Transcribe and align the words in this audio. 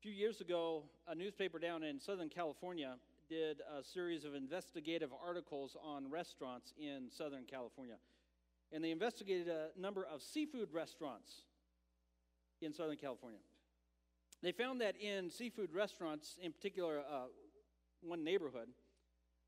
few 0.00 0.12
years 0.12 0.40
ago, 0.40 0.84
a 1.08 1.14
newspaper 1.14 1.58
down 1.58 1.82
in 1.82 2.00
Southern 2.00 2.30
California 2.30 2.94
did 3.28 3.60
a 3.60 3.84
series 3.84 4.24
of 4.24 4.34
investigative 4.34 5.10
articles 5.22 5.76
on 5.84 6.10
restaurants 6.10 6.72
in 6.78 7.10
Southern 7.10 7.44
California. 7.44 7.96
And 8.72 8.82
they 8.82 8.92
investigated 8.92 9.48
a 9.48 9.78
number 9.78 10.06
of 10.10 10.22
seafood 10.22 10.72
restaurants 10.72 11.42
in 12.62 12.72
Southern 12.72 12.96
California. 12.96 13.40
They 14.42 14.52
found 14.52 14.80
that 14.80 14.96
in 14.96 15.28
seafood 15.28 15.70
restaurants, 15.70 16.38
in 16.40 16.52
particular, 16.52 17.00
uh, 17.00 17.26
one 18.00 18.24
neighborhood, 18.24 18.68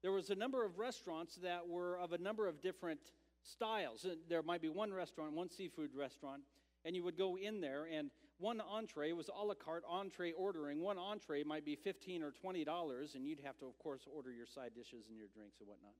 there 0.03 0.13
was 0.13 0.29
a 0.29 0.35
number 0.35 0.67
of 0.67 0.79
restaurants 0.79 1.37
that 1.37 1.67
were 1.67 1.97
of 1.97 2.13
a 2.13 2.19
number 2.19 2.47
of 2.47 2.61
different 2.61 3.01
styles. 3.43 4.05
There 4.29 4.43
might 4.43 4.61
be 4.61 4.69
one 4.69 4.93
restaurant, 4.93 5.33
one 5.33 5.49
seafood 5.49 5.95
restaurant, 5.97 6.43
and 6.85 6.95
you 6.95 7.03
would 7.05 7.17
go 7.17 7.39
in 7.39 7.63
there, 7.63 7.87
and 7.91 8.11
one 8.43 8.61
entree 8.61 9.13
was 9.13 9.31
a 9.31 9.45
la 9.45 9.55
carte 9.55 9.85
entree 9.89 10.33
ordering. 10.33 10.81
One 10.81 10.99
entree 10.99 11.45
might 11.45 11.65
be 11.65 11.77
15 11.77 12.23
or 12.23 12.33
$20, 12.33 13.15
and 13.15 13.25
you'd 13.25 13.41
have 13.45 13.57
to, 13.59 13.67
of 13.67 13.79
course, 13.79 14.03
order 14.13 14.33
your 14.33 14.47
side 14.47 14.73
dishes 14.75 15.07
and 15.09 15.17
your 15.17 15.29
drinks 15.33 15.61
and 15.61 15.69
whatnot. 15.69 15.95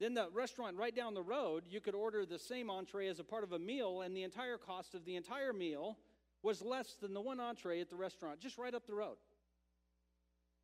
Then 0.00 0.14
the 0.14 0.28
restaurant 0.32 0.78
right 0.78 0.96
down 0.96 1.14
the 1.14 1.22
road, 1.22 1.64
you 1.68 1.80
could 1.80 1.94
order 1.94 2.24
the 2.24 2.38
same 2.38 2.70
entree 2.70 3.06
as 3.06 3.20
a 3.20 3.24
part 3.24 3.44
of 3.44 3.52
a 3.52 3.58
meal, 3.58 4.00
and 4.00 4.16
the 4.16 4.22
entire 4.22 4.56
cost 4.56 4.94
of 4.94 5.04
the 5.04 5.14
entire 5.14 5.52
meal 5.52 5.98
was 6.42 6.62
less 6.62 6.96
than 7.00 7.12
the 7.12 7.20
one 7.20 7.38
entree 7.38 7.80
at 7.80 7.90
the 7.90 7.96
restaurant, 7.96 8.40
just 8.40 8.58
right 8.58 8.74
up 8.74 8.86
the 8.86 8.94
road. 8.94 9.16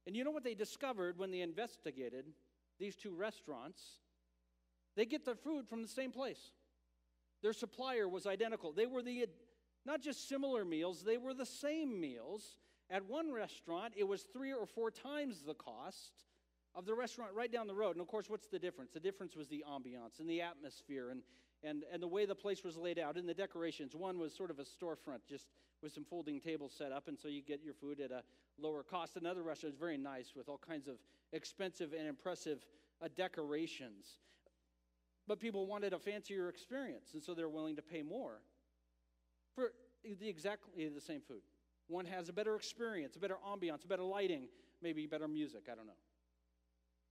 And 0.06 0.16
you 0.16 0.24
know 0.24 0.30
what 0.30 0.42
they 0.42 0.54
discovered 0.54 1.18
when 1.18 1.30
they 1.30 1.42
investigated 1.42 2.24
these 2.80 2.96
two 2.96 3.14
restaurants? 3.14 3.82
They 4.96 5.04
get 5.04 5.26
their 5.26 5.36
food 5.36 5.68
from 5.68 5.82
the 5.82 5.88
same 5.88 6.10
place. 6.10 6.50
Their 7.42 7.52
supplier 7.52 8.08
was 8.08 8.26
identical. 8.26 8.72
They 8.72 8.86
were 8.86 9.02
the 9.02 9.26
not 9.88 10.02
just 10.02 10.28
similar 10.28 10.66
meals, 10.66 11.02
they 11.02 11.16
were 11.16 11.32
the 11.32 11.46
same 11.46 11.98
meals. 11.98 12.58
At 12.90 13.06
one 13.06 13.32
restaurant, 13.32 13.94
it 13.96 14.06
was 14.06 14.22
three 14.22 14.52
or 14.52 14.66
four 14.66 14.90
times 14.90 15.42
the 15.46 15.54
cost 15.54 16.26
of 16.74 16.84
the 16.84 16.94
restaurant 16.94 17.32
right 17.34 17.50
down 17.50 17.66
the 17.66 17.74
road. 17.74 17.92
And 17.92 18.02
of 18.02 18.06
course, 18.06 18.28
what's 18.28 18.48
the 18.48 18.58
difference? 18.58 18.92
The 18.92 19.00
difference 19.00 19.34
was 19.34 19.48
the 19.48 19.64
ambiance 19.66 20.20
and 20.20 20.28
the 20.28 20.42
atmosphere 20.42 21.08
and, 21.08 21.22
and, 21.64 21.84
and 21.90 22.02
the 22.02 22.06
way 22.06 22.26
the 22.26 22.34
place 22.34 22.62
was 22.62 22.76
laid 22.76 22.98
out 22.98 23.16
and 23.16 23.26
the 23.26 23.34
decorations. 23.34 23.96
One 23.96 24.18
was 24.18 24.34
sort 24.34 24.50
of 24.50 24.58
a 24.58 24.62
storefront, 24.62 25.20
just 25.26 25.46
with 25.82 25.92
some 25.92 26.04
folding 26.04 26.38
tables 26.38 26.74
set 26.76 26.92
up, 26.92 27.08
and 27.08 27.18
so 27.18 27.28
you 27.28 27.40
get 27.40 27.62
your 27.64 27.74
food 27.74 27.98
at 28.00 28.10
a 28.10 28.22
lower 28.60 28.82
cost. 28.82 29.16
Another 29.16 29.42
restaurant 29.42 29.72
was 29.72 29.80
very 29.80 29.96
nice 29.96 30.32
with 30.36 30.50
all 30.50 30.58
kinds 30.58 30.86
of 30.86 30.96
expensive 31.32 31.94
and 31.98 32.06
impressive 32.06 32.66
uh, 33.02 33.08
decorations. 33.16 34.18
But 35.26 35.40
people 35.40 35.66
wanted 35.66 35.94
a 35.94 35.98
fancier 35.98 36.48
experience, 36.50 37.10
and 37.14 37.22
so 37.22 37.32
they're 37.32 37.48
willing 37.48 37.76
to 37.76 37.82
pay 37.82 38.02
more 38.02 38.40
for 39.58 39.72
the 40.04 40.28
exactly 40.28 40.88
the 40.88 41.00
same 41.00 41.20
food. 41.20 41.42
One 41.88 42.04
has 42.06 42.28
a 42.28 42.32
better 42.32 42.54
experience, 42.54 43.16
a 43.16 43.18
better 43.18 43.38
ambiance, 43.46 43.84
a 43.84 43.88
better 43.88 44.04
lighting, 44.04 44.48
maybe 44.80 45.06
better 45.06 45.26
music, 45.26 45.62
I 45.70 45.74
don't 45.74 45.86
know. 45.86 45.98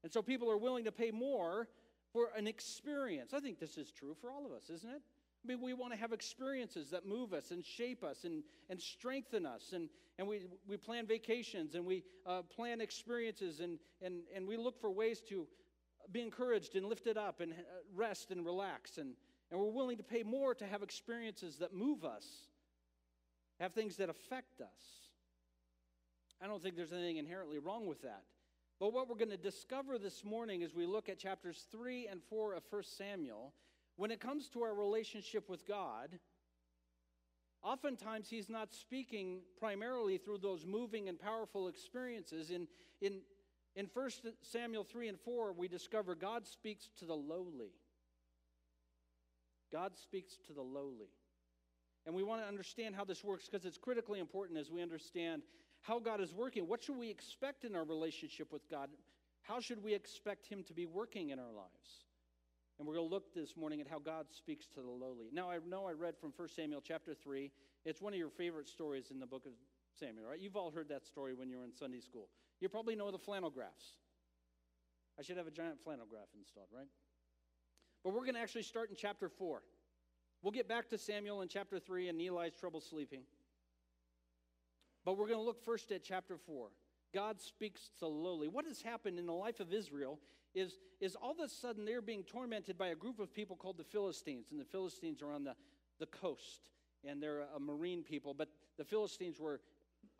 And 0.03 0.11
so 0.11 0.21
people 0.21 0.49
are 0.49 0.57
willing 0.57 0.85
to 0.85 0.91
pay 0.91 1.11
more 1.11 1.67
for 2.13 2.29
an 2.37 2.47
experience. 2.47 3.33
I 3.33 3.39
think 3.39 3.59
this 3.59 3.77
is 3.77 3.91
true 3.91 4.15
for 4.21 4.31
all 4.31 4.45
of 4.45 4.51
us, 4.53 4.69
isn't 4.69 4.89
it? 4.89 5.01
I 5.43 5.47
mean, 5.47 5.61
we 5.61 5.73
want 5.73 5.93
to 5.93 5.99
have 5.99 6.13
experiences 6.13 6.89
that 6.91 7.05
move 7.05 7.33
us 7.33 7.51
and 7.51 7.65
shape 7.65 8.03
us 8.03 8.23
and, 8.23 8.43
and 8.69 8.79
strengthen 8.79 9.45
us. 9.45 9.73
And, 9.73 9.89
and 10.17 10.27
we, 10.27 10.41
we 10.67 10.77
plan 10.77 11.05
vacations 11.05 11.75
and 11.75 11.85
we 11.85 12.03
uh, 12.25 12.43
plan 12.43 12.79
experiences 12.79 13.59
and, 13.59 13.79
and, 14.01 14.21
and 14.33 14.47
we 14.47 14.57
look 14.57 14.79
for 14.79 14.91
ways 14.91 15.21
to 15.29 15.47
be 16.11 16.21
encouraged 16.21 16.75
and 16.75 16.85
lifted 16.85 17.17
up 17.17 17.41
and 17.41 17.51
uh, 17.51 17.55
rest 17.93 18.31
and 18.31 18.45
relax. 18.45 18.97
And, 18.97 19.15
and 19.51 19.59
we're 19.59 19.69
willing 19.69 19.97
to 19.97 20.03
pay 20.03 20.23
more 20.23 20.53
to 20.55 20.65
have 20.65 20.83
experiences 20.83 21.57
that 21.57 21.73
move 21.73 22.03
us, 22.03 22.25
have 23.59 23.73
things 23.73 23.97
that 23.97 24.09
affect 24.09 24.61
us. 24.61 25.09
I 26.41 26.47
don't 26.47 26.61
think 26.61 26.75
there's 26.75 26.93
anything 26.93 27.17
inherently 27.17 27.59
wrong 27.59 27.87
with 27.87 28.01
that. 28.03 28.23
But 28.79 28.93
what 28.93 29.09
we're 29.09 29.15
going 29.15 29.31
to 29.31 29.37
discover 29.37 29.97
this 29.97 30.23
morning 30.23 30.61
as 30.61 30.75
we 30.75 30.85
look 30.85 31.09
at 31.09 31.17
chapters 31.17 31.65
3 31.71 32.07
and 32.07 32.21
4 32.29 32.53
of 32.53 32.63
1 32.69 32.83
Samuel, 32.83 33.53
when 33.95 34.11
it 34.11 34.19
comes 34.19 34.49
to 34.49 34.61
our 34.61 34.75
relationship 34.75 35.49
with 35.49 35.67
God, 35.67 36.19
oftentimes 37.63 38.29
he's 38.29 38.49
not 38.49 38.71
speaking 38.73 39.39
primarily 39.59 40.19
through 40.19 40.37
those 40.37 40.65
moving 40.65 41.09
and 41.09 41.19
powerful 41.19 41.67
experiences. 41.67 42.51
In, 42.51 42.67
in 43.01 43.21
in 43.77 43.87
1 43.93 44.09
Samuel 44.41 44.83
3 44.83 45.07
and 45.07 45.19
4, 45.19 45.53
we 45.53 45.67
discover 45.67 46.15
God 46.15 46.47
speaks 46.47 46.89
to 46.97 47.05
the 47.05 47.13
lowly. 47.13 47.75
God 49.71 49.97
speaks 49.97 50.37
to 50.47 50.53
the 50.53 50.61
lowly. 50.61 51.09
And 52.05 52.15
we 52.15 52.23
want 52.23 52.41
to 52.41 52.47
understand 52.47 52.95
how 52.95 53.03
this 53.03 53.23
works 53.23 53.49
because 53.49 53.65
it's 53.65 53.77
critically 53.77 54.19
important 54.19 54.57
as 54.59 54.71
we 54.71 54.81
understand 54.81 55.41
how 55.81 55.99
God 55.99 56.21
is 56.21 56.33
working. 56.33 56.67
What 56.67 56.81
should 56.81 56.97
we 56.97 57.09
expect 57.09 57.65
in 57.65 57.75
our 57.75 57.83
relationship 57.83 58.51
with 58.51 58.69
God? 58.69 58.89
How 59.41 59.59
should 59.59 59.83
we 59.83 59.93
expect 59.93 60.47
Him 60.47 60.63
to 60.63 60.73
be 60.73 60.85
working 60.85 61.29
in 61.29 61.39
our 61.39 61.51
lives? 61.53 62.05
And 62.77 62.87
we're 62.87 62.95
going 62.95 63.09
to 63.09 63.13
look 63.13 63.33
this 63.33 63.57
morning 63.57 63.81
at 63.81 63.87
how 63.87 63.99
God 63.99 64.27
speaks 64.29 64.67
to 64.75 64.81
the 64.81 64.89
lowly. 64.89 65.29
Now, 65.33 65.49
I 65.49 65.57
know 65.67 65.87
I 65.87 65.93
read 65.93 66.15
from 66.19 66.31
1 66.35 66.49
Samuel 66.49 66.81
chapter 66.81 67.15
3. 67.15 67.51
It's 67.85 68.01
one 68.01 68.13
of 68.13 68.19
your 68.19 68.29
favorite 68.29 68.67
stories 68.67 69.09
in 69.09 69.19
the 69.19 69.25
book 69.25 69.45
of 69.45 69.53
Samuel, 69.99 70.27
right? 70.29 70.39
You've 70.39 70.55
all 70.55 70.69
heard 70.69 70.89
that 70.89 71.05
story 71.05 71.33
when 71.33 71.49
you 71.49 71.57
were 71.57 71.63
in 71.63 71.73
Sunday 71.73 72.01
school. 72.01 72.29
You 72.59 72.69
probably 72.69 72.95
know 72.95 73.09
the 73.09 73.17
flannel 73.17 73.49
graphs. 73.49 73.97
I 75.19 75.23
should 75.23 75.37
have 75.37 75.47
a 75.47 75.51
giant 75.51 75.81
flannel 75.83 76.05
graph 76.07 76.29
installed, 76.37 76.67
right? 76.73 76.87
But 78.03 78.13
we're 78.13 78.21
going 78.21 78.35
to 78.35 78.41
actually 78.41 78.63
start 78.63 78.89
in 78.89 78.95
chapter 78.95 79.29
4. 79.29 79.61
We'll 80.41 80.51
get 80.51 80.67
back 80.67 80.89
to 80.89 80.97
Samuel 80.97 81.41
in 81.41 81.47
chapter 81.47 81.79
3 81.79 82.09
and 82.09 82.21
Eli's 82.21 82.53
trouble 82.53 82.81
sleeping. 82.81 83.21
But 85.03 85.17
we're 85.17 85.27
going 85.27 85.39
to 85.39 85.45
look 85.45 85.63
first 85.63 85.91
at 85.91 86.03
chapter 86.03 86.37
4. 86.37 86.69
God 87.13 87.39
speaks 87.41 87.89
to 87.99 88.07
lowly. 88.07 88.47
What 88.47 88.65
has 88.65 88.81
happened 88.81 89.17
in 89.17 89.25
the 89.25 89.33
life 89.33 89.59
of 89.59 89.73
Israel 89.73 90.19
is, 90.53 90.79
is 90.99 91.15
all 91.15 91.31
of 91.31 91.39
a 91.39 91.49
sudden 91.49 91.85
they're 91.85 92.01
being 92.01 92.23
tormented 92.23 92.77
by 92.77 92.87
a 92.87 92.95
group 92.95 93.19
of 93.19 93.33
people 93.33 93.55
called 93.55 93.77
the 93.77 93.83
Philistines. 93.83 94.47
And 94.51 94.59
the 94.59 94.65
Philistines 94.65 95.21
are 95.21 95.31
on 95.31 95.43
the, 95.43 95.55
the 95.99 96.05
coast, 96.07 96.69
and 97.07 97.21
they're 97.21 97.43
a 97.55 97.59
marine 97.59 98.03
people. 98.03 98.33
But 98.33 98.49
the 98.77 98.83
Philistines 98.83 99.39
were 99.39 99.61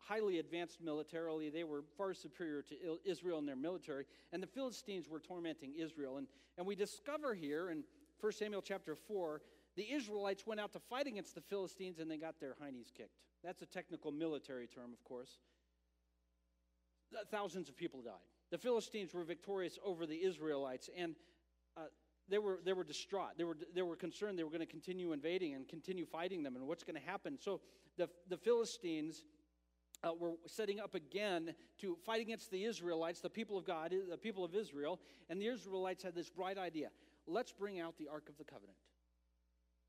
highly 0.08 0.38
advanced 0.38 0.80
militarily. 0.80 1.50
They 1.50 1.64
were 1.64 1.82
far 1.96 2.14
superior 2.14 2.62
to 2.62 2.98
Israel 3.04 3.38
in 3.38 3.46
their 3.46 3.56
military. 3.56 4.06
And 4.32 4.42
the 4.42 4.46
Philistines 4.46 5.08
were 5.08 5.20
tormenting 5.20 5.74
Israel. 5.78 6.16
And, 6.16 6.26
and 6.56 6.66
we 6.66 6.74
discover 6.74 7.34
here 7.34 7.70
in 7.70 7.84
1 8.20 8.32
Samuel 8.32 8.62
chapter 8.62 8.96
4, 8.96 9.42
the 9.76 9.92
Israelites 9.92 10.46
went 10.46 10.60
out 10.60 10.72
to 10.72 10.80
fight 10.80 11.06
against 11.06 11.34
the 11.34 11.40
Philistines 11.40 11.98
and 11.98 12.10
they 12.10 12.16
got 12.16 12.40
their 12.40 12.56
heinies 12.62 12.92
kicked. 12.96 13.18
That's 13.44 13.62
a 13.62 13.66
technical 13.66 14.10
military 14.10 14.66
term, 14.66 14.92
of 14.92 15.04
course. 15.04 15.38
Thousands 17.30 17.68
of 17.68 17.76
people 17.76 18.02
died. 18.02 18.14
The 18.50 18.58
Philistines 18.58 19.14
were 19.14 19.24
victorious 19.24 19.78
over 19.84 20.06
the 20.06 20.16
Israelites, 20.16 20.88
and 20.96 21.14
uh, 21.76 21.82
they, 22.28 22.38
were, 22.38 22.60
they 22.64 22.72
were 22.72 22.84
distraught. 22.84 23.36
They 23.36 23.44
were, 23.44 23.56
they 23.74 23.82
were 23.82 23.96
concerned 23.96 24.38
they 24.38 24.44
were 24.44 24.50
going 24.50 24.60
to 24.60 24.66
continue 24.66 25.12
invading 25.12 25.54
and 25.54 25.68
continue 25.68 26.06
fighting 26.06 26.42
them, 26.42 26.56
and 26.56 26.66
what's 26.66 26.84
going 26.84 27.00
to 27.00 27.06
happen. 27.06 27.38
So 27.40 27.60
the, 27.96 28.08
the 28.28 28.36
Philistines 28.36 29.22
uh, 30.04 30.12
were 30.18 30.32
setting 30.46 30.80
up 30.80 30.94
again 30.94 31.54
to 31.78 31.96
fight 32.06 32.20
against 32.20 32.50
the 32.50 32.64
Israelites, 32.64 33.20
the 33.20 33.30
people 33.30 33.58
of 33.58 33.64
God, 33.64 33.92
the 34.10 34.16
people 34.16 34.44
of 34.44 34.54
Israel. 34.54 35.00
And 35.28 35.40
the 35.40 35.46
Israelites 35.46 36.02
had 36.02 36.14
this 36.14 36.30
bright 36.30 36.58
idea 36.58 36.88
let's 37.26 37.52
bring 37.52 37.78
out 37.78 37.98
the 37.98 38.08
Ark 38.08 38.28
of 38.28 38.38
the 38.38 38.44
Covenant. 38.44 38.78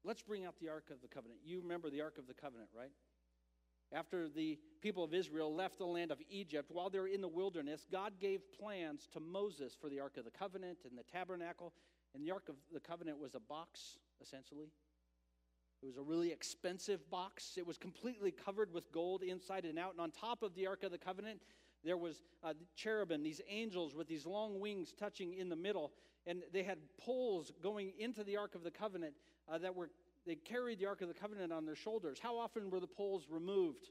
Let's 0.04 0.22
bring 0.22 0.46
out 0.46 0.56
the 0.60 0.70
Ark 0.70 0.86
of 0.92 1.02
the 1.02 1.08
Covenant. 1.08 1.40
You 1.44 1.62
remember 1.62 1.90
the 1.90 2.02
Ark 2.02 2.18
of 2.18 2.28
the 2.28 2.34
Covenant, 2.34 2.70
right? 2.76 2.92
After 3.92 4.30
the 4.30 4.60
people 4.82 5.04
of 5.04 5.14
Israel 5.14 5.54
left 5.54 5.80
the 5.80 5.86
land 5.86 6.12
of 6.12 6.20
Egypt, 6.30 6.70
while 6.72 6.90
they 6.90 7.00
were 7.00 7.08
in 7.08 7.22
the 7.22 7.28
wilderness, 7.28 7.88
God 7.92 8.14
gave 8.20 8.42
plans 8.60 9.08
to 9.14 9.20
Moses 9.20 9.76
for 9.80 9.90
the 9.90 10.00
Ark 10.00 10.18
of 10.18 10.26
the 10.26 10.32
Covenant 10.32 10.80
and 10.88 10.98
the 10.98 11.04
tabernacle. 11.04 11.74
And 12.14 12.24
the 12.24 12.32
Ark 12.32 12.50
of 12.50 12.56
the 12.72 12.80
Covenant 12.80 13.20
was 13.20 13.36
a 13.36 13.40
box, 13.40 13.98
essentially. 14.22 14.72
It 15.82 15.86
was 15.86 15.98
a 15.98 16.02
really 16.02 16.32
expensive 16.32 17.10
box. 17.10 17.54
It 17.58 17.66
was 17.66 17.78
completely 17.78 18.32
covered 18.32 18.74
with 18.74 18.92
gold 18.92 19.24
inside 19.24 19.66
and 19.66 19.80
out. 19.80 19.94
And 19.94 20.02
on 20.02 20.12
top 20.12 20.44
of 20.44 20.54
the 20.54 20.68
Ark 20.68 20.84
of 20.84 20.92
the 20.92 20.98
Covenant, 20.98 21.40
there 21.84 21.98
was 21.98 22.24
uh, 22.44 22.54
cherubim, 22.76 23.24
these 23.24 23.42
angels 23.50 23.96
with 23.96 24.08
these 24.08 24.26
long 24.26 24.60
wings 24.60 24.94
touching 24.98 25.34
in 25.34 25.48
the 25.48 25.56
middle. 25.56 25.92
And 26.28 26.44
they 26.52 26.64
had 26.64 26.80
poles 26.98 27.54
going 27.64 27.94
into 27.98 28.24
the 28.24 28.36
Ark 28.36 28.56
of 28.56 28.64
the 28.64 28.72
Covenant 28.72 29.14
uh, 29.52 29.58
that 29.60 29.74
were, 29.74 29.90
they 30.28 30.36
carried 30.36 30.80
the 30.80 30.86
Ark 30.86 31.02
of 31.02 31.08
the 31.08 31.14
Covenant 31.14 31.54
on 31.54 31.66
their 31.66 31.76
shoulders. 31.76 32.20
How 32.22 32.38
often 32.38 32.70
were 32.70 32.82
the 32.82 32.88
poles 32.88 33.28
removed 33.30 33.90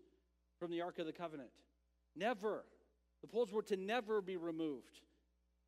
from 0.59 0.71
the 0.71 0.83
Ark 0.83 0.99
of 0.99 1.07
the 1.07 1.13
Covenant? 1.13 1.49
Never. 2.15 2.65
The 3.23 3.29
poles 3.29 3.51
were 3.51 3.63
to 3.63 3.77
never 3.77 4.21
be 4.21 4.37
removed 4.37 5.01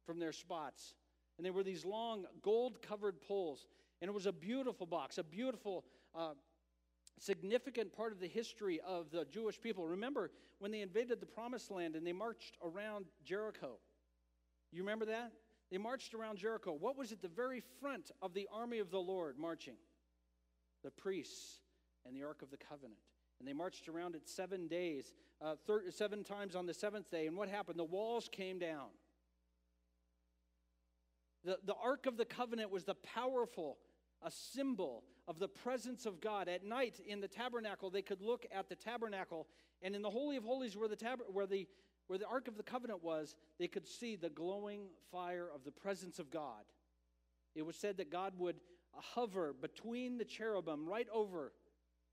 from 0.04 0.18
their 0.18 0.32
spots. 0.32 0.94
And 1.38 1.46
they 1.46 1.50
were 1.50 1.62
these 1.62 1.86
long 1.86 2.26
gold 2.42 2.82
covered 2.82 3.22
poles. 3.22 3.66
And 4.02 4.08
it 4.08 4.12
was 4.12 4.26
a 4.26 4.32
beautiful 4.32 4.86
box, 4.86 5.18
a 5.18 5.24
beautiful, 5.24 5.84
uh, 6.14 6.32
significant 7.18 7.92
part 7.92 8.12
of 8.12 8.20
the 8.20 8.28
history 8.28 8.80
of 8.86 9.10
the 9.10 9.24
Jewish 9.26 9.60
people. 9.60 9.86
Remember 9.86 10.30
when 10.58 10.70
they 10.70 10.80
invaded 10.80 11.20
the 11.20 11.26
promised 11.26 11.70
land 11.70 11.96
and 11.96 12.06
they 12.06 12.12
marched 12.12 12.56
around 12.64 13.06
Jericho? 13.24 13.72
You 14.72 14.82
remember 14.82 15.06
that? 15.06 15.32
They 15.70 15.78
marched 15.78 16.14
around 16.14 16.38
Jericho. 16.38 16.72
What 16.72 16.96
was 16.96 17.12
at 17.12 17.22
the 17.22 17.28
very 17.28 17.62
front 17.80 18.10
of 18.22 18.34
the 18.34 18.48
army 18.52 18.78
of 18.78 18.90
the 18.90 18.98
Lord 18.98 19.38
marching? 19.38 19.76
The 20.82 20.90
priests 20.90 21.60
and 22.06 22.16
the 22.16 22.24
Ark 22.24 22.42
of 22.42 22.50
the 22.50 22.56
Covenant. 22.56 23.00
And 23.38 23.48
they 23.48 23.52
marched 23.52 23.88
around 23.88 24.14
it 24.14 24.28
seven 24.28 24.66
days, 24.68 25.14
uh, 25.40 25.54
thir- 25.66 25.90
seven 25.90 26.24
times 26.24 26.56
on 26.56 26.66
the 26.66 26.74
seventh 26.74 27.10
day. 27.10 27.26
And 27.26 27.36
what 27.36 27.48
happened? 27.48 27.78
The 27.78 27.84
walls 27.84 28.28
came 28.30 28.58
down. 28.58 28.88
The, 31.44 31.58
the 31.64 31.74
Ark 31.74 32.06
of 32.06 32.16
the 32.16 32.24
Covenant 32.24 32.70
was 32.70 32.84
the 32.84 32.94
powerful, 32.94 33.78
a 34.22 34.30
symbol 34.30 35.04
of 35.28 35.38
the 35.38 35.48
presence 35.48 36.06
of 36.06 36.20
God. 36.20 36.48
At 36.48 36.64
night 36.64 37.00
in 37.06 37.20
the 37.20 37.28
tabernacle, 37.28 37.90
they 37.90 38.02
could 38.02 38.20
look 38.20 38.46
at 38.52 38.68
the 38.68 38.74
tabernacle, 38.74 39.46
and 39.82 39.94
in 39.94 40.02
the 40.02 40.10
Holy 40.10 40.36
of 40.36 40.44
Holies, 40.44 40.76
where 40.76 40.88
the, 40.88 40.96
tab- 40.96 41.22
where 41.32 41.46
the, 41.46 41.66
where 42.06 42.18
the 42.18 42.26
Ark 42.26 42.48
of 42.48 42.56
the 42.56 42.62
Covenant 42.62 43.02
was, 43.02 43.36
they 43.58 43.68
could 43.68 43.86
see 43.86 44.16
the 44.16 44.28
glowing 44.28 44.88
fire 45.12 45.48
of 45.54 45.64
the 45.64 45.70
presence 45.70 46.18
of 46.18 46.30
God. 46.30 46.64
It 47.54 47.62
was 47.64 47.76
said 47.76 47.96
that 47.98 48.10
God 48.10 48.34
would 48.38 48.56
uh, 48.96 49.00
hover 49.00 49.54
between 49.58 50.18
the 50.18 50.24
cherubim 50.24 50.88
right 50.88 51.08
over 51.12 51.52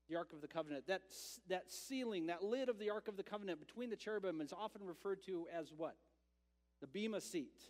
the 0.08 0.16
Ark 0.16 0.32
of 0.32 0.40
the 0.40 0.48
Covenant. 0.48 0.86
That, 0.86 1.02
that 1.48 1.70
ceiling, 1.70 2.26
that 2.26 2.42
lid 2.42 2.68
of 2.68 2.78
the 2.78 2.90
Ark 2.90 3.08
of 3.08 3.16
the 3.16 3.22
Covenant 3.22 3.60
between 3.60 3.90
the 3.90 3.96
cherubim 3.96 4.40
is 4.40 4.52
often 4.52 4.84
referred 4.84 5.22
to 5.24 5.46
as 5.56 5.72
what? 5.76 5.96
The 6.80 6.86
Bema 6.86 7.20
seat. 7.20 7.60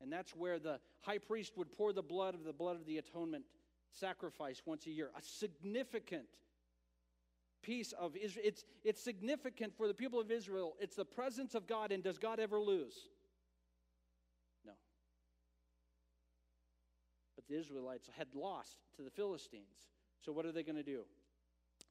And 0.00 0.12
that's 0.12 0.34
where 0.34 0.58
the 0.58 0.78
high 1.00 1.18
priest 1.18 1.56
would 1.56 1.72
pour 1.72 1.92
the 1.92 2.02
blood 2.02 2.34
of 2.34 2.44
the 2.44 2.52
blood 2.52 2.76
of 2.76 2.86
the 2.86 2.98
atonement 2.98 3.44
sacrifice 3.92 4.62
once 4.64 4.86
a 4.86 4.90
year. 4.90 5.10
A 5.16 5.22
significant 5.22 6.26
piece 7.62 7.92
of 7.92 8.16
Israel. 8.16 8.44
It's, 8.46 8.64
it's 8.84 9.02
significant 9.02 9.76
for 9.76 9.88
the 9.88 9.94
people 9.94 10.20
of 10.20 10.30
Israel. 10.30 10.74
It's 10.80 10.96
the 10.96 11.04
presence 11.04 11.54
of 11.54 11.66
God, 11.66 11.92
and 11.92 12.02
does 12.02 12.18
God 12.18 12.40
ever 12.40 12.60
lose? 12.60 12.94
No. 14.64 14.72
But 17.36 17.46
the 17.48 17.58
Israelites 17.58 18.08
had 18.16 18.28
lost 18.34 18.76
to 18.96 19.02
the 19.02 19.10
Philistines. 19.10 19.86
So 20.24 20.32
what 20.32 20.46
are 20.46 20.52
they 20.52 20.62
going 20.62 20.76
to 20.76 20.82
do? 20.82 21.02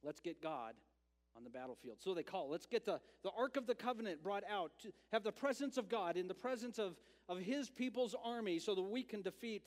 Let's 0.02 0.20
get 0.20 0.42
God 0.42 0.74
on 1.36 1.44
the 1.44 1.50
battlefield. 1.50 1.98
So 2.00 2.14
they 2.14 2.22
call, 2.22 2.50
let's 2.50 2.66
get 2.66 2.84
the, 2.84 3.00
the 3.22 3.30
Ark 3.36 3.56
of 3.56 3.66
the 3.66 3.74
Covenant 3.74 4.22
brought 4.22 4.44
out 4.50 4.72
to 4.82 4.92
have 5.12 5.22
the 5.22 5.32
presence 5.32 5.76
of 5.76 5.88
God 5.88 6.16
in 6.16 6.28
the 6.28 6.34
presence 6.34 6.78
of, 6.78 6.96
of 7.28 7.38
his 7.38 7.70
people's 7.70 8.14
army 8.24 8.58
so 8.58 8.74
that 8.74 8.82
we 8.82 9.02
can 9.02 9.22
defeat 9.22 9.62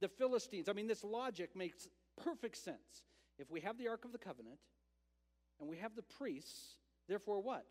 the 0.00 0.08
Philistines. 0.08 0.68
I 0.68 0.72
mean, 0.72 0.86
this 0.86 1.04
logic 1.04 1.54
makes 1.54 1.88
perfect 2.16 2.56
sense. 2.56 3.04
If 3.38 3.50
we 3.50 3.60
have 3.60 3.78
the 3.78 3.88
Ark 3.88 4.04
of 4.04 4.12
the 4.12 4.18
Covenant 4.18 4.58
and 5.60 5.68
we 5.68 5.78
have 5.78 5.94
the 5.94 6.02
priests, 6.02 6.76
therefore 7.08 7.40
what? 7.40 7.66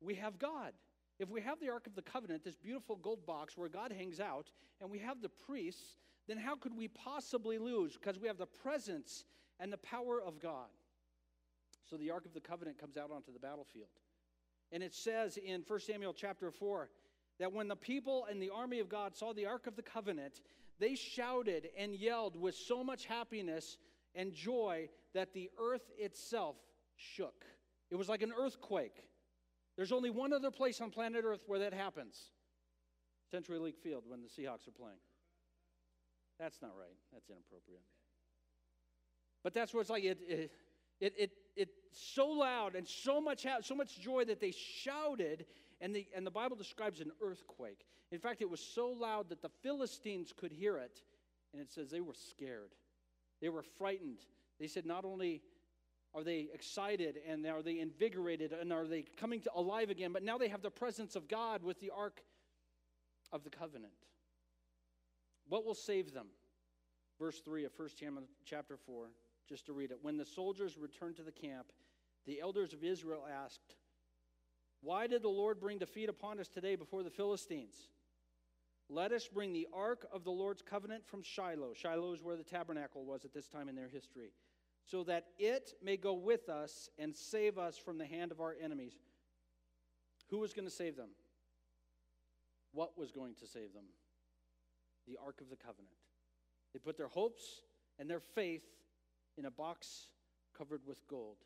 We 0.00 0.14
have 0.14 0.38
God. 0.38 0.72
If 1.18 1.28
we 1.28 1.40
have 1.40 1.60
the 1.60 1.70
Ark 1.70 1.86
of 1.86 1.94
the 1.94 2.02
Covenant, 2.02 2.44
this 2.44 2.56
beautiful 2.56 2.96
gold 2.96 3.26
box 3.26 3.56
where 3.56 3.68
God 3.68 3.92
hangs 3.92 4.20
out, 4.20 4.50
and 4.80 4.90
we 4.90 4.98
have 4.98 5.20
the 5.20 5.28
priests, 5.28 5.96
then 6.28 6.38
how 6.38 6.54
could 6.54 6.76
we 6.76 6.88
possibly 6.88 7.58
lose? 7.58 7.94
Because 7.94 8.20
we 8.20 8.28
have 8.28 8.38
the 8.38 8.46
presence 8.46 9.24
and 9.58 9.72
the 9.72 9.78
power 9.78 10.20
of 10.22 10.40
God. 10.40 10.68
So 11.90 11.96
the 11.96 12.10
Ark 12.10 12.26
of 12.26 12.34
the 12.34 12.40
Covenant 12.40 12.78
comes 12.78 12.96
out 12.96 13.10
onto 13.10 13.32
the 13.32 13.40
battlefield. 13.40 13.88
And 14.70 14.82
it 14.82 14.94
says 14.94 15.38
in 15.38 15.64
1 15.66 15.80
Samuel 15.80 16.12
chapter 16.12 16.50
4 16.50 16.90
that 17.40 17.52
when 17.52 17.68
the 17.68 17.76
people 17.76 18.26
and 18.30 18.40
the 18.40 18.50
army 18.50 18.80
of 18.80 18.88
God 18.88 19.16
saw 19.16 19.32
the 19.32 19.46
Ark 19.46 19.66
of 19.66 19.76
the 19.76 19.82
Covenant, 19.82 20.42
they 20.78 20.94
shouted 20.94 21.68
and 21.76 21.94
yelled 21.94 22.40
with 22.40 22.54
so 22.54 22.84
much 22.84 23.06
happiness 23.06 23.78
and 24.14 24.32
joy 24.32 24.88
that 25.14 25.32
the 25.32 25.50
earth 25.58 25.90
itself 25.98 26.56
shook. 26.96 27.44
It 27.90 27.96
was 27.96 28.08
like 28.08 28.22
an 28.22 28.32
earthquake. 28.38 29.08
There's 29.76 29.92
only 29.92 30.10
one 30.10 30.32
other 30.32 30.50
place 30.50 30.80
on 30.80 30.90
planet 30.90 31.24
Earth 31.24 31.42
where 31.46 31.60
that 31.60 31.72
happens 31.72 32.32
CenturyLink 33.32 33.76
Field 33.76 34.04
when 34.06 34.20
the 34.22 34.28
Seahawks 34.28 34.66
are 34.66 34.72
playing. 34.72 34.98
That's 36.38 36.60
not 36.62 36.72
right. 36.78 36.96
That's 37.12 37.28
inappropriate. 37.30 37.82
But 39.44 39.54
that's 39.54 39.72
what 39.72 39.80
it's 39.80 39.90
like. 39.90 40.04
It, 40.04 40.18
it, 40.28 40.52
it, 41.00 41.14
it, 41.16 41.30
it 41.56 41.68
so 41.92 42.26
loud 42.26 42.74
and 42.74 42.86
so 42.86 43.20
much, 43.20 43.46
so 43.62 43.74
much 43.74 44.00
joy 44.00 44.24
that 44.24 44.40
they 44.40 44.52
shouted, 44.52 45.46
and 45.80 45.94
the, 45.94 46.06
and 46.14 46.26
the 46.26 46.30
Bible 46.30 46.56
describes 46.56 47.00
an 47.00 47.12
earthquake. 47.22 47.86
In 48.10 48.18
fact, 48.18 48.42
it 48.42 48.50
was 48.50 48.60
so 48.60 48.88
loud 48.88 49.28
that 49.28 49.42
the 49.42 49.50
Philistines 49.62 50.32
could 50.36 50.52
hear 50.52 50.78
it, 50.78 51.02
and 51.52 51.62
it 51.62 51.70
says 51.70 51.90
they 51.90 52.00
were 52.00 52.14
scared. 52.14 52.74
They 53.40 53.48
were 53.48 53.62
frightened. 53.62 54.18
They 54.58 54.66
said, 54.66 54.86
not 54.86 55.04
only 55.04 55.42
are 56.14 56.24
they 56.24 56.48
excited 56.52 57.18
and 57.28 57.46
are 57.46 57.62
they 57.62 57.78
invigorated 57.78 58.52
and 58.52 58.72
are 58.72 58.86
they 58.86 59.04
coming 59.16 59.40
to 59.42 59.50
alive 59.54 59.90
again, 59.90 60.12
but 60.12 60.22
now 60.22 60.38
they 60.38 60.48
have 60.48 60.62
the 60.62 60.70
presence 60.70 61.16
of 61.16 61.28
God 61.28 61.62
with 61.62 61.80
the 61.80 61.90
Ark 61.90 62.22
of 63.30 63.44
the 63.44 63.50
Covenant. 63.50 63.92
What 65.48 65.64
will 65.64 65.74
save 65.74 66.12
them? 66.12 66.26
Verse 67.18 67.40
3 67.40 67.64
of 67.64 67.72
1 67.76 67.88
Samuel 67.98 68.24
chapter 68.44 68.76
4 68.76 69.08
just 69.48 69.66
to 69.66 69.72
read 69.72 69.90
it. 69.90 69.98
When 70.02 70.16
the 70.16 70.24
soldiers 70.24 70.76
returned 70.76 71.16
to 71.16 71.22
the 71.22 71.32
camp, 71.32 71.72
the 72.26 72.40
elders 72.40 72.72
of 72.72 72.84
Israel 72.84 73.26
asked, 73.44 73.76
Why 74.80 75.06
did 75.06 75.22
the 75.22 75.28
Lord 75.28 75.60
bring 75.60 75.78
defeat 75.78 76.08
upon 76.08 76.38
us 76.38 76.48
today 76.48 76.76
before 76.76 77.02
the 77.02 77.10
Philistines? 77.10 77.74
Let 78.88 79.12
us 79.12 79.28
bring 79.28 79.52
the 79.52 79.68
ark 79.72 80.06
of 80.12 80.24
the 80.24 80.30
Lord's 80.30 80.62
covenant 80.62 81.06
from 81.06 81.22
Shiloh. 81.22 81.74
Shiloh 81.74 82.12
is 82.14 82.22
where 82.22 82.36
the 82.36 82.44
tabernacle 82.44 83.04
was 83.04 83.24
at 83.24 83.34
this 83.34 83.48
time 83.48 83.68
in 83.68 83.74
their 83.74 83.88
history, 83.88 84.32
so 84.84 85.04
that 85.04 85.26
it 85.38 85.74
may 85.82 85.96
go 85.96 86.14
with 86.14 86.48
us 86.48 86.88
and 86.98 87.14
save 87.14 87.58
us 87.58 87.76
from 87.76 87.98
the 87.98 88.06
hand 88.06 88.32
of 88.32 88.40
our 88.40 88.54
enemies. 88.62 88.94
Who 90.30 90.38
was 90.38 90.52
going 90.52 90.66
to 90.66 90.74
save 90.74 90.96
them? 90.96 91.10
What 92.72 92.96
was 92.96 93.10
going 93.10 93.34
to 93.36 93.46
save 93.46 93.72
them? 93.74 93.84
The 95.06 95.18
ark 95.22 95.40
of 95.40 95.50
the 95.50 95.56
covenant. 95.56 95.96
They 96.72 96.78
put 96.78 96.96
their 96.96 97.08
hopes 97.08 97.62
and 97.98 98.08
their 98.08 98.20
faith 98.20 98.64
in 99.36 99.46
a 99.46 99.50
box 99.50 100.08
covered 100.56 100.82
with 100.86 101.06
gold 101.08 101.38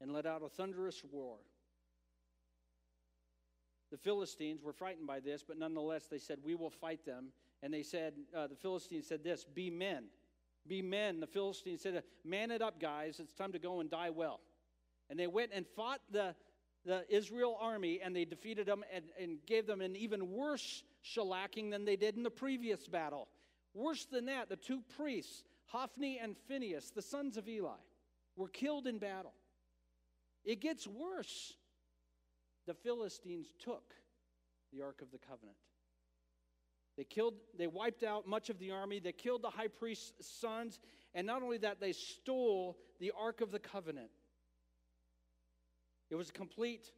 and 0.00 0.12
let 0.12 0.26
out 0.26 0.42
a 0.42 0.48
thunderous 0.48 1.02
roar. 1.12 1.38
The 3.92 3.98
Philistines 3.98 4.62
were 4.62 4.72
frightened 4.72 5.06
by 5.06 5.20
this, 5.20 5.44
but 5.46 5.58
nonetheless 5.58 6.06
they 6.06 6.18
said, 6.18 6.38
We 6.42 6.54
will 6.54 6.70
fight 6.70 7.04
them. 7.04 7.26
And 7.62 7.72
they 7.72 7.82
said, 7.82 8.14
uh, 8.34 8.46
The 8.46 8.56
Philistines 8.56 9.06
said 9.06 9.22
this 9.22 9.44
Be 9.44 9.68
men. 9.68 10.04
Be 10.66 10.80
men. 10.80 11.20
The 11.20 11.26
Philistines 11.26 11.82
said, 11.82 12.02
Man 12.24 12.50
it 12.50 12.62
up, 12.62 12.80
guys. 12.80 13.20
It's 13.20 13.34
time 13.34 13.52
to 13.52 13.58
go 13.58 13.80
and 13.80 13.90
die 13.90 14.08
well. 14.08 14.40
And 15.10 15.20
they 15.20 15.26
went 15.26 15.50
and 15.54 15.66
fought 15.76 16.00
the, 16.10 16.34
the 16.86 17.04
Israel 17.14 17.58
army, 17.60 18.00
and 18.02 18.16
they 18.16 18.24
defeated 18.24 18.66
them 18.66 18.82
and, 18.90 19.04
and 19.20 19.38
gave 19.46 19.66
them 19.66 19.82
an 19.82 19.94
even 19.94 20.32
worse 20.32 20.84
shellacking 21.04 21.70
than 21.70 21.84
they 21.84 21.96
did 21.96 22.16
in 22.16 22.22
the 22.22 22.30
previous 22.30 22.88
battle. 22.88 23.28
Worse 23.74 24.06
than 24.06 24.24
that, 24.26 24.48
the 24.48 24.56
two 24.56 24.80
priests 24.96 25.44
Hophni 25.66 26.18
and 26.18 26.34
Phinehas, 26.48 26.92
the 26.92 27.02
sons 27.02 27.36
of 27.36 27.46
Eli, 27.46 27.76
were 28.36 28.48
killed 28.48 28.86
in 28.86 28.98
battle. 28.98 29.34
It 30.44 30.60
gets 30.60 30.86
worse. 30.86 31.54
The 32.66 32.74
Philistines 32.74 33.48
took 33.58 33.94
the 34.72 34.82
Ark 34.82 35.02
of 35.02 35.10
the 35.10 35.18
Covenant. 35.18 35.56
They 36.96 37.04
killed, 37.04 37.34
they 37.56 37.66
wiped 37.66 38.02
out 38.02 38.26
much 38.26 38.50
of 38.50 38.58
the 38.58 38.70
army, 38.70 39.00
they 39.00 39.12
killed 39.12 39.42
the 39.42 39.50
high 39.50 39.68
priest's 39.68 40.26
sons, 40.26 40.78
and 41.14 41.26
not 41.26 41.42
only 41.42 41.58
that, 41.58 41.80
they 41.80 41.92
stole 41.92 42.78
the 43.00 43.12
Ark 43.18 43.40
of 43.40 43.50
the 43.50 43.58
Covenant. 43.58 44.10
It 46.10 46.16
was 46.16 46.28
a 46.28 46.32
complete 46.32 46.92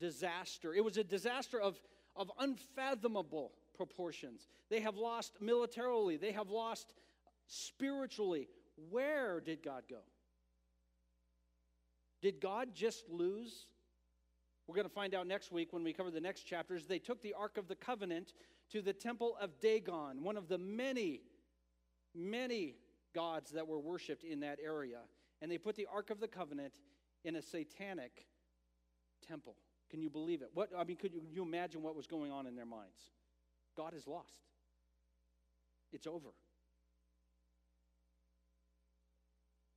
disaster. 0.00 0.74
It 0.74 0.84
was 0.84 0.96
a 0.96 1.04
disaster 1.04 1.60
of, 1.60 1.80
of 2.16 2.30
unfathomable 2.40 3.52
proportions. 3.76 4.48
They 4.68 4.80
have 4.80 4.96
lost 4.96 5.40
militarily, 5.40 6.16
they 6.16 6.32
have 6.32 6.50
lost 6.50 6.94
spiritually, 7.46 8.48
where 8.90 9.40
did 9.40 9.62
God 9.62 9.84
go? 9.88 10.00
Did 12.20 12.40
God 12.40 12.74
just 12.74 13.08
lose? 13.08 13.66
We're 14.66 14.74
going 14.74 14.88
to 14.88 14.94
find 14.94 15.14
out 15.14 15.26
next 15.26 15.52
week 15.52 15.72
when 15.72 15.84
we 15.84 15.92
cover 15.92 16.10
the 16.10 16.20
next 16.20 16.42
chapters. 16.42 16.86
They 16.86 16.98
took 16.98 17.22
the 17.22 17.34
Ark 17.34 17.56
of 17.56 17.68
the 17.68 17.76
Covenant 17.76 18.34
to 18.70 18.82
the 18.82 18.92
temple 18.92 19.36
of 19.40 19.60
Dagon, 19.60 20.22
one 20.22 20.36
of 20.36 20.48
the 20.48 20.58
many, 20.58 21.20
many 22.14 22.74
gods 23.14 23.52
that 23.52 23.66
were 23.66 23.78
worshiped 23.78 24.24
in 24.24 24.40
that 24.40 24.58
area. 24.64 24.98
And 25.40 25.50
they 25.50 25.58
put 25.58 25.76
the 25.76 25.86
Ark 25.92 26.10
of 26.10 26.18
the 26.18 26.28
Covenant 26.28 26.72
in 27.24 27.36
a 27.36 27.42
satanic 27.42 28.26
temple. 29.26 29.56
Can 29.90 30.02
you 30.02 30.10
believe 30.10 30.42
it? 30.42 30.50
What 30.52 30.70
I 30.76 30.82
mean, 30.82 30.96
could 30.96 31.12
you, 31.12 31.22
you 31.30 31.42
imagine 31.42 31.82
what 31.82 31.94
was 31.94 32.06
going 32.06 32.32
on 32.32 32.46
in 32.46 32.56
their 32.56 32.66
minds? 32.66 33.10
God 33.76 33.94
is 33.94 34.06
lost. 34.06 34.42
It's 35.92 36.06
over. 36.06 36.30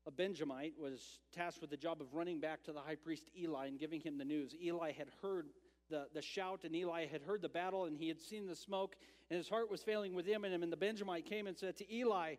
A 0.09 0.11
Benjamite, 0.11 0.73
was 0.75 1.19
tasked 1.31 1.61
with 1.61 1.69
the 1.69 1.77
job 1.77 2.01
of 2.01 2.15
running 2.15 2.39
back 2.39 2.63
to 2.63 2.73
the 2.73 2.79
high 2.79 2.95
priest 2.95 3.29
Eli 3.37 3.67
and 3.67 3.79
giving 3.79 4.01
him 4.01 4.17
the 4.17 4.25
news. 4.25 4.55
Eli 4.59 4.91
had 4.91 5.07
heard 5.21 5.49
the, 5.91 6.07
the 6.15 6.21
shout, 6.21 6.61
and 6.63 6.75
Eli 6.75 7.05
had 7.05 7.21
heard 7.21 7.43
the 7.43 7.49
battle, 7.49 7.85
and 7.85 7.95
he 7.95 8.07
had 8.07 8.19
seen 8.19 8.47
the 8.47 8.55
smoke, 8.55 8.95
and 9.29 9.37
his 9.37 9.47
heart 9.47 9.69
was 9.69 9.83
failing 9.83 10.15
within 10.15 10.43
him. 10.43 10.63
And 10.63 10.71
the 10.71 10.77
Benjamite 10.77 11.25
came 11.25 11.45
and 11.45 11.55
said 11.55 11.77
to 11.77 11.93
Eli, 11.93 12.35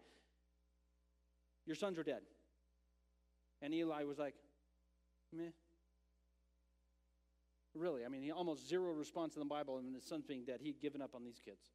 Your 1.65 1.77
sons 1.77 1.97
are 1.97 2.03
dead. 2.03 2.23
And 3.63 3.73
Eli 3.73 4.03
was 4.03 4.19
like, 4.19 4.35
Meh. 5.33 5.51
Really, 7.73 8.05
I 8.05 8.09
mean, 8.09 8.23
he 8.23 8.33
almost 8.33 8.69
zero 8.69 8.93
response 8.93 9.37
in 9.37 9.41
the 9.41 9.47
Bible, 9.47 9.79
and 9.79 9.95
his 9.95 10.05
son's 10.05 10.27
being 10.27 10.45
dead. 10.45 10.59
He'd 10.61 10.81
given 10.81 11.01
up 11.01 11.15
on 11.15 11.23
these 11.23 11.41
kids. 11.45 11.71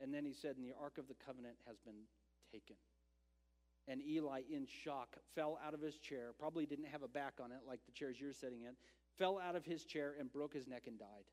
And 0.00 0.12
then 0.12 0.24
he 0.24 0.32
said, 0.32 0.56
And 0.56 0.66
the 0.66 0.74
Ark 0.80 0.98
of 0.98 1.06
the 1.06 1.14
Covenant 1.24 1.54
has 1.68 1.78
been 1.78 2.02
taken. 2.50 2.74
And 3.86 4.00
Eli, 4.02 4.42
in 4.50 4.66
shock, 4.66 5.16
fell 5.34 5.58
out 5.64 5.74
of 5.74 5.80
his 5.80 5.98
chair, 5.98 6.30
probably 6.38 6.64
didn't 6.64 6.86
have 6.86 7.02
a 7.02 7.08
back 7.08 7.34
on 7.42 7.52
it 7.52 7.58
like 7.66 7.80
the 7.84 7.92
chairs 7.92 8.16
you're 8.18 8.32
sitting 8.32 8.62
in, 8.62 8.74
fell 9.18 9.38
out 9.38 9.56
of 9.56 9.64
his 9.64 9.84
chair 9.84 10.14
and 10.18 10.32
broke 10.32 10.54
his 10.54 10.66
neck 10.66 10.84
and 10.86 10.98
died. 10.98 11.24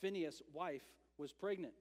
Phineas' 0.00 0.42
wife 0.52 0.84
was 1.18 1.32
pregnant. 1.32 1.72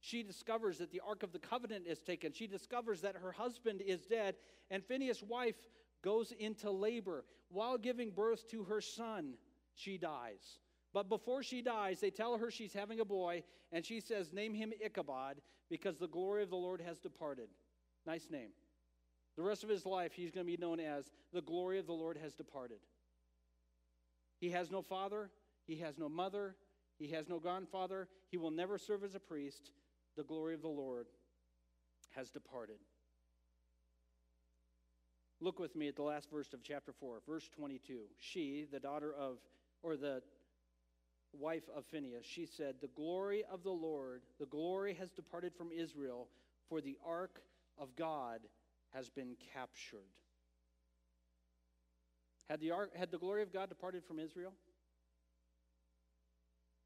She 0.00 0.22
discovers 0.22 0.78
that 0.78 0.90
the 0.90 1.00
Ark 1.06 1.22
of 1.22 1.32
the 1.32 1.38
Covenant 1.38 1.86
is 1.86 2.00
taken. 2.00 2.32
She 2.32 2.46
discovers 2.46 3.00
that 3.02 3.16
her 3.16 3.32
husband 3.32 3.80
is 3.80 4.06
dead, 4.06 4.36
and 4.70 4.84
Phineas' 4.84 5.22
wife 5.22 5.56
goes 6.02 6.32
into 6.32 6.70
labor. 6.70 7.24
While 7.48 7.78
giving 7.78 8.10
birth 8.10 8.48
to 8.50 8.64
her 8.64 8.80
son, 8.80 9.34
she 9.74 9.96
dies. 9.96 10.58
But 10.94 11.08
before 11.08 11.42
she 11.42 11.60
dies, 11.60 11.98
they 11.98 12.10
tell 12.10 12.38
her 12.38 12.52
she's 12.52 12.72
having 12.72 13.00
a 13.00 13.04
boy, 13.04 13.42
and 13.72 13.84
she 13.84 14.00
says, 14.00 14.32
Name 14.32 14.54
him 14.54 14.72
Ichabod, 14.82 15.42
because 15.68 15.98
the 15.98 16.06
glory 16.06 16.44
of 16.44 16.50
the 16.50 16.56
Lord 16.56 16.80
has 16.80 17.00
departed. 17.00 17.48
Nice 18.06 18.28
name. 18.30 18.50
The 19.36 19.42
rest 19.42 19.64
of 19.64 19.68
his 19.68 19.84
life, 19.84 20.12
he's 20.14 20.30
going 20.30 20.46
to 20.46 20.56
be 20.56 20.62
known 20.62 20.78
as 20.78 21.10
the 21.32 21.42
glory 21.42 21.80
of 21.80 21.86
the 21.86 21.92
Lord 21.92 22.16
has 22.22 22.34
departed. 22.34 22.78
He 24.38 24.50
has 24.50 24.70
no 24.70 24.82
father, 24.82 25.30
he 25.66 25.76
has 25.78 25.98
no 25.98 26.08
mother, 26.08 26.54
he 26.96 27.08
has 27.08 27.28
no 27.28 27.40
grandfather, 27.40 28.08
he 28.30 28.36
will 28.36 28.52
never 28.52 28.78
serve 28.78 29.02
as 29.02 29.16
a 29.16 29.20
priest. 29.20 29.72
The 30.16 30.22
glory 30.22 30.54
of 30.54 30.62
the 30.62 30.68
Lord 30.68 31.06
has 32.10 32.30
departed. 32.30 32.76
Look 35.40 35.58
with 35.58 35.74
me 35.74 35.88
at 35.88 35.96
the 35.96 36.02
last 36.02 36.30
verse 36.30 36.52
of 36.52 36.62
chapter 36.62 36.92
4, 36.92 37.22
verse 37.26 37.48
22. 37.56 38.02
She, 38.20 38.66
the 38.70 38.78
daughter 38.78 39.12
of, 39.12 39.38
or 39.82 39.96
the 39.96 40.22
wife 41.38 41.64
of 41.74 41.84
Phinehas, 41.86 42.24
she 42.24 42.46
said, 42.46 42.76
The 42.80 42.88
glory 42.88 43.42
of 43.50 43.62
the 43.62 43.70
Lord, 43.70 44.22
the 44.38 44.46
glory 44.46 44.94
has 44.94 45.10
departed 45.10 45.54
from 45.54 45.70
Israel, 45.72 46.28
for 46.68 46.80
the 46.80 46.96
ark 47.06 47.40
of 47.78 47.94
God 47.96 48.40
has 48.92 49.08
been 49.08 49.36
captured. 49.52 50.00
Had 52.48 52.60
the, 52.60 52.72
ark, 52.72 52.94
had 52.94 53.10
the 53.10 53.18
glory 53.18 53.42
of 53.42 53.52
God 53.52 53.68
departed 53.68 54.04
from 54.04 54.18
Israel? 54.18 54.52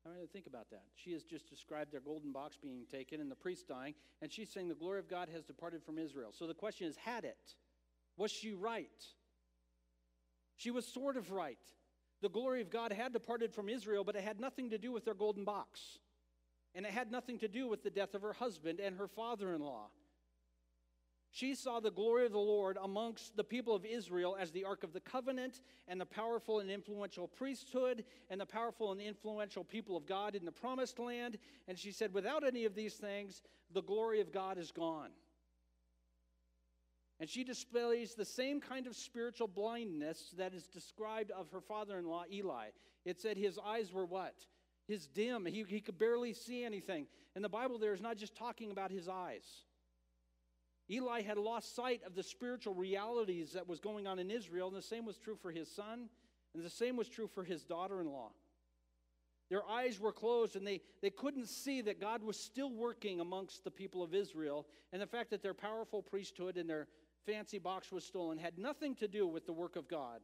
I 0.06 0.16
mean, 0.16 0.28
think 0.32 0.46
about 0.46 0.70
that. 0.70 0.84
She 0.94 1.12
has 1.12 1.22
just 1.22 1.48
described 1.48 1.92
their 1.92 2.00
golden 2.00 2.32
box 2.32 2.56
being 2.56 2.84
taken 2.90 3.20
and 3.20 3.30
the 3.30 3.36
priest 3.36 3.68
dying, 3.68 3.94
and 4.22 4.32
she's 4.32 4.50
saying 4.50 4.68
the 4.68 4.74
glory 4.74 4.98
of 4.98 5.08
God 5.08 5.28
has 5.32 5.44
departed 5.44 5.82
from 5.82 5.98
Israel. 5.98 6.32
So 6.32 6.46
the 6.46 6.54
question 6.54 6.86
is 6.86 6.96
had 6.96 7.24
it? 7.24 7.54
Was 8.16 8.30
she 8.30 8.52
right? 8.52 8.88
She 10.56 10.70
was 10.70 10.86
sort 10.86 11.16
of 11.16 11.30
right. 11.30 11.58
The 12.20 12.28
glory 12.28 12.60
of 12.60 12.70
God 12.70 12.92
had 12.92 13.12
departed 13.12 13.52
from 13.52 13.68
Israel, 13.68 14.04
but 14.04 14.16
it 14.16 14.24
had 14.24 14.40
nothing 14.40 14.70
to 14.70 14.78
do 14.78 14.92
with 14.92 15.04
their 15.04 15.14
golden 15.14 15.44
box. 15.44 15.98
And 16.74 16.84
it 16.84 16.92
had 16.92 17.10
nothing 17.10 17.38
to 17.38 17.48
do 17.48 17.68
with 17.68 17.82
the 17.82 17.90
death 17.90 18.14
of 18.14 18.22
her 18.22 18.32
husband 18.32 18.80
and 18.80 18.96
her 18.96 19.08
father 19.08 19.54
in 19.54 19.60
law. 19.60 19.88
She 21.30 21.54
saw 21.54 21.78
the 21.78 21.90
glory 21.90 22.24
of 22.24 22.32
the 22.32 22.38
Lord 22.38 22.78
amongst 22.82 23.36
the 23.36 23.44
people 23.44 23.74
of 23.74 23.84
Israel 23.84 24.36
as 24.40 24.50
the 24.50 24.64
Ark 24.64 24.82
of 24.82 24.92
the 24.92 25.00
Covenant 25.00 25.60
and 25.86 26.00
the 26.00 26.06
powerful 26.06 26.60
and 26.60 26.70
influential 26.70 27.28
priesthood 27.28 28.04
and 28.30 28.40
the 28.40 28.46
powerful 28.46 28.92
and 28.92 29.00
influential 29.00 29.62
people 29.62 29.96
of 29.96 30.06
God 30.06 30.34
in 30.34 30.44
the 30.44 30.52
promised 30.52 30.98
land. 30.98 31.38
And 31.68 31.78
she 31.78 31.92
said, 31.92 32.14
without 32.14 32.44
any 32.46 32.64
of 32.64 32.74
these 32.74 32.94
things, 32.94 33.42
the 33.72 33.82
glory 33.82 34.20
of 34.20 34.32
God 34.32 34.56
is 34.56 34.72
gone. 34.72 35.10
And 37.20 37.28
she 37.28 37.42
displays 37.42 38.14
the 38.14 38.24
same 38.24 38.60
kind 38.60 38.86
of 38.86 38.94
spiritual 38.94 39.48
blindness 39.48 40.32
that 40.36 40.54
is 40.54 40.66
described 40.66 41.32
of 41.32 41.50
her 41.50 41.60
father 41.60 41.98
in 41.98 42.06
law, 42.06 42.24
Eli. 42.32 42.68
It 43.04 43.20
said 43.20 43.36
his 43.36 43.58
eyes 43.64 43.92
were 43.92 44.06
what? 44.06 44.34
His 44.86 45.06
dim. 45.06 45.44
He, 45.44 45.64
he 45.66 45.80
could 45.80 45.98
barely 45.98 46.32
see 46.32 46.64
anything. 46.64 47.06
And 47.34 47.44
the 47.44 47.48
Bible 47.48 47.78
there 47.78 47.92
is 47.92 48.00
not 48.00 48.16
just 48.16 48.36
talking 48.36 48.70
about 48.70 48.90
his 48.90 49.08
eyes. 49.08 49.44
Eli 50.90 51.22
had 51.22 51.36
lost 51.36 51.74
sight 51.74 52.02
of 52.06 52.14
the 52.14 52.22
spiritual 52.22 52.74
realities 52.74 53.52
that 53.52 53.68
was 53.68 53.80
going 53.80 54.06
on 54.06 54.18
in 54.18 54.30
Israel, 54.30 54.68
and 54.68 54.76
the 54.76 54.82
same 54.82 55.04
was 55.04 55.18
true 55.18 55.36
for 55.36 55.50
his 55.50 55.70
son, 55.70 56.08
and 56.54 56.64
the 56.64 56.70
same 56.70 56.96
was 56.96 57.08
true 57.08 57.26
for 57.26 57.44
his 57.44 57.64
daughter 57.64 58.00
in 58.00 58.06
law. 58.06 58.30
Their 59.50 59.66
eyes 59.66 59.98
were 59.98 60.12
closed, 60.12 60.56
and 60.56 60.66
they, 60.66 60.80
they 61.02 61.10
couldn't 61.10 61.48
see 61.48 61.80
that 61.82 62.00
God 62.00 62.22
was 62.22 62.38
still 62.38 62.70
working 62.72 63.20
amongst 63.20 63.64
the 63.64 63.70
people 63.70 64.02
of 64.02 64.14
Israel, 64.14 64.66
and 64.92 65.00
the 65.00 65.06
fact 65.06 65.30
that 65.30 65.42
their 65.42 65.54
powerful 65.54 66.02
priesthood 66.02 66.56
and 66.56 66.68
their 66.68 66.88
fancy 67.26 67.58
box 67.58 67.92
was 67.92 68.04
stolen 68.04 68.38
had 68.38 68.58
nothing 68.58 68.94
to 68.96 69.08
do 69.08 69.26
with 69.26 69.46
the 69.46 69.52
work 69.52 69.76
of 69.76 69.88
God. 69.88 70.20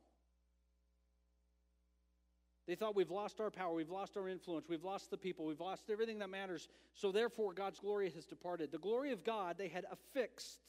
They 2.67 2.75
thought 2.75 2.97
we've 2.97 3.11
lost 3.11 3.41
our 3.41 3.51
power, 3.51 3.75
we've 3.75 3.91
lost 3.91 4.17
our 4.17 4.27
influence, 4.27 4.69
we've 4.69 4.85
lost 4.85 5.11
the 5.11 5.19
people, 5.19 5.45
we've 5.45 5.61
lost 5.61 5.91
everything 5.91 6.19
that 6.21 6.31
matters, 6.31 6.69
so 6.95 7.13
therefore 7.13 7.53
God's 7.53 7.79
glory 7.79 8.11
has 8.11 8.25
departed. 8.25 8.73
The 8.73 8.79
glory 8.79 9.13
of 9.13 9.23
God 9.23 9.57
they 9.59 9.69
had 9.69 9.85
affixed 9.93 10.61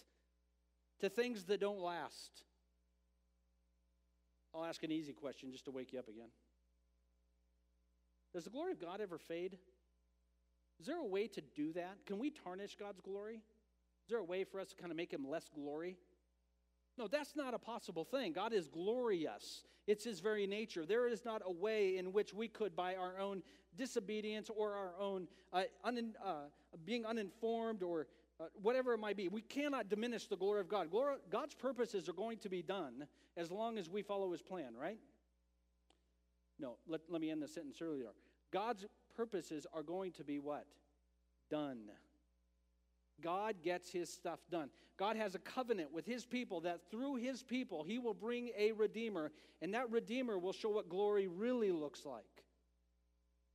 to 1.00 1.10
things 1.10 1.46
that 1.46 1.62
don't 1.62 1.80
last. 1.80 2.44
I'll 4.54 4.66
ask 4.66 4.84
an 4.84 4.92
easy 4.92 5.14
question 5.14 5.52
just 5.52 5.66
to 5.66 5.72
wake 5.72 5.94
you 5.94 6.00
up 6.00 6.10
again. 6.10 6.30
Does 8.34 8.44
the 8.44 8.50
glory 8.50 8.74
of 8.74 8.82
God 8.82 9.00
ever 9.00 9.18
fade? 9.18 9.58
Is 10.80 10.86
there 10.86 10.98
a 11.00 11.06
way 11.06 11.28
to 11.28 11.42
do 11.56 11.72
that? 11.74 11.98
Can 12.06 12.20
we 12.20 12.30
tarnish 12.30 12.76
God's 12.76 13.00
glory? 13.00 13.36
Is 13.36 14.10
there 14.10 14.20
a 14.20 14.24
way 14.24 14.44
for 14.44 14.60
us 14.60 14.70
to 14.70 14.76
kind 14.76 14.92
of 14.92 14.98
make 14.98 15.12
him 15.12 15.26
less 15.28 15.50
glory? 15.54 15.98
No, 16.98 17.08
that's 17.08 17.36
not 17.36 17.54
a 17.54 17.60
possible 17.60 18.06
thing. 18.06 18.32
God 18.32 18.54
is 18.54 18.68
glorious. 18.68 19.64
It's 19.88 20.04
his 20.04 20.20
very 20.20 20.48
nature. 20.48 20.86
There 20.86 21.08
is 21.08 21.26
not 21.26 21.42
a 21.46 21.52
way 21.52 21.98
in 21.98 22.14
which 22.14 22.34
we 22.34 22.48
could, 22.48 22.76
by 22.76 22.96
our 22.96 23.20
own 23.20 23.44
disobedience 23.76 24.50
or 24.50 24.74
our 24.74 24.94
own 25.00 25.28
uh, 25.52 25.64
un, 25.84 26.16
uh, 26.24 26.46
being 26.86 27.06
uninformed 27.06 27.84
or 27.84 28.08
uh, 28.40 28.46
whatever 28.62 28.94
it 28.94 29.00
might 29.00 29.18
be, 29.18 29.28
we 29.28 29.42
cannot 29.42 29.90
diminish 29.90 30.28
the 30.28 30.38
glory 30.38 30.62
of 30.62 30.70
God. 30.70 30.90
God's 31.30 31.54
purposes 31.54 32.10
are 32.10 32.14
going 32.14 32.38
to 32.40 32.50
be 32.50 32.62
done 32.62 33.08
as 33.38 33.52
long 33.52 33.78
as 33.78 33.90
we 33.90 34.02
follow 34.02 34.32
his 34.32 34.42
plan, 34.42 34.74
right? 34.80 35.00
No, 36.60 36.78
let, 36.88 37.02
let 37.10 37.22
me 37.22 37.30
end 37.30 37.42
the 37.42 37.48
sentence 37.48 37.82
earlier. 37.82 38.08
God's 38.52 38.86
purposes 39.16 39.68
are 39.74 39.84
going 39.84 40.14
to 40.14 40.24
be 40.24 40.40
what? 40.40 40.66
Done. 41.50 41.90
God 43.22 43.56
gets 43.64 43.92
his 43.92 44.12
stuff 44.12 44.40
done. 44.50 44.70
God 44.98 45.16
has 45.18 45.36
a 45.36 45.40
covenant 45.40 45.92
with 45.92 46.06
his 46.06 46.26
people 46.26 46.62
that 46.62 46.90
through 46.90 47.16
his 47.16 47.44
people 47.44 47.84
he 47.84 48.00
will 48.00 48.14
bring 48.14 48.52
a 48.58 48.72
redeemer, 48.72 49.32
and 49.62 49.74
that 49.74 49.92
redeemer 49.92 50.38
will 50.38 50.54
show 50.54 50.70
what 50.70 50.90
glory 50.90 51.28
really 51.28 51.72
looks 51.72 52.06
like. 52.06 52.24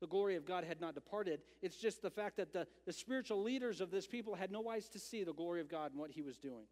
The 0.01 0.07
glory 0.07 0.37
of 0.37 0.47
God 0.47 0.65
had 0.65 0.81
not 0.81 0.95
departed. 0.95 1.41
It's 1.61 1.77
just 1.77 2.01
the 2.01 2.11
fact 2.11 2.39
that 2.39 2.53
the, 2.53 2.67
the 2.87 2.93
spiritual 2.93 3.43
leaders 3.43 3.81
of 3.81 3.91
this 3.91 4.07
people 4.07 4.35
had 4.35 4.51
no 4.51 4.69
eyes 4.69 4.89
to 4.91 4.99
see 4.99 5.25
the 5.25 5.35
glory 5.35 5.61
of 5.61 5.69
God 5.69 5.93
and 5.93 6.01
what 6.01 6.11
he 6.11 6.23
was 6.23 6.39
doing. 6.39 6.65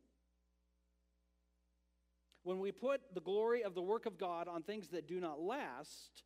When 2.42 2.58
we 2.58 2.72
put 2.72 3.02
the 3.12 3.20
glory 3.20 3.62
of 3.62 3.74
the 3.74 3.82
work 3.82 4.06
of 4.06 4.16
God 4.16 4.48
on 4.48 4.62
things 4.62 4.88
that 4.88 5.06
do 5.06 5.20
not 5.20 5.40
last, 5.40 6.22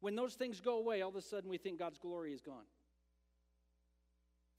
when 0.00 0.14
those 0.14 0.34
things 0.34 0.60
go 0.60 0.76
away, 0.76 1.00
all 1.00 1.08
of 1.08 1.16
a 1.16 1.22
sudden 1.22 1.48
we 1.48 1.56
think 1.56 1.78
God's 1.78 1.98
glory 1.98 2.34
is 2.34 2.42
gone. 2.42 2.64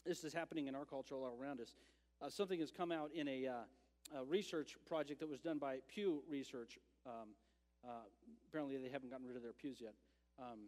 This 0.06 0.24
is 0.24 0.34
happening 0.34 0.68
in 0.68 0.76
our 0.76 0.86
culture 0.86 1.16
all 1.16 1.36
around 1.42 1.60
us. 1.60 1.74
Uh, 2.22 2.30
something 2.30 2.60
has 2.60 2.70
come 2.70 2.92
out 2.92 3.10
in 3.16 3.28
a, 3.28 3.48
uh, 3.48 4.20
a, 4.20 4.24
research 4.24 4.78
project 4.88 5.20
that 5.20 5.28
was 5.28 5.40
done 5.40 5.58
by 5.58 5.78
Pew 5.88 6.22
Research. 6.30 6.78
Um, 7.08 7.30
uh, 7.84 8.04
apparently, 8.48 8.78
they 8.78 8.90
haven't 8.90 9.10
gotten 9.10 9.26
rid 9.26 9.36
of 9.36 9.42
their 9.42 9.54
pews 9.54 9.80
yet. 9.82 9.94
Um, 10.40 10.60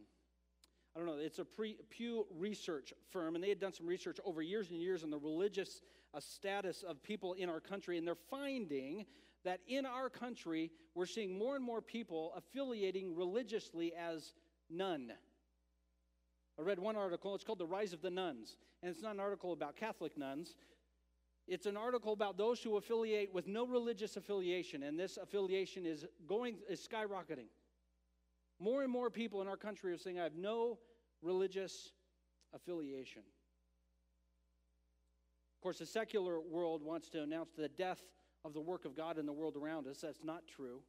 I 0.95 0.99
don't 0.99 1.07
know. 1.07 1.19
It's 1.19 1.37
a 1.37 1.45
pre, 1.45 1.77
Pew 1.91 2.25
Research 2.35 2.93
firm, 3.11 3.35
and 3.35 3.43
they 3.43 3.49
had 3.49 3.59
done 3.59 3.73
some 3.73 3.85
research 3.85 4.17
over 4.25 4.41
years 4.41 4.71
and 4.71 4.81
years 4.81 5.03
on 5.03 5.11
the 5.11 5.19
religious 5.19 5.81
uh, 6.15 6.19
status 6.19 6.81
of 6.81 7.03
people 7.03 7.33
in 7.33 7.47
our 7.47 7.59
country, 7.59 7.99
and 7.99 8.07
they're 8.07 8.15
finding 8.31 9.05
that 9.43 9.59
in 9.67 9.85
our 9.85 10.09
country, 10.09 10.71
we're 10.95 11.05
seeing 11.05 11.37
more 11.37 11.55
and 11.55 11.63
more 11.63 11.79
people 11.79 12.33
affiliating 12.35 13.15
religiously 13.15 13.93
as 13.93 14.33
none. 14.67 15.11
I 16.59 16.63
read 16.63 16.79
one 16.79 16.95
article, 16.95 17.35
it's 17.35 17.43
called 17.43 17.59
The 17.59 17.67
Rise 17.67 17.93
of 17.93 18.01
the 18.01 18.09
Nuns. 18.09 18.57
And 18.81 18.91
it's 18.91 19.01
not 19.01 19.13
an 19.13 19.19
article 19.19 19.53
about 19.53 19.75
Catholic 19.75 20.17
nuns, 20.17 20.55
it's 21.47 21.65
an 21.65 21.77
article 21.77 22.11
about 22.11 22.37
those 22.37 22.61
who 22.61 22.75
affiliate 22.75 23.33
with 23.33 23.47
no 23.47 23.65
religious 23.65 24.17
affiliation. 24.17 24.83
And 24.83 24.99
this 24.99 25.17
affiliation 25.17 25.85
is 25.85 26.05
going, 26.27 26.57
is 26.69 26.85
skyrocketing. 26.85 27.47
More 28.59 28.83
and 28.83 28.91
more 28.91 29.09
people 29.09 29.41
in 29.41 29.47
our 29.47 29.55
country 29.55 29.93
are 29.93 29.97
saying, 29.97 30.19
I 30.19 30.23
have 30.23 30.35
no 30.35 30.77
religious 31.21 31.93
affiliation. 32.53 33.21
Of 35.55 35.61
course, 35.61 35.79
the 35.79 35.85
secular 35.85 36.41
world 36.41 36.83
wants 36.83 37.09
to 37.09 37.23
announce 37.23 37.51
the 37.57 37.69
death 37.69 38.01
of 38.43 38.53
the 38.53 38.61
work 38.61 38.83
of 38.83 38.95
God 38.95 39.17
in 39.17 39.25
the 39.25 39.33
world 39.33 39.55
around 39.55 39.87
us. 39.87 39.99
That's 40.01 40.23
not 40.23 40.43
true. 40.47 40.81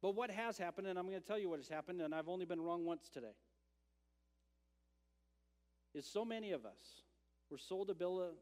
But 0.00 0.14
what 0.14 0.30
has 0.30 0.56
happened, 0.56 0.86
and 0.86 0.98
I'm 0.98 1.06
going 1.06 1.20
to 1.20 1.26
tell 1.26 1.38
you 1.38 1.50
what 1.50 1.58
has 1.58 1.68
happened, 1.68 2.00
and 2.00 2.14
I've 2.14 2.28
only 2.28 2.46
been 2.46 2.60
wrong 2.60 2.84
once 2.84 3.08
today 3.08 3.34
is 5.94 6.06
so 6.06 6.24
many 6.24 6.52
of 6.52 6.64
us 6.64 7.02
were 7.50 7.58
sold 7.58 7.90
a 7.90 7.94
bill 7.94 8.20
of 8.20 8.34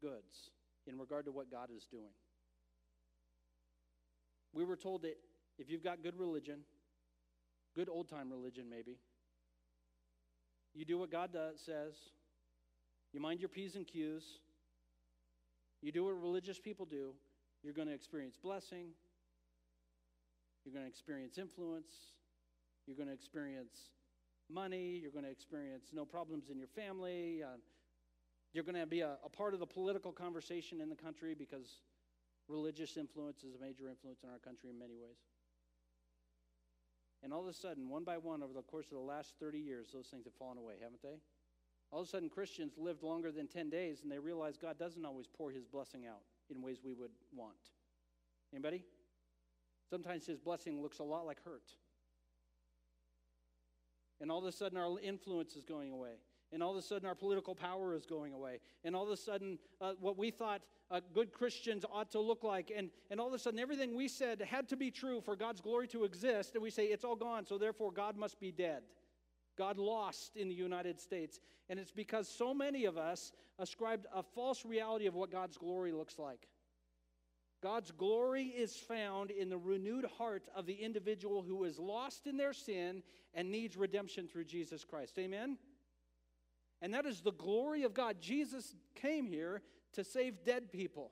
goods 0.00 0.50
in 0.86 0.98
regard 0.98 1.24
to 1.24 1.32
what 1.32 1.50
God 1.50 1.68
is 1.74 1.86
doing. 1.90 2.12
We 4.52 4.64
were 4.64 4.76
told 4.76 5.02
that 5.02 5.16
if 5.58 5.70
you've 5.70 5.84
got 5.84 6.02
good 6.02 6.18
religion, 6.18 6.60
good 7.74 7.88
old 7.88 8.08
time 8.08 8.30
religion 8.30 8.66
maybe, 8.68 8.98
you 10.74 10.84
do 10.84 10.98
what 10.98 11.10
God 11.10 11.32
does, 11.32 11.60
says, 11.64 11.94
you 13.12 13.20
mind 13.20 13.40
your 13.40 13.48
P's 13.48 13.74
and 13.74 13.86
Q's, 13.86 14.24
You 15.80 15.92
do 15.92 16.04
what 16.04 16.20
religious 16.20 16.58
people 16.58 16.86
do, 16.86 17.14
you're 17.62 17.72
going 17.72 17.88
to 17.88 17.94
experience 17.94 18.36
blessing, 18.36 18.88
you're 20.64 20.72
going 20.72 20.84
to 20.84 20.88
experience 20.88 21.38
influence, 21.38 21.92
you're 22.86 22.96
going 22.96 23.08
to 23.08 23.14
experience 23.14 23.76
money, 24.50 24.98
you're 25.00 25.12
going 25.12 25.24
to 25.24 25.30
experience 25.30 25.90
no 25.92 26.04
problems 26.04 26.50
in 26.50 26.58
your 26.58 26.68
family. 26.68 27.42
Uh, 27.42 27.56
you're 28.52 28.64
going 28.64 28.74
to 28.74 28.86
be 28.86 29.00
a, 29.00 29.16
a 29.24 29.28
part 29.28 29.54
of 29.54 29.60
the 29.60 29.66
political 29.66 30.12
conversation 30.12 30.80
in 30.80 30.88
the 30.88 30.96
country 30.96 31.34
because 31.38 31.82
religious 32.48 32.96
influence 32.96 33.44
is 33.44 33.54
a 33.54 33.60
major 33.60 33.88
influence 33.88 34.20
in 34.24 34.30
our 34.30 34.38
country 34.38 34.70
in 34.70 34.78
many 34.78 34.94
ways. 34.94 35.18
And 37.22 37.32
all 37.32 37.42
of 37.42 37.48
a 37.48 37.52
sudden, 37.52 37.88
one 37.88 38.04
by 38.04 38.16
one, 38.16 38.42
over 38.42 38.52
the 38.52 38.62
course 38.62 38.86
of 38.86 38.92
the 38.92 39.04
last 39.04 39.34
30 39.40 39.58
years, 39.58 39.88
those 39.92 40.06
things 40.06 40.24
have 40.24 40.34
fallen 40.34 40.56
away, 40.56 40.74
haven't 40.80 41.02
they? 41.02 41.18
All 41.90 42.00
of 42.00 42.06
a 42.06 42.10
sudden, 42.10 42.28
Christians 42.28 42.74
lived 42.76 43.02
longer 43.02 43.32
than 43.32 43.48
10 43.48 43.70
days 43.70 44.00
and 44.02 44.12
they 44.12 44.18
realized 44.18 44.60
God 44.60 44.78
doesn't 44.78 45.04
always 45.04 45.26
pour 45.26 45.50
his 45.50 45.64
blessing 45.64 46.06
out 46.06 46.22
in 46.54 46.62
ways 46.62 46.78
we 46.84 46.94
would 46.94 47.10
want. 47.34 47.56
Anybody? 48.52 48.84
Sometimes 49.90 50.26
his 50.26 50.38
blessing 50.38 50.82
looks 50.82 50.98
a 50.98 51.04
lot 51.04 51.26
like 51.26 51.42
hurt. 51.44 51.70
And 54.20 54.30
all 54.30 54.38
of 54.38 54.44
a 54.44 54.52
sudden, 54.52 54.78
our 54.78 54.98
influence 55.00 55.54
is 55.54 55.64
going 55.64 55.90
away. 55.90 56.14
And 56.52 56.62
all 56.62 56.70
of 56.72 56.76
a 56.78 56.82
sudden, 56.82 57.06
our 57.06 57.14
political 57.14 57.54
power 57.54 57.94
is 57.94 58.06
going 58.06 58.32
away. 58.32 58.60
And 58.84 58.96
all 58.96 59.04
of 59.04 59.10
a 59.10 59.16
sudden, 59.16 59.58
uh, 59.80 59.92
what 60.00 60.16
we 60.16 60.30
thought 60.30 60.62
uh, 60.90 61.00
good 61.12 61.32
Christians 61.32 61.84
ought 61.92 62.10
to 62.12 62.20
look 62.20 62.42
like, 62.42 62.72
and, 62.74 62.90
and 63.10 63.20
all 63.20 63.28
of 63.28 63.34
a 63.34 63.38
sudden, 63.38 63.58
everything 63.58 63.94
we 63.94 64.08
said 64.08 64.40
had 64.40 64.68
to 64.70 64.76
be 64.76 64.90
true 64.90 65.20
for 65.20 65.36
God's 65.36 65.60
glory 65.60 65.86
to 65.88 66.04
exist, 66.04 66.54
and 66.54 66.62
we 66.62 66.70
say 66.70 66.86
it's 66.86 67.04
all 67.04 67.16
gone, 67.16 67.44
so 67.44 67.58
therefore 67.58 67.92
God 67.92 68.16
must 68.16 68.40
be 68.40 68.50
dead. 68.50 68.82
God 69.58 69.76
lost 69.76 70.36
in 70.36 70.48
the 70.48 70.54
United 70.54 71.00
States. 71.00 71.40
And 71.68 71.78
it's 71.78 71.92
because 71.92 72.28
so 72.28 72.54
many 72.54 72.86
of 72.86 72.96
us 72.96 73.32
ascribed 73.58 74.06
a 74.14 74.22
false 74.22 74.64
reality 74.64 75.06
of 75.06 75.14
what 75.14 75.30
God's 75.30 75.58
glory 75.58 75.92
looks 75.92 76.18
like. 76.18 76.48
God's 77.60 77.90
glory 77.90 78.44
is 78.44 78.76
found 78.76 79.30
in 79.30 79.48
the 79.48 79.58
renewed 79.58 80.06
heart 80.16 80.48
of 80.54 80.66
the 80.66 80.74
individual 80.74 81.42
who 81.42 81.64
is 81.64 81.78
lost 81.78 82.26
in 82.26 82.36
their 82.36 82.52
sin 82.52 83.02
and 83.34 83.50
needs 83.50 83.76
redemption 83.76 84.28
through 84.28 84.44
Jesus 84.44 84.84
Christ. 84.84 85.18
Amen? 85.18 85.58
And 86.80 86.94
that 86.94 87.06
is 87.06 87.20
the 87.20 87.32
glory 87.32 87.82
of 87.82 87.94
God. 87.94 88.18
Jesus 88.20 88.76
came 88.94 89.26
here 89.26 89.62
to 89.94 90.04
save 90.04 90.44
dead 90.44 90.70
people. 90.70 91.10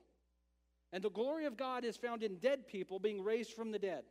And 0.92 1.02
the 1.02 1.10
glory 1.10 1.46
of 1.46 1.56
God 1.56 1.84
is 1.84 1.96
found 1.96 2.22
in 2.22 2.36
dead 2.36 2.68
people 2.68 3.00
being 3.00 3.22
raised 3.22 3.52
from 3.52 3.72
the 3.72 3.78
dead. 3.78 4.04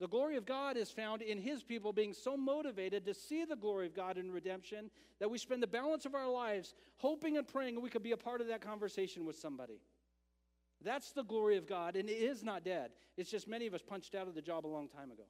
The 0.00 0.08
glory 0.08 0.36
of 0.36 0.44
God 0.44 0.76
is 0.76 0.90
found 0.90 1.22
in 1.22 1.38
His 1.38 1.62
people 1.62 1.92
being 1.92 2.12
so 2.12 2.36
motivated 2.36 3.06
to 3.06 3.14
see 3.14 3.44
the 3.44 3.56
glory 3.56 3.86
of 3.86 3.94
God 3.94 4.18
in 4.18 4.30
redemption 4.30 4.90
that 5.20 5.30
we 5.30 5.38
spend 5.38 5.62
the 5.62 5.68
balance 5.68 6.04
of 6.04 6.14
our 6.14 6.28
lives 6.28 6.74
hoping 6.96 7.38
and 7.38 7.46
praying 7.46 7.80
we 7.80 7.88
could 7.88 8.02
be 8.02 8.12
a 8.12 8.16
part 8.16 8.40
of 8.40 8.48
that 8.48 8.60
conversation 8.60 9.24
with 9.24 9.36
somebody. 9.36 9.80
That's 10.82 11.12
the 11.12 11.24
glory 11.24 11.56
of 11.56 11.66
God, 11.66 11.96
and 11.96 12.08
it 12.08 12.14
is 12.14 12.42
not 12.42 12.64
dead. 12.64 12.90
It's 13.16 13.30
just 13.30 13.48
many 13.48 13.66
of 13.66 13.74
us 13.74 13.82
punched 13.82 14.14
out 14.14 14.28
of 14.28 14.34
the 14.34 14.42
job 14.42 14.66
a 14.66 14.68
long 14.68 14.88
time 14.88 15.10
ago. 15.10 15.24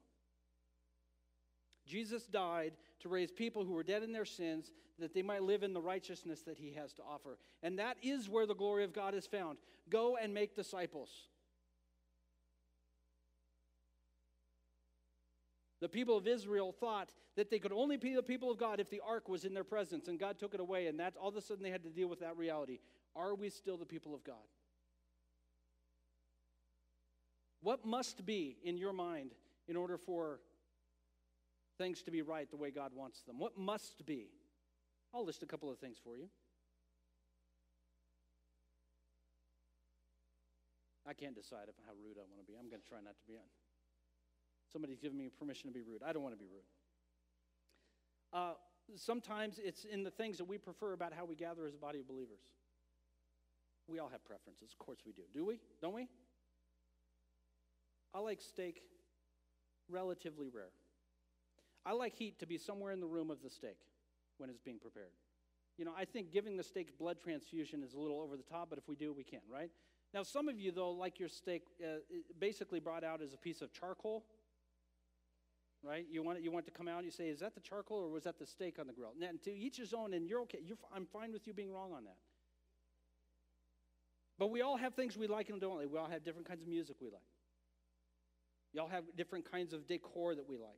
Jesus 1.85 2.25
died 2.25 2.73
to 3.01 3.09
raise 3.09 3.31
people 3.31 3.65
who 3.65 3.73
were 3.73 3.83
dead 3.83 4.03
in 4.03 4.11
their 4.11 4.25
sins 4.25 4.71
that 4.99 5.13
they 5.13 5.21
might 5.21 5.43
live 5.43 5.63
in 5.63 5.73
the 5.73 5.81
righteousness 5.81 6.41
that 6.43 6.57
he 6.57 6.73
has 6.73 6.93
to 6.93 7.01
offer. 7.01 7.37
And 7.61 7.77
that 7.79 7.97
is 8.01 8.29
where 8.29 8.45
the 8.45 8.55
glory 8.55 8.83
of 8.83 8.93
God 8.93 9.13
is 9.13 9.27
found. 9.27 9.57
Go 9.89 10.15
and 10.15 10.33
make 10.33 10.55
disciples. 10.55 11.09
The 15.81 15.89
people 15.89 16.15
of 16.15 16.27
Israel 16.27 16.71
thought 16.71 17.09
that 17.35 17.49
they 17.49 17.59
could 17.59 17.73
only 17.73 17.97
be 17.97 18.15
the 18.15 18.23
people 18.23 18.49
of 18.49 18.57
God 18.57 18.79
if 18.79 18.89
the 18.89 19.01
ark 19.05 19.27
was 19.27 19.43
in 19.43 19.53
their 19.53 19.65
presence, 19.65 20.07
and 20.07 20.17
God 20.17 20.39
took 20.39 20.53
it 20.53 20.61
away, 20.61 20.87
and 20.87 20.97
that 21.01 21.15
all 21.19 21.27
of 21.27 21.35
a 21.35 21.41
sudden 21.41 21.61
they 21.61 21.71
had 21.71 21.83
to 21.83 21.89
deal 21.89 22.07
with 22.07 22.21
that 22.21 22.37
reality. 22.37 22.79
Are 23.15 23.35
we 23.35 23.49
still 23.49 23.75
the 23.75 23.85
people 23.85 24.15
of 24.15 24.23
God? 24.23 24.35
What 27.63 27.85
must 27.85 28.25
be 28.25 28.57
in 28.63 28.77
your 28.77 28.91
mind 28.91 29.31
in 29.69 29.77
order 29.77 29.97
for 29.97 30.41
things 31.77 32.03
to 32.03 32.11
be 32.11 32.21
right 32.21 32.49
the 32.51 32.57
way 32.57 32.71
God 32.71 32.91
wants 32.93 33.21
them? 33.23 33.39
What 33.39 33.57
must 33.57 34.05
be? 34.05 34.27
I'll 35.15 35.25
list 35.25 35.43
a 35.43 35.45
couple 35.45 35.71
of 35.71 35.79
things 35.79 35.97
for 36.03 36.17
you. 36.17 36.27
I 41.07 41.13
can't 41.13 41.35
decide 41.35 41.69
if 41.69 41.75
how 41.85 41.93
rude 41.93 42.17
I 42.17 42.27
want 42.29 42.45
to 42.45 42.51
be. 42.51 42.57
I'm 42.57 42.69
going 42.69 42.81
to 42.81 42.87
try 42.87 42.99
not 43.03 43.17
to 43.17 43.25
be 43.27 43.35
on. 43.35 43.47
Somebody's 44.71 44.99
giving 44.99 45.17
me 45.17 45.29
permission 45.29 45.69
to 45.69 45.73
be 45.73 45.81
rude. 45.81 46.01
I 46.05 46.11
don't 46.11 46.23
want 46.23 46.35
to 46.35 46.39
be 46.39 46.49
rude. 46.51 46.67
Uh, 48.33 48.53
sometimes 48.95 49.59
it's 49.63 49.85
in 49.85 50.03
the 50.03 50.11
things 50.11 50.37
that 50.37 50.45
we 50.45 50.57
prefer 50.57 50.93
about 50.93 51.13
how 51.13 51.23
we 51.23 51.35
gather 51.35 51.65
as 51.65 51.75
a 51.75 51.77
body 51.77 51.99
of 51.99 52.07
believers. 52.07 52.41
We 53.87 53.99
all 53.99 54.09
have 54.09 54.25
preferences. 54.25 54.71
Of 54.71 54.85
course 54.85 54.99
we 55.05 55.11
do. 55.11 55.23
Do 55.33 55.45
we? 55.45 55.59
Don't 55.81 55.93
we? 55.93 56.07
I 58.13 58.19
like 58.19 58.41
steak 58.41 58.81
relatively 59.89 60.49
rare. 60.49 60.71
I 61.85 61.93
like 61.93 62.15
heat 62.15 62.39
to 62.39 62.47
be 62.47 62.57
somewhere 62.57 62.91
in 62.91 62.99
the 62.99 63.07
room 63.07 63.29
of 63.29 63.41
the 63.41 63.49
steak 63.49 63.77
when 64.37 64.49
it's 64.49 64.61
being 64.61 64.79
prepared. 64.79 65.11
You 65.77 65.85
know, 65.85 65.93
I 65.97 66.05
think 66.05 66.31
giving 66.31 66.55
the 66.55 66.63
steak 66.63 66.97
blood 66.97 67.17
transfusion 67.21 67.83
is 67.83 67.93
a 67.93 67.99
little 67.99 68.21
over 68.21 68.37
the 68.37 68.43
top, 68.43 68.69
but 68.69 68.77
if 68.77 68.87
we 68.87 68.95
do, 68.95 69.11
we 69.11 69.23
can, 69.23 69.41
right? 69.51 69.71
Now, 70.13 70.21
some 70.21 70.47
of 70.47 70.59
you, 70.59 70.71
though, 70.71 70.91
like 70.91 71.19
your 71.19 71.29
steak 71.29 71.63
uh, 71.83 71.97
basically 72.39 72.79
brought 72.79 73.03
out 73.03 73.21
as 73.21 73.33
a 73.33 73.37
piece 73.37 73.61
of 73.61 73.73
charcoal 73.73 74.23
right? 75.83 76.05
You 76.09 76.23
want 76.23 76.39
it, 76.39 76.43
you 76.43 76.51
want 76.51 76.65
it 76.65 76.71
to 76.71 76.77
come 76.77 76.87
out. 76.87 77.03
You 77.03 77.11
say, 77.11 77.25
is 77.25 77.41
that 77.41 77.53
the 77.53 77.61
charcoal 77.61 77.97
or 77.97 78.09
was 78.09 78.23
that 78.23 78.39
the 78.39 78.45
steak 78.45 78.79
on 78.79 78.87
the 78.87 78.93
grill? 78.93 79.13
Now, 79.19 79.27
to 79.43 79.53
each 79.53 79.77
his 79.77 79.93
own, 79.93 80.13
and 80.13 80.27
you're 80.27 80.41
okay. 80.41 80.59
You're, 80.63 80.77
I'm 80.95 81.05
fine 81.05 81.31
with 81.31 81.45
you 81.45 81.53
being 81.53 81.71
wrong 81.71 81.91
on 81.93 82.05
that. 82.05 82.15
But 84.39 84.49
we 84.49 84.61
all 84.61 84.77
have 84.77 84.95
things 84.95 85.15
we 85.15 85.27
like 85.27 85.49
and 85.49 85.61
don't 85.61 85.77
like. 85.77 85.91
We 85.91 85.99
all 85.99 86.09
have 86.09 86.23
different 86.23 86.47
kinds 86.47 86.61
of 86.61 86.67
music 86.67 86.95
we 87.01 87.09
like. 87.09 87.21
We 88.73 88.79
all 88.79 88.87
have 88.87 89.03
different 89.15 89.49
kinds 89.49 89.73
of 89.73 89.87
decor 89.87 90.35
that 90.35 90.47
we 90.47 90.57
like. 90.57 90.71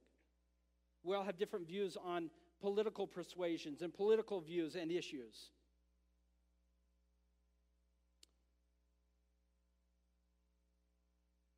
We 1.03 1.15
all 1.15 1.23
have 1.23 1.37
different 1.37 1.67
views 1.67 1.97
on 2.03 2.29
political 2.59 3.07
persuasions 3.07 3.81
and 3.81 3.93
political 3.93 4.41
views 4.41 4.75
and 4.75 4.91
issues. 4.91 5.51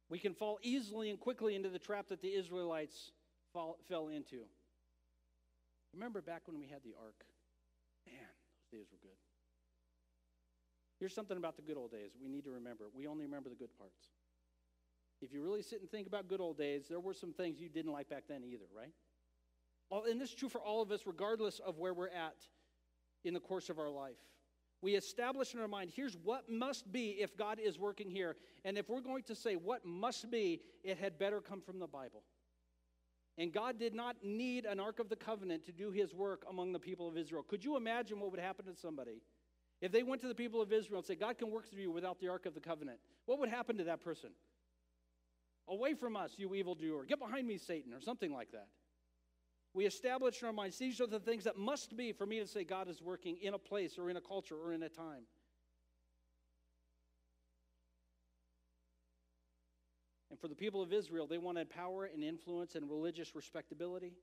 We 0.09 0.19
can 0.19 0.33
fall 0.33 0.59
easily 0.61 1.09
and 1.09 1.19
quickly 1.19 1.55
into 1.55 1.69
the 1.69 1.79
trap 1.79 2.07
that 2.09 2.21
the 2.21 2.33
Israelites 2.33 3.11
fall, 3.51 3.77
fell 3.89 4.07
into. 4.07 4.43
Remember 5.93 6.21
back 6.21 6.43
when 6.45 6.59
we 6.59 6.67
had 6.67 6.83
the 6.83 6.93
ark? 7.01 7.25
Man, 8.05 8.15
those 8.15 8.79
days 8.79 8.87
were 8.91 8.99
good. 9.01 9.17
Here's 10.99 11.13
something 11.13 11.37
about 11.37 11.55
the 11.55 11.61
good 11.61 11.77
old 11.77 11.91
days 11.91 12.11
we 12.21 12.29
need 12.29 12.45
to 12.45 12.51
remember. 12.51 12.85
We 12.93 13.07
only 13.07 13.25
remember 13.25 13.49
the 13.49 13.55
good 13.55 13.75
parts. 13.77 14.16
If 15.21 15.33
you 15.33 15.41
really 15.41 15.61
sit 15.61 15.81
and 15.81 15.89
think 15.89 16.07
about 16.07 16.27
good 16.27 16.41
old 16.41 16.57
days, 16.57 16.85
there 16.87 16.99
were 16.99 17.13
some 17.13 17.33
things 17.33 17.59
you 17.59 17.69
didn't 17.69 17.91
like 17.91 18.09
back 18.09 18.23
then 18.29 18.43
either, 18.43 18.65
right? 18.75 18.93
And 20.09 20.19
this 20.19 20.29
is 20.29 20.35
true 20.35 20.49
for 20.49 20.61
all 20.61 20.81
of 20.81 20.91
us, 20.91 21.01
regardless 21.05 21.59
of 21.59 21.77
where 21.77 21.93
we're 21.93 22.09
at 22.09 22.35
in 23.23 23.33
the 23.33 23.39
course 23.39 23.69
of 23.69 23.79
our 23.79 23.89
life. 23.89 24.17
We 24.81 24.95
establish 24.95 25.53
in 25.53 25.59
our 25.59 25.67
mind 25.67 25.91
here's 25.95 26.15
what 26.15 26.49
must 26.49 26.91
be 26.91 27.17
if 27.19 27.35
God 27.35 27.59
is 27.59 27.79
working 27.79 28.09
here. 28.09 28.35
And 28.63 28.77
if 28.77 28.89
we're 28.89 29.01
going 29.01 29.23
to 29.23 29.35
say 29.35 29.55
what 29.55 29.85
must 29.85 30.29
be, 30.29 30.61
it 30.83 30.97
had 30.97 31.17
better 31.17 31.41
come 31.41 31.61
from 31.61 31.79
the 31.79 31.87
Bible. 31.87 32.23
And 33.39 33.51
God 33.53 33.79
did 33.79 33.93
not 33.93 34.17
need 34.23 34.65
an 34.65 34.79
Ark 34.79 34.99
of 34.99 35.09
the 35.09 35.15
Covenant 35.15 35.65
to 35.65 35.71
do 35.71 35.91
his 35.91 36.13
work 36.13 36.43
among 36.49 36.73
the 36.73 36.79
people 36.79 37.07
of 37.07 37.17
Israel. 37.17 37.43
Could 37.43 37.63
you 37.63 37.75
imagine 37.75 38.19
what 38.19 38.31
would 38.31 38.39
happen 38.39 38.65
to 38.65 38.75
somebody 38.75 39.21
if 39.79 39.91
they 39.91 40.03
went 40.03 40.21
to 40.23 40.27
the 40.27 40.35
people 40.35 40.61
of 40.61 40.73
Israel 40.73 40.99
and 40.99 41.05
said, 41.05 41.19
God 41.19 41.37
can 41.37 41.51
work 41.51 41.69
through 41.69 41.81
you 41.81 41.91
without 41.91 42.19
the 42.19 42.27
Ark 42.27 42.45
of 42.45 42.53
the 42.53 42.59
Covenant? 42.59 42.99
What 43.25 43.39
would 43.39 43.49
happen 43.49 43.77
to 43.77 43.83
that 43.85 44.01
person? 44.01 44.31
Away 45.69 45.93
from 45.93 46.15
us, 46.15 46.33
you 46.37 46.53
evildoer. 46.55 47.05
Get 47.05 47.19
behind 47.19 47.47
me, 47.47 47.57
Satan, 47.57 47.93
or 47.93 48.01
something 48.01 48.31
like 48.31 48.51
that. 48.51 48.67
We 49.73 49.85
establish 49.85 50.41
in 50.41 50.47
our 50.47 50.53
minds 50.53 50.77
these 50.77 50.99
are 51.01 51.07
the 51.07 51.19
things 51.19 51.43
that 51.43 51.57
must 51.57 51.95
be 51.95 52.11
for 52.11 52.25
me 52.25 52.39
to 52.39 52.47
say 52.47 52.63
God 52.63 52.87
is 52.87 53.01
working 53.01 53.37
in 53.41 53.53
a 53.53 53.59
place 53.59 53.97
or 53.97 54.09
in 54.09 54.17
a 54.17 54.21
culture 54.21 54.55
or 54.55 54.73
in 54.73 54.81
a 54.83 54.89
time. 54.89 55.23
And 60.31 60.39
for 60.39 60.47
the 60.47 60.55
people 60.55 60.81
of 60.81 60.93
Israel, 60.93 61.27
they 61.27 61.37
wanted 61.37 61.69
power 61.69 62.05
and 62.05 62.23
influence 62.23 62.75
and 62.75 62.89
religious 62.89 63.35
respectability. 63.35 64.13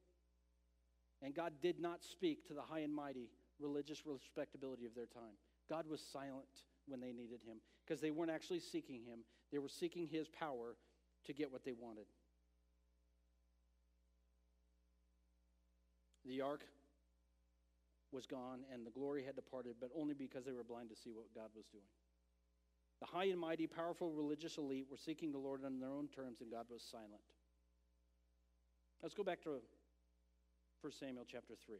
And 1.22 1.34
God 1.34 1.52
did 1.62 1.78
not 1.78 2.02
speak 2.02 2.46
to 2.48 2.54
the 2.54 2.62
high 2.62 2.80
and 2.80 2.94
mighty 2.94 3.30
religious 3.60 4.02
respectability 4.06 4.86
of 4.86 4.94
their 4.94 5.06
time. 5.06 5.36
God 5.68 5.86
was 5.88 6.00
silent 6.00 6.48
when 6.86 7.00
they 7.00 7.12
needed 7.12 7.40
him 7.46 7.58
because 7.84 8.00
they 8.00 8.10
weren't 8.10 8.30
actually 8.30 8.60
seeking 8.60 9.02
him, 9.04 9.20
they 9.52 9.58
were 9.58 9.68
seeking 9.68 10.08
his 10.08 10.28
power 10.28 10.76
to 11.26 11.32
get 11.32 11.50
what 11.50 11.64
they 11.64 11.72
wanted. 11.72 12.06
The 16.24 16.40
ark 16.40 16.64
was 18.12 18.26
gone 18.26 18.60
and 18.72 18.86
the 18.86 18.90
glory 18.90 19.24
had 19.24 19.34
departed, 19.34 19.76
but 19.80 19.90
only 19.96 20.14
because 20.14 20.44
they 20.44 20.52
were 20.52 20.64
blind 20.64 20.88
to 20.90 20.96
see 20.96 21.10
what 21.10 21.34
God 21.34 21.50
was 21.54 21.66
doing. 21.66 21.84
The 23.00 23.06
high 23.06 23.24
and 23.24 23.38
mighty, 23.38 23.66
powerful 23.66 24.10
religious 24.10 24.56
elite 24.56 24.86
were 24.90 24.96
seeking 24.96 25.32
the 25.32 25.38
Lord 25.38 25.64
on 25.64 25.80
their 25.80 25.90
own 25.90 26.08
terms, 26.08 26.40
and 26.40 26.50
God 26.50 26.66
was 26.70 26.82
silent. 26.82 27.20
Let's 29.02 29.14
go 29.14 29.24
back 29.24 29.42
to 29.42 29.60
1 30.80 30.92
Samuel 30.92 31.24
chapter 31.30 31.54
3. 31.66 31.76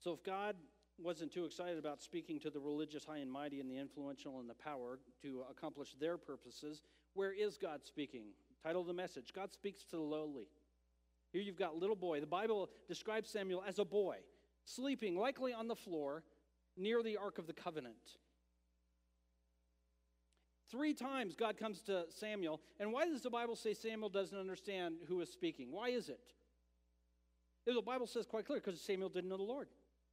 So, 0.00 0.12
if 0.12 0.22
God 0.24 0.56
wasn't 1.02 1.32
too 1.32 1.44
excited 1.44 1.78
about 1.78 2.02
speaking 2.02 2.38
to 2.40 2.50
the 2.50 2.60
religious 2.60 3.04
high 3.04 3.18
and 3.18 3.30
mighty 3.30 3.60
and 3.60 3.70
the 3.70 3.78
influential 3.78 4.40
and 4.40 4.48
the 4.48 4.54
power 4.54 4.98
to 5.22 5.42
accomplish 5.50 5.94
their 6.00 6.16
purposes. 6.16 6.82
Where 7.14 7.32
is 7.32 7.56
God 7.56 7.80
speaking? 7.84 8.26
Title 8.62 8.82
of 8.82 8.86
the 8.86 8.94
message 8.94 9.32
God 9.34 9.52
speaks 9.52 9.82
to 9.84 9.96
the 9.96 10.02
lowly. 10.02 10.48
Here 11.32 11.42
you've 11.42 11.58
got 11.58 11.76
little 11.76 11.96
boy. 11.96 12.20
The 12.20 12.26
Bible 12.26 12.70
describes 12.88 13.30
Samuel 13.30 13.64
as 13.66 13.78
a 13.78 13.84
boy, 13.84 14.16
sleeping 14.64 15.16
likely 15.16 15.52
on 15.52 15.66
the 15.66 15.74
floor 15.74 16.24
near 16.76 17.02
the 17.02 17.16
Ark 17.16 17.38
of 17.38 17.46
the 17.46 17.52
Covenant. 17.52 18.18
Three 20.70 20.94
times 20.94 21.34
God 21.34 21.58
comes 21.58 21.82
to 21.82 22.04
Samuel. 22.08 22.60
And 22.80 22.92
why 22.92 23.06
does 23.06 23.22
the 23.22 23.30
Bible 23.30 23.56
say 23.56 23.74
Samuel 23.74 24.08
doesn't 24.08 24.38
understand 24.38 24.96
who 25.06 25.20
is 25.20 25.30
speaking? 25.30 25.68
Why 25.70 25.88
is 25.88 26.08
it? 26.08 26.20
The 27.66 27.80
Bible 27.82 28.06
says 28.06 28.26
quite 28.26 28.46
clear 28.46 28.60
because 28.60 28.80
Samuel 28.80 29.08
didn't 29.08 29.28
know 29.28 29.36
the 29.36 29.42
Lord. 29.42 29.68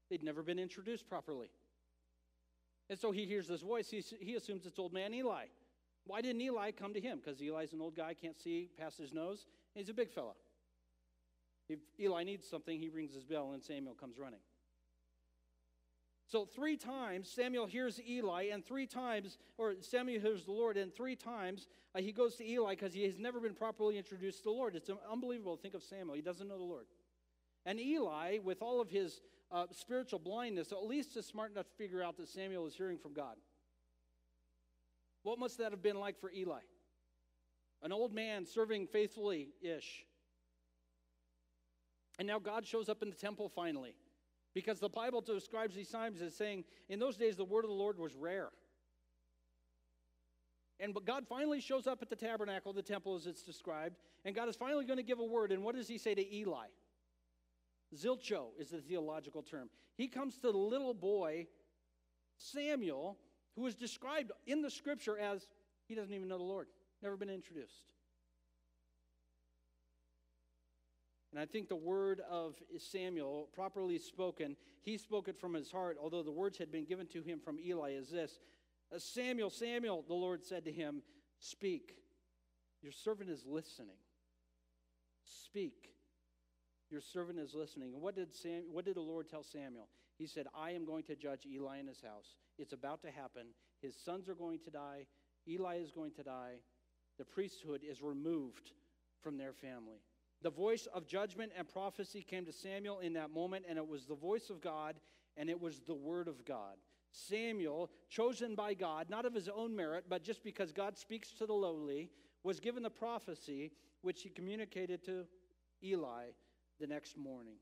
They'd 0.10 0.24
never 0.24 0.42
been 0.42 0.60
introduced 0.60 1.08
properly. 1.08 1.52
And 2.90 2.98
so 2.98 3.12
he 3.12 3.26
hears 3.26 3.48
this 3.48 3.62
voice. 3.62 3.90
He, 3.90 4.04
he 4.20 4.36
assumes 4.36 4.66
it's 4.66 4.80
old 4.80 4.94
man 4.94 5.14
Eli. 5.14 5.46
Why 6.06 6.22
didn't 6.22 6.42
Eli 6.42 6.72
come 6.72 6.94
to 6.94 7.00
him? 7.00 7.20
Because 7.24 7.42
Eli's 7.42 7.74
an 7.74 7.82
old 7.82 7.96
guy, 7.96 8.16
can't 8.16 8.38
see 8.38 8.70
past 8.80 8.98
his 8.98 9.14
nose, 9.14 9.46
and 9.76 9.82
he's 9.84 9.90
a 9.90 9.94
big 9.94 10.10
fella. 10.10 10.34
If 11.68 11.80
Eli 12.00 12.24
needs 12.24 12.48
something, 12.48 12.80
he 12.80 12.90
rings 12.90 13.14
his 13.14 13.24
bell, 13.24 13.52
and 13.54 13.64
Samuel 13.64 13.94
comes 13.94 14.18
running. 14.18 14.40
So, 16.26 16.46
three 16.46 16.78
times 16.78 17.30
Samuel 17.30 17.66
hears 17.66 18.00
Eli, 18.08 18.50
and 18.52 18.66
three 18.66 18.88
times, 18.88 19.38
or 19.58 19.76
Samuel 19.82 20.22
hears 20.22 20.46
the 20.46 20.52
Lord, 20.52 20.78
and 20.78 20.94
three 20.94 21.16
times 21.16 21.68
uh, 21.96 22.02
he 22.02 22.12
goes 22.12 22.36
to 22.36 22.48
Eli 22.48 22.72
because 22.72 22.94
he 22.94 23.04
has 23.04 23.18
never 23.18 23.40
been 23.40 23.56
properly 23.56 23.98
introduced 23.98 24.40
to 24.40 24.44
the 24.46 24.52
Lord. 24.52 24.76
It's 24.76 24.90
unbelievable 25.12 25.58
think 25.58 25.74
of 25.74 25.84
Samuel. 25.84 26.16
He 26.16 26.22
doesn't 26.22 26.48
know 26.48 26.58
the 26.58 26.64
Lord. 26.64 26.86
And 27.66 27.80
Eli, 27.80 28.40
with 28.44 28.62
all 28.62 28.80
of 28.80 28.90
his 28.90 29.22
uh, 29.52 29.66
spiritual 29.72 30.20
blindness, 30.20 30.70
so 30.70 30.78
at 30.78 30.86
least 30.86 31.18
is 31.18 31.26
smart 31.26 31.52
enough 31.52 31.68
to 31.68 31.76
figure 31.76 32.04
out 32.04 32.18
that 32.18 32.28
Samuel 32.28 32.68
is 32.68 32.76
hearing 32.76 32.98
from 32.98 33.14
God. 33.14 33.36
What 35.24 35.40
must 35.40 35.58
that 35.58 35.72
have 35.72 35.82
been 35.82 36.00
like 36.00 36.20
for 36.20 36.32
Eli? 36.32 36.62
An 37.82 37.92
old 37.92 38.14
man 38.14 38.46
serving 38.46 38.88
faithfully 38.88 39.50
ish. 39.62 40.06
And 42.18 42.28
now 42.28 42.40
God 42.40 42.66
shows 42.66 42.90
up 42.90 43.02
in 43.02 43.10
the 43.10 43.16
temple 43.16 43.50
finally. 43.50 43.96
Because 44.54 44.80
the 44.80 44.90
Bible 44.90 45.22
describes 45.22 45.76
these 45.76 45.90
times 45.90 46.22
as 46.22 46.36
saying, 46.36 46.66
in 46.90 47.00
those 47.00 47.16
days, 47.16 47.36
the 47.36 47.46
word 47.46 47.64
of 47.64 47.70
the 47.70 47.76
Lord 47.76 47.98
was 47.98 48.16
rare. 48.16 48.50
And 50.80 50.94
but 50.94 51.06
God 51.06 51.26
finally 51.28 51.62
shows 51.62 51.88
up 51.88 52.02
at 52.02 52.10
the 52.10 52.16
tabernacle, 52.16 52.74
the 52.74 52.82
temple 52.82 53.16
as 53.16 53.28
it's 53.28 53.44
described, 53.44 53.98
and 54.26 54.34
God 54.34 54.50
is 54.50 54.56
finally 54.56 54.86
going 54.86 54.98
to 54.98 55.04
give 55.04 55.20
a 55.20 55.24
word. 55.24 55.52
And 55.52 55.64
what 55.64 55.76
does 55.76 55.88
he 55.88 55.98
say 55.98 56.16
to 56.16 56.36
Eli? 56.36 56.68
Zilcho 57.96 58.48
is 58.60 58.70
the 58.70 58.82
theological 58.82 59.42
term. 59.42 59.70
He 59.96 60.08
comes 60.08 60.36
to 60.38 60.52
the 60.52 60.58
little 60.58 60.94
boy, 60.94 61.48
Samuel, 62.38 63.18
who 63.56 63.66
is 63.68 63.76
described 63.76 64.32
in 64.46 64.62
the 64.62 64.70
scripture 64.70 65.18
as 65.18 65.48
he 65.88 65.96
doesn't 65.96 66.14
even 66.14 66.28
know 66.28 66.38
the 66.38 66.44
Lord, 66.44 66.68
never 67.02 67.18
been 67.18 67.30
introduced. 67.30 67.92
And 71.32 71.40
I 71.40 71.46
think 71.46 71.70
the 71.70 71.76
word 71.76 72.22
of 72.30 72.56
Samuel, 72.78 73.50
properly 73.54 74.00
spoken, 74.00 74.56
he 74.82 74.98
spoke 74.98 75.28
it 75.28 75.38
from 75.40 75.54
his 75.54 75.72
heart, 75.72 75.98
although 76.02 76.24
the 76.24 76.32
words 76.32 76.58
had 76.58 76.72
been 76.72 76.86
given 76.86 77.06
to 77.08 77.22
him 77.22 77.40
from 77.40 77.60
Eli, 77.60 77.92
is 77.92 78.10
this 78.10 78.40
uh, 78.94 78.98
Samuel, 78.98 79.50
Samuel, 79.50 80.04
the 80.08 80.14
Lord 80.14 80.44
said 80.44 80.66
to 80.66 80.72
him, 80.72 81.04
Speak. 81.40 81.96
Your 82.82 82.92
servant 82.92 83.30
is 83.30 83.46
listening. 83.46 83.98
Speak. 85.24 85.94
Your 86.90 87.02
servant 87.02 87.40
is 87.40 87.54
listening. 87.54 87.94
And 87.94 88.02
what 88.02 88.16
did, 88.16 88.36
Sam, 88.36 88.64
what 88.72 88.86
did 88.86 88.96
the 88.96 89.02
Lord 89.02 89.30
tell 89.30 89.44
Samuel? 89.44 89.88
He 90.18 90.26
said, 90.26 90.48
I 90.56 90.72
am 90.72 90.86
going 90.86 91.04
to 91.04 91.16
judge 91.16 91.46
Eli 91.46 91.80
in 91.80 91.88
his 91.88 92.02
house. 92.02 92.36
It's 92.58 92.74
about 92.74 93.02
to 93.04 93.12
happen. 93.12 93.48
His 93.82 93.96
sons 93.96 94.28
are 94.28 94.36
going 94.36 94.60
to 94.66 94.72
die. 94.72 95.06
Eli 95.48 95.78
is 95.78 95.92
going 95.92 96.12
to 96.14 96.24
die. 96.24 96.56
The 97.18 97.26
priesthood 97.26 97.82
is 97.90 98.02
removed 98.02 98.72
from 99.22 99.38
their 99.38 99.54
family. 99.54 100.02
The 100.42 100.50
voice 100.50 100.88
of 100.94 101.06
judgment 101.06 101.52
and 101.58 101.68
prophecy 101.68 102.22
came 102.22 102.46
to 102.46 102.52
Samuel 102.52 103.00
in 103.00 103.14
that 103.14 103.32
moment, 103.32 103.66
and 103.68 103.78
it 103.78 103.88
was 103.88 104.06
the 104.06 104.16
voice 104.16 104.50
of 104.50 104.62
God, 104.62 104.96
and 105.38 105.50
it 105.50 105.60
was 105.60 105.82
the 105.82 105.96
word 105.96 106.28
of 106.28 106.46
God. 106.46 106.78
Samuel, 107.12 107.90
chosen 108.10 108.56
by 108.56 108.74
God, 108.74 109.10
not 109.10 109.26
of 109.26 109.34
his 109.34 109.50
own 109.50 109.76
merit, 109.76 110.06
but 110.08 110.24
just 110.24 110.44
because 110.44 110.72
God 110.72 110.98
speaks 110.98 111.32
to 111.34 111.46
the 111.46 111.54
lowly, 111.54 112.10
was 112.44 112.60
given 112.60 112.84
the 112.84 112.90
prophecy 112.90 113.72
which 114.02 114.22
he 114.22 114.30
communicated 114.30 115.04
to 115.06 115.26
Eli 115.84 116.28
the 116.80 116.88
next 116.88 117.18
morning. 117.18 117.56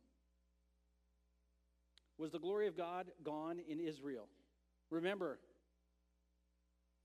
Was 2.17 2.31
the 2.31 2.39
glory 2.39 2.67
of 2.67 2.75
God 2.75 3.07
gone 3.23 3.59
in 3.67 3.79
Israel? 3.79 4.27
Remember, 4.89 5.39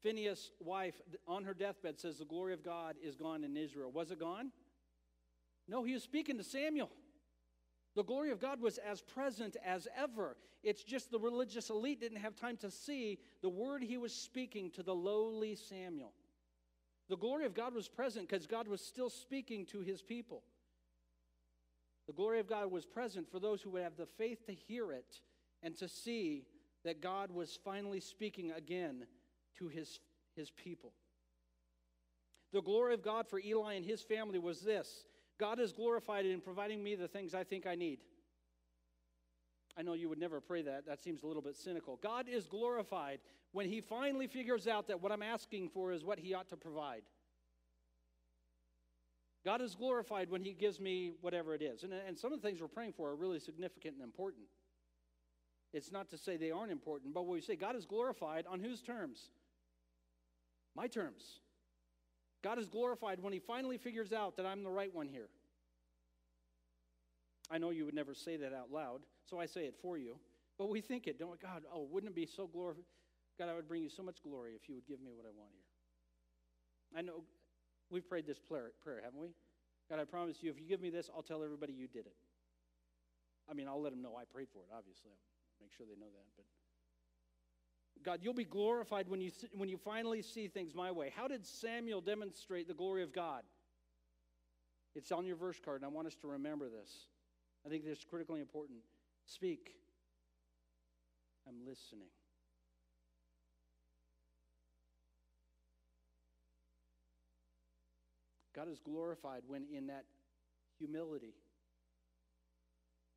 Phineas' 0.03 0.51
wife 0.61 1.01
on 1.27 1.45
her 1.45 1.55
deathbed 1.55 1.99
says 1.99 2.19
the 2.19 2.25
glory 2.25 2.55
of 2.55 2.65
God 2.65 2.97
is 3.03 3.17
gone 3.17 3.45
in 3.45 3.57
Israel. 3.57 3.91
Was 3.91 4.11
it 4.11 4.19
gone? 4.19 4.51
No, 5.69 5.85
he 5.85 5.95
was 5.95 6.03
speaking 6.03 6.39
to 6.39 6.45
Samuel. 6.45 6.91
The 7.95 8.03
glory 8.03 8.31
of 8.31 8.41
God 8.41 8.61
was 8.61 8.79
as 8.79 9.03
present 9.03 9.57
as 9.65 9.87
ever. 9.97 10.37
It's 10.63 10.83
just 10.83 11.11
the 11.11 11.19
religious 11.19 11.71
elite 11.71 12.01
didn't 12.01 12.19
have 12.19 12.35
time 12.35 12.57
to 12.59 12.71
see 12.71 13.19
the 13.43 13.49
word 13.49 13.83
he 13.83 13.99
was 13.99 14.15
speaking 14.15 14.71
to 14.73 14.83
the 14.83 14.95
lowly 14.95 15.55
Samuel. 15.55 16.13
The 17.09 17.17
glory 17.17 17.45
of 17.45 17.55
God 17.55 17.75
was 17.75 17.89
present 17.89 18.29
because 18.29 18.47
God 18.47 18.67
was 18.67 18.81
still 18.81 19.11
speaking 19.11 19.67
to 19.67 19.81
his 19.81 20.03
people. 20.03 20.43
The 22.07 22.13
glory 22.13 22.41
of 22.41 22.49
God 22.49 22.71
was 22.71 22.85
present 22.85 23.31
for 23.31 23.39
those 23.39 23.63
who 23.63 23.71
would 23.71 23.83
have 23.83 23.97
the 23.97 24.07
faith 24.07 24.45
to 24.47 24.53
hear 24.53 24.93
it 24.93 25.21
and 25.63 25.77
to 25.79 25.89
see 25.89 26.45
that 26.85 27.01
God 27.01 27.31
was 27.31 27.59
finally 27.65 28.01
speaking 28.01 28.51
again 28.51 29.07
to 29.59 29.69
his, 29.69 30.01
his 30.35 30.51
people. 30.51 30.93
The 32.53 32.63
glory 32.63 32.95
of 32.95 33.03
God 33.03 33.29
for 33.29 33.39
Eli 33.39 33.75
and 33.75 33.85
his 33.85 34.03
family 34.03 34.39
was 34.39 34.61
this 34.61 35.05
God 35.39 35.59
is 35.61 35.73
glorified 35.73 36.27
in 36.27 36.41
providing 36.41 36.83
me 36.83 36.95
the 36.95 37.09
things 37.09 37.35
I 37.35 37.45
think 37.45 37.67
I 37.67 37.75
need. 37.75 38.01
I 39.77 39.83
know 39.83 39.95
you 39.95 40.09
would 40.09 40.19
never 40.19 40.41
pray 40.41 40.63
that. 40.63 40.87
That 40.87 41.03
seems 41.03 41.23
a 41.23 41.27
little 41.27 41.41
bit 41.41 41.57
cynical. 41.57 41.99
God 42.03 42.29
is 42.29 42.47
glorified 42.47 43.21
when 43.53 43.67
he 43.69 43.81
finally 43.81 44.27
figures 44.27 44.67
out 44.67 44.89
that 44.89 45.01
what 45.01 45.13
I'm 45.13 45.23
asking 45.23 45.71
for 45.71 45.93
is 45.93 46.05
what 46.05 46.19
he 46.19 46.35
ought 46.35 46.49
to 46.51 46.57
provide. 46.57 47.03
God 49.45 49.61
is 49.61 49.75
glorified 49.75 50.31
when 50.31 50.43
he 50.43 50.53
gives 50.53 50.79
me 50.79 51.13
whatever 51.21 51.55
it 51.55 51.63
is. 51.63 51.83
And, 51.83 51.93
and 51.93 52.17
some 52.17 52.33
of 52.33 52.41
the 52.41 52.47
things 52.47 52.61
we're 52.61 52.69
praying 52.69 52.93
for 52.93 53.09
are 53.11 53.17
really 53.17 53.41
significant 53.41 53.95
and 53.95 54.05
important. 54.05 54.45
It's 55.73 55.91
not 55.91 56.11
to 56.11 56.19
say 56.19 56.37
they 56.37 56.51
aren't 56.51 56.71
important, 56.71 57.15
but 57.15 57.23
when 57.23 57.35
we 57.35 57.41
say 57.41 57.57
God 57.57 57.75
is 57.75 57.87
glorified 57.87 58.47
on 58.47 58.61
whose 58.61 58.83
terms? 58.83 59.31
My 60.77 60.87
terms. 60.87 61.41
God 62.43 62.59
is 62.59 62.69
glorified 62.69 63.21
when 63.21 63.33
he 63.33 63.39
finally 63.39 63.79
figures 63.79 64.13
out 64.13 64.37
that 64.37 64.47
I'm 64.47 64.63
the 64.63 64.71
right 64.71 64.95
one 64.95 65.09
here. 65.09 65.29
I 67.51 67.59
know 67.59 67.71
you 67.71 67.85
would 67.85 67.95
never 67.95 68.15
say 68.15 68.37
that 68.37 68.53
out 68.53 68.71
loud, 68.71 69.01
so 69.29 69.39
I 69.39 69.47
say 69.47 69.63
it 69.63 69.75
for 69.81 69.99
you. 69.99 70.17
But 70.59 70.69
we 70.69 70.81
think 70.81 71.07
it, 71.07 71.19
don't 71.19 71.31
we? 71.31 71.37
God, 71.43 71.65
oh, 71.73 71.87
wouldn't 71.91 72.13
it 72.13 72.17
be 72.17 72.27
so 72.27 72.47
glorified? 72.47 72.85
God, 73.39 73.49
I 73.49 73.55
would 73.55 73.69
bring 73.69 73.83
you 73.83 73.89
so 73.89 74.03
much 74.03 74.23
glory 74.23 74.53
if 74.55 74.69
you 74.69 74.75
would 74.75 74.87
give 74.87 75.01
me 75.01 75.13
what 75.15 75.27
I 75.27 75.31
want 75.37 75.51
here. 75.53 76.99
I 76.99 77.03
know 77.03 77.25
we've 77.93 78.09
prayed 78.09 78.27
this 78.27 78.39
prayer, 78.39 78.73
prayer, 78.83 79.01
haven't 79.05 79.21
we? 79.21 79.29
God, 79.91 80.01
I 80.01 80.05
promise 80.05 80.39
you, 80.41 80.51
if 80.51 80.59
you 80.59 80.67
give 80.67 80.81
me 80.81 80.91
this, 80.91 81.11
I'll 81.15 81.23
tell 81.23 81.45
everybody 81.45 81.75
you 81.75 81.87
did 81.87 82.07
it. 82.07 82.17
I 83.51 83.55
mean, 83.55 83.69
I'll 83.69 83.81
let 83.81 83.91
them 83.93 84.03
know 84.03 84.17
I 84.17 84.25
prayed 84.25 84.49
for 84.53 84.61
it, 84.61 84.69
obviously. 84.77 85.11
I'll 85.11 85.63
make 85.63 85.73
sure 85.77 85.87
they 85.87 86.01
know 86.01 86.11
that. 86.11 86.25
But 86.37 86.45
God, 88.03 88.21
you'll 88.23 88.35
be 88.35 88.45
glorified 88.45 89.09
when 89.09 89.21
you, 89.21 89.31
when 89.55 89.69
you 89.69 89.77
finally 89.77 90.23
see 90.23 90.49
things 90.49 90.75
my 90.75 90.91
way. 90.91 91.13
How 91.15 91.29
did 91.29 91.47
Samuel 91.47 92.01
demonstrate 92.01 92.67
the 92.67 92.75
glory 92.75 93.03
of 93.03 93.13
God? 93.13 93.43
It's 94.95 95.13
on 95.13 95.27
your 95.27 95.37
verse 95.37 95.61
card, 95.63 95.83
and 95.83 95.85
I 95.85 95.89
want 95.89 96.07
us 96.07 96.17
to 96.17 96.29
remember 96.29 96.69
this. 96.69 96.91
I 97.65 97.69
think 97.69 97.85
this 97.85 97.99
is 97.99 98.05
critically 98.05 98.41
important. 98.41 98.79
Speak. 99.27 99.75
I'm 101.47 101.67
listening. 101.67 102.09
God 108.55 108.69
is 108.69 108.79
glorified 108.81 109.43
when, 109.47 109.65
in 109.73 109.87
that 109.89 110.05
humility, 110.79 111.35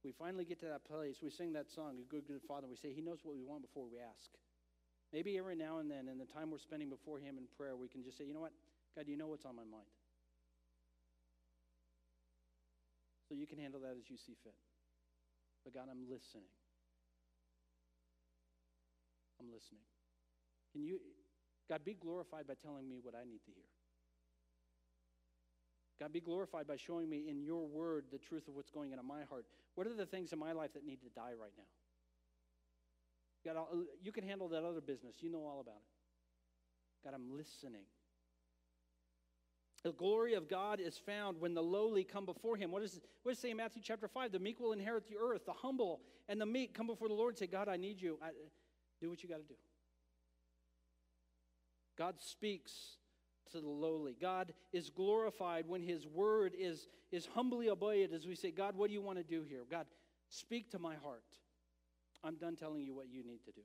we 0.03 0.13
finally 0.13 0.45
get 0.45 0.59
to 0.61 0.67
that 0.67 0.85
place. 0.85 1.17
We 1.21 1.29
sing 1.29 1.53
that 1.53 1.65
song, 1.73 1.97
A 1.99 2.05
Good, 2.05 2.27
Good 2.27 2.41
Father. 2.47 2.67
We 2.69 2.77
say, 2.77 2.93
He 2.93 3.01
knows 3.01 3.19
what 3.23 3.35
we 3.35 3.41
want 3.41 3.63
before 3.63 3.85
we 3.89 3.97
ask. 3.97 4.29
Maybe 5.11 5.37
every 5.37 5.55
now 5.55 5.79
and 5.79 5.89
then, 5.89 6.07
in 6.07 6.17
the 6.17 6.25
time 6.25 6.51
we're 6.51 6.59
spending 6.59 6.89
before 6.89 7.19
Him 7.19 7.37
in 7.37 7.45
prayer, 7.57 7.75
we 7.75 7.87
can 7.87 8.03
just 8.03 8.17
say, 8.17 8.25
you 8.25 8.33
know 8.33 8.41
what? 8.41 8.53
God, 8.95 9.05
you 9.07 9.17
know 9.17 9.27
what's 9.27 9.45
on 9.45 9.55
my 9.55 9.65
mind. 9.65 9.89
So 13.27 13.33
you 13.33 13.47
can 13.47 13.57
handle 13.57 13.81
that 13.81 13.97
as 13.99 14.09
you 14.09 14.17
see 14.17 14.37
fit. 14.43 14.53
But 15.63 15.73
God, 15.73 15.89
I'm 15.89 16.05
listening. 16.05 16.47
I'm 19.39 19.47
listening. 19.51 19.81
Can 20.71 20.85
you, 20.85 20.99
God, 21.67 21.83
be 21.83 21.95
glorified 21.95 22.47
by 22.47 22.53
telling 22.61 22.87
me 22.87 22.99
what 23.01 23.15
I 23.15 23.25
need 23.25 23.41
to 23.45 23.51
hear. 23.51 23.74
God, 25.99 26.11
be 26.11 26.19
glorified 26.19 26.67
by 26.67 26.75
showing 26.75 27.09
me 27.09 27.25
in 27.29 27.41
your 27.41 27.65
word 27.67 28.05
the 28.11 28.17
truth 28.17 28.47
of 28.47 28.55
what's 28.55 28.69
going 28.69 28.91
on 28.91 28.99
in 28.99 29.07
my 29.07 29.23
heart. 29.29 29.45
What 29.75 29.87
are 29.87 29.93
the 29.93 30.05
things 30.05 30.33
in 30.33 30.39
my 30.39 30.51
life 30.51 30.73
that 30.73 30.85
need 30.85 31.01
to 31.01 31.09
die 31.09 31.31
right 31.39 31.53
now? 31.57 31.63
Got 33.45 33.57
all, 33.57 33.69
you 34.01 34.11
can 34.11 34.23
handle 34.23 34.49
that 34.49 34.63
other 34.63 34.81
business. 34.81 35.15
You 35.19 35.31
know 35.31 35.45
all 35.45 35.61
about 35.61 35.77
it. 35.77 37.05
God, 37.05 37.13
I'm 37.13 37.37
listening. 37.37 37.83
The 39.83 39.93
glory 39.93 40.33
of 40.33 40.49
God 40.49 40.79
is 40.79 40.97
found 40.97 41.39
when 41.39 41.53
the 41.53 41.61
lowly 41.61 42.03
come 42.03 42.25
before 42.25 42.57
him. 42.57 42.71
What, 42.71 42.81
is, 42.81 42.99
what 43.21 43.31
does 43.31 43.37
it 43.37 43.41
say 43.43 43.51
in 43.51 43.57
Matthew 43.57 43.83
chapter 43.85 44.07
5? 44.07 44.31
The 44.31 44.39
meek 44.39 44.59
will 44.59 44.73
inherit 44.73 45.07
the 45.07 45.17
earth. 45.17 45.45
The 45.45 45.53
humble 45.53 46.01
and 46.27 46.41
the 46.41 46.45
meek 46.45 46.73
come 46.73 46.87
before 46.87 47.07
the 47.07 47.13
Lord 47.13 47.33
and 47.33 47.37
say, 47.37 47.45
God, 47.45 47.69
I 47.69 47.77
need 47.77 48.01
you. 48.01 48.17
I, 48.21 48.29
do 48.99 49.09
what 49.09 49.21
you 49.21 49.29
got 49.29 49.37
to 49.37 49.43
do. 49.43 49.55
God 51.97 52.15
speaks 52.19 52.97
to 53.51 53.61
the 53.61 53.67
lowly. 53.67 54.15
God 54.19 54.53
is 54.73 54.89
glorified 54.89 55.67
when 55.67 55.81
his 55.81 56.07
word 56.07 56.53
is, 56.57 56.87
is 57.11 57.25
humbly 57.25 57.69
obeyed 57.69 58.11
as 58.13 58.25
we 58.27 58.35
say, 58.35 58.51
God, 58.51 58.75
what 58.75 58.87
do 58.87 58.93
you 58.93 59.01
want 59.01 59.17
to 59.17 59.23
do 59.23 59.43
here? 59.47 59.63
God, 59.69 59.85
speak 60.29 60.71
to 60.71 60.79
my 60.79 60.95
heart. 60.95 61.23
I'm 62.23 62.35
done 62.35 62.55
telling 62.55 62.81
you 62.81 62.95
what 62.95 63.07
you 63.09 63.23
need 63.23 63.43
to 63.45 63.51
do. 63.51 63.61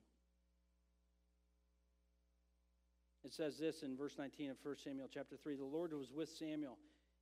It 3.23 3.33
says 3.33 3.57
this 3.57 3.83
in 3.83 3.95
verse 3.95 4.15
19 4.17 4.51
of 4.51 4.57
1 4.63 4.75
Samuel 4.83 5.07
chapter 5.11 5.35
3 5.35 5.55
The 5.55 5.63
Lord 5.63 5.93
was 5.93 6.11
with 6.11 6.29
Samuel. 6.29 6.77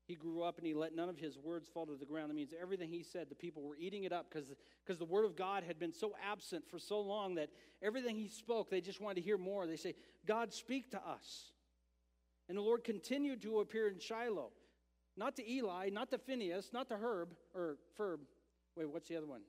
He 0.09 0.15
grew 0.15 0.41
up 0.41 0.57
and 0.57 0.65
he 0.65 0.73
let 0.73 0.95
none 0.95 1.07
of 1.07 1.17
his 1.17 1.37
words 1.37 1.67
fall 1.71 1.85
to 1.85 1.95
the 1.95 2.05
ground. 2.05 2.31
That 2.31 2.33
means 2.33 2.51
everything 2.59 2.89
he 2.89 3.03
said, 3.03 3.29
the 3.29 3.35
people 3.35 3.61
were 3.61 3.75
eating 3.75 4.05
it 4.05 4.11
up 4.11 4.25
because 4.31 4.97
the 4.97 5.05
word 5.05 5.23
of 5.23 5.35
God 5.35 5.63
had 5.63 5.77
been 5.77 5.93
so 5.93 6.15
absent 6.27 6.63
for 6.67 6.79
so 6.79 6.99
long 6.99 7.35
that 7.35 7.49
everything 7.83 8.15
he 8.15 8.27
spoke, 8.27 8.71
they 8.71 8.81
just 8.81 8.99
wanted 8.99 9.15
to 9.15 9.21
hear 9.21 9.37
more. 9.37 9.67
They 9.67 9.75
say, 9.75 9.93
God, 10.25 10.51
speak 10.51 10.89
to 10.91 10.97
us. 10.97 11.51
And 12.49 12.57
the 12.57 12.61
Lord 12.61 12.83
continued 12.83 13.41
to 13.43 13.59
appear 13.59 13.87
in 13.87 13.99
Shiloh. 13.99 14.49
Not 15.15 15.35
to 15.35 15.47
Eli, 15.47 15.89
not 15.89 16.09
to 16.09 16.17
Phineas, 16.17 16.71
not 16.73 16.89
to 16.89 16.97
Herb, 16.97 17.35
or 17.53 17.77
Ferb. 17.97 18.19
Wait, 18.75 18.89
what's 18.89 19.07
the 19.07 19.15
other 19.17 19.27
one? 19.27 19.41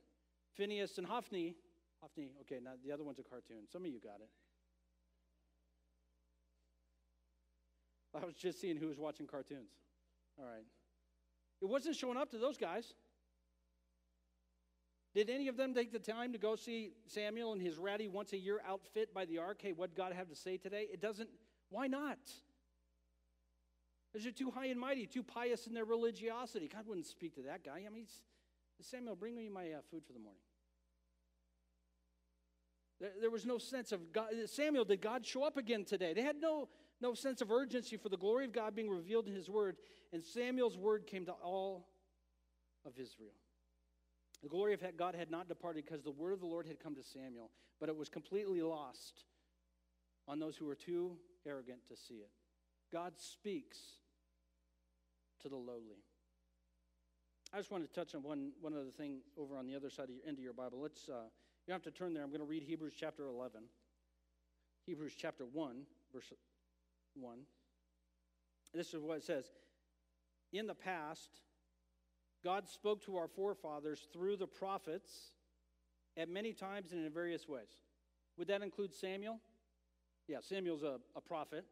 Phineas 0.54 0.98
and 0.98 1.06
Hophni. 1.06 1.54
Hophni, 2.02 2.28
okay, 2.42 2.58
now 2.62 2.72
the 2.84 2.92
other 2.92 3.04
one's 3.04 3.18
a 3.18 3.22
cartoon. 3.22 3.62
Some 3.72 3.84
of 3.84 3.90
you 3.90 4.00
got 4.00 4.20
it. 4.20 4.28
I 8.22 8.26
was 8.26 8.34
just 8.34 8.60
seeing 8.60 8.76
who 8.76 8.88
was 8.88 8.98
watching 8.98 9.26
cartoons. 9.26 9.70
All 10.38 10.44
right. 10.44 10.64
It 11.62 11.66
wasn't 11.66 11.96
showing 11.96 12.16
up 12.16 12.30
to 12.32 12.38
those 12.38 12.58
guys. 12.58 12.94
Did 15.14 15.28
any 15.30 15.48
of 15.48 15.56
them 15.56 15.74
take 15.74 15.92
the 15.92 15.98
time 15.98 16.32
to 16.32 16.38
go 16.38 16.54
see 16.54 16.92
Samuel 17.06 17.52
in 17.52 17.60
his 17.60 17.78
ratty 17.78 18.08
once 18.08 18.32
a 18.32 18.38
year 18.38 18.60
outfit 18.66 19.12
by 19.12 19.24
the 19.24 19.38
ark? 19.38 19.58
Hey, 19.62 19.72
what 19.72 19.94
God 19.96 20.12
have 20.12 20.28
to 20.28 20.36
say 20.36 20.56
today? 20.56 20.86
It 20.92 21.00
doesn't. 21.00 21.28
Why 21.68 21.86
not? 21.86 22.18
Because 24.12 24.24
they're 24.24 24.32
too 24.32 24.50
high 24.50 24.66
and 24.66 24.80
mighty, 24.80 25.06
too 25.06 25.22
pious 25.22 25.66
in 25.66 25.74
their 25.74 25.84
religiosity. 25.84 26.68
God 26.72 26.86
wouldn't 26.86 27.06
speak 27.06 27.34
to 27.36 27.42
that 27.42 27.64
guy. 27.64 27.82
I 27.86 27.90
mean, 27.90 28.06
Samuel, 28.80 29.14
bring 29.14 29.36
me 29.36 29.48
my 29.48 29.72
uh, 29.72 29.82
food 29.90 30.02
for 30.06 30.12
the 30.12 30.18
morning. 30.18 30.40
There, 33.00 33.10
there 33.20 33.30
was 33.30 33.46
no 33.46 33.58
sense 33.58 33.92
of 33.92 34.12
God. 34.12 34.30
Samuel, 34.46 34.84
did 34.84 35.00
God 35.00 35.24
show 35.24 35.44
up 35.44 35.56
again 35.56 35.84
today? 35.84 36.12
They 36.12 36.22
had 36.22 36.36
no 36.40 36.68
no 37.00 37.14
sense 37.14 37.40
of 37.40 37.50
urgency 37.50 37.96
for 37.96 38.08
the 38.08 38.16
glory 38.16 38.44
of 38.44 38.52
God 38.52 38.74
being 38.74 38.90
revealed 38.90 39.26
in 39.26 39.34
his 39.34 39.48
word. 39.48 39.76
And 40.12 40.22
Samuel's 40.22 40.76
word 40.76 41.06
came 41.06 41.24
to 41.26 41.32
all 41.32 41.86
of 42.84 42.92
Israel. 42.98 43.32
The 44.42 44.48
glory 44.48 44.74
of 44.74 44.82
God 44.96 45.14
had 45.14 45.30
not 45.30 45.48
departed 45.48 45.84
because 45.84 46.02
the 46.02 46.10
word 46.10 46.32
of 46.32 46.40
the 46.40 46.46
Lord 46.46 46.66
had 46.66 46.78
come 46.78 46.94
to 46.94 47.02
Samuel, 47.02 47.50
but 47.78 47.88
it 47.88 47.96
was 47.96 48.08
completely 48.08 48.62
lost 48.62 49.24
on 50.26 50.38
those 50.38 50.56
who 50.56 50.66
were 50.66 50.74
too 50.74 51.16
arrogant 51.46 51.86
to 51.88 51.96
see 51.96 52.14
it. 52.14 52.30
God 52.92 53.14
speaks 53.16 53.78
to 55.42 55.48
the 55.48 55.56
lowly. 55.56 56.04
I 57.52 57.56
just 57.56 57.70
want 57.70 57.84
to 57.84 57.92
touch 57.92 58.14
on 58.14 58.22
one, 58.22 58.52
one 58.60 58.74
other 58.74 58.90
thing 58.90 59.18
over 59.36 59.56
on 59.56 59.66
the 59.66 59.74
other 59.74 59.90
side 59.90 60.04
of 60.04 60.10
your, 60.10 60.24
end 60.26 60.38
of 60.38 60.44
your 60.44 60.52
Bible. 60.52 60.80
Let's, 60.80 61.08
uh, 61.08 61.24
you 61.66 61.72
have 61.72 61.82
to 61.82 61.90
turn 61.90 62.14
there. 62.14 62.22
I'm 62.22 62.30
going 62.30 62.40
to 62.40 62.46
read 62.46 62.62
Hebrews 62.62 62.94
chapter 62.98 63.26
11. 63.26 63.62
Hebrews 64.86 65.14
chapter 65.16 65.44
1, 65.44 65.82
verse 66.12 66.32
1. 67.14 67.38
This 68.72 68.94
is 68.94 69.00
what 69.00 69.18
it 69.18 69.24
says 69.24 69.46
In 70.52 70.66
the 70.66 70.74
past, 70.74 71.40
God 72.44 72.68
spoke 72.68 73.04
to 73.06 73.16
our 73.16 73.28
forefathers 73.28 74.06
through 74.12 74.36
the 74.36 74.46
prophets 74.46 75.32
at 76.16 76.28
many 76.28 76.52
times 76.52 76.92
and 76.92 77.04
in 77.04 77.12
various 77.12 77.48
ways. 77.48 77.82
Would 78.38 78.48
that 78.48 78.62
include 78.62 78.94
Samuel? 78.94 79.38
Yeah, 80.28 80.38
Samuel's 80.40 80.82
a, 80.82 80.98
a 81.16 81.20
prophet. 81.20 81.64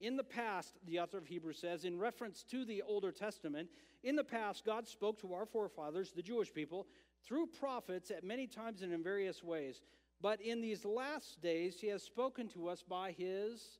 In 0.00 0.16
the 0.16 0.24
past, 0.24 0.78
the 0.86 1.00
author 1.00 1.18
of 1.18 1.26
Hebrews 1.26 1.58
says, 1.58 1.84
in 1.84 1.98
reference 1.98 2.44
to 2.50 2.64
the 2.64 2.82
Older 2.82 3.10
Testament, 3.10 3.68
in 4.04 4.14
the 4.14 4.24
past, 4.24 4.64
God 4.64 4.86
spoke 4.86 5.20
to 5.20 5.34
our 5.34 5.46
forefathers, 5.46 6.12
the 6.12 6.22
Jewish 6.22 6.52
people, 6.52 6.86
through 7.26 7.46
prophets 7.46 8.10
at 8.10 8.22
many 8.22 8.46
times 8.46 8.82
and 8.82 8.92
in 8.92 9.02
various 9.02 9.42
ways. 9.42 9.80
But 10.20 10.40
in 10.40 10.60
these 10.60 10.84
last 10.84 11.40
days, 11.40 11.80
He 11.80 11.88
has 11.88 12.02
spoken 12.02 12.48
to 12.50 12.68
us 12.68 12.84
by 12.88 13.12
His 13.12 13.78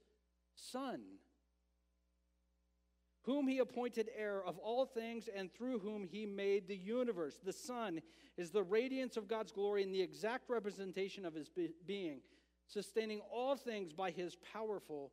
Son, 0.59 1.01
whom 3.23 3.47
he 3.47 3.59
appointed 3.59 4.11
heir 4.17 4.43
of 4.43 4.59
all 4.59 4.87
things 4.87 5.29
and 5.35 5.53
through 5.53 5.79
whom 5.79 6.03
he 6.03 6.27
made 6.27 6.67
the 6.67 6.77
universe. 6.77 7.39
The 7.45 7.53
Son 7.53 8.01
is 8.37 8.51
the 8.51 8.63
radiance 8.63 9.17
of 9.17 9.29
God's 9.29 9.53
glory 9.53 9.83
and 9.83 9.95
the 9.95 10.01
exact 10.01 10.49
representation 10.49 11.25
of 11.25 11.35
his 11.35 11.51
being, 11.87 12.21
sustaining 12.67 13.21
all 13.33 13.55
things 13.55 13.93
by 13.93 14.11
his 14.11 14.37
powerful 14.53 15.13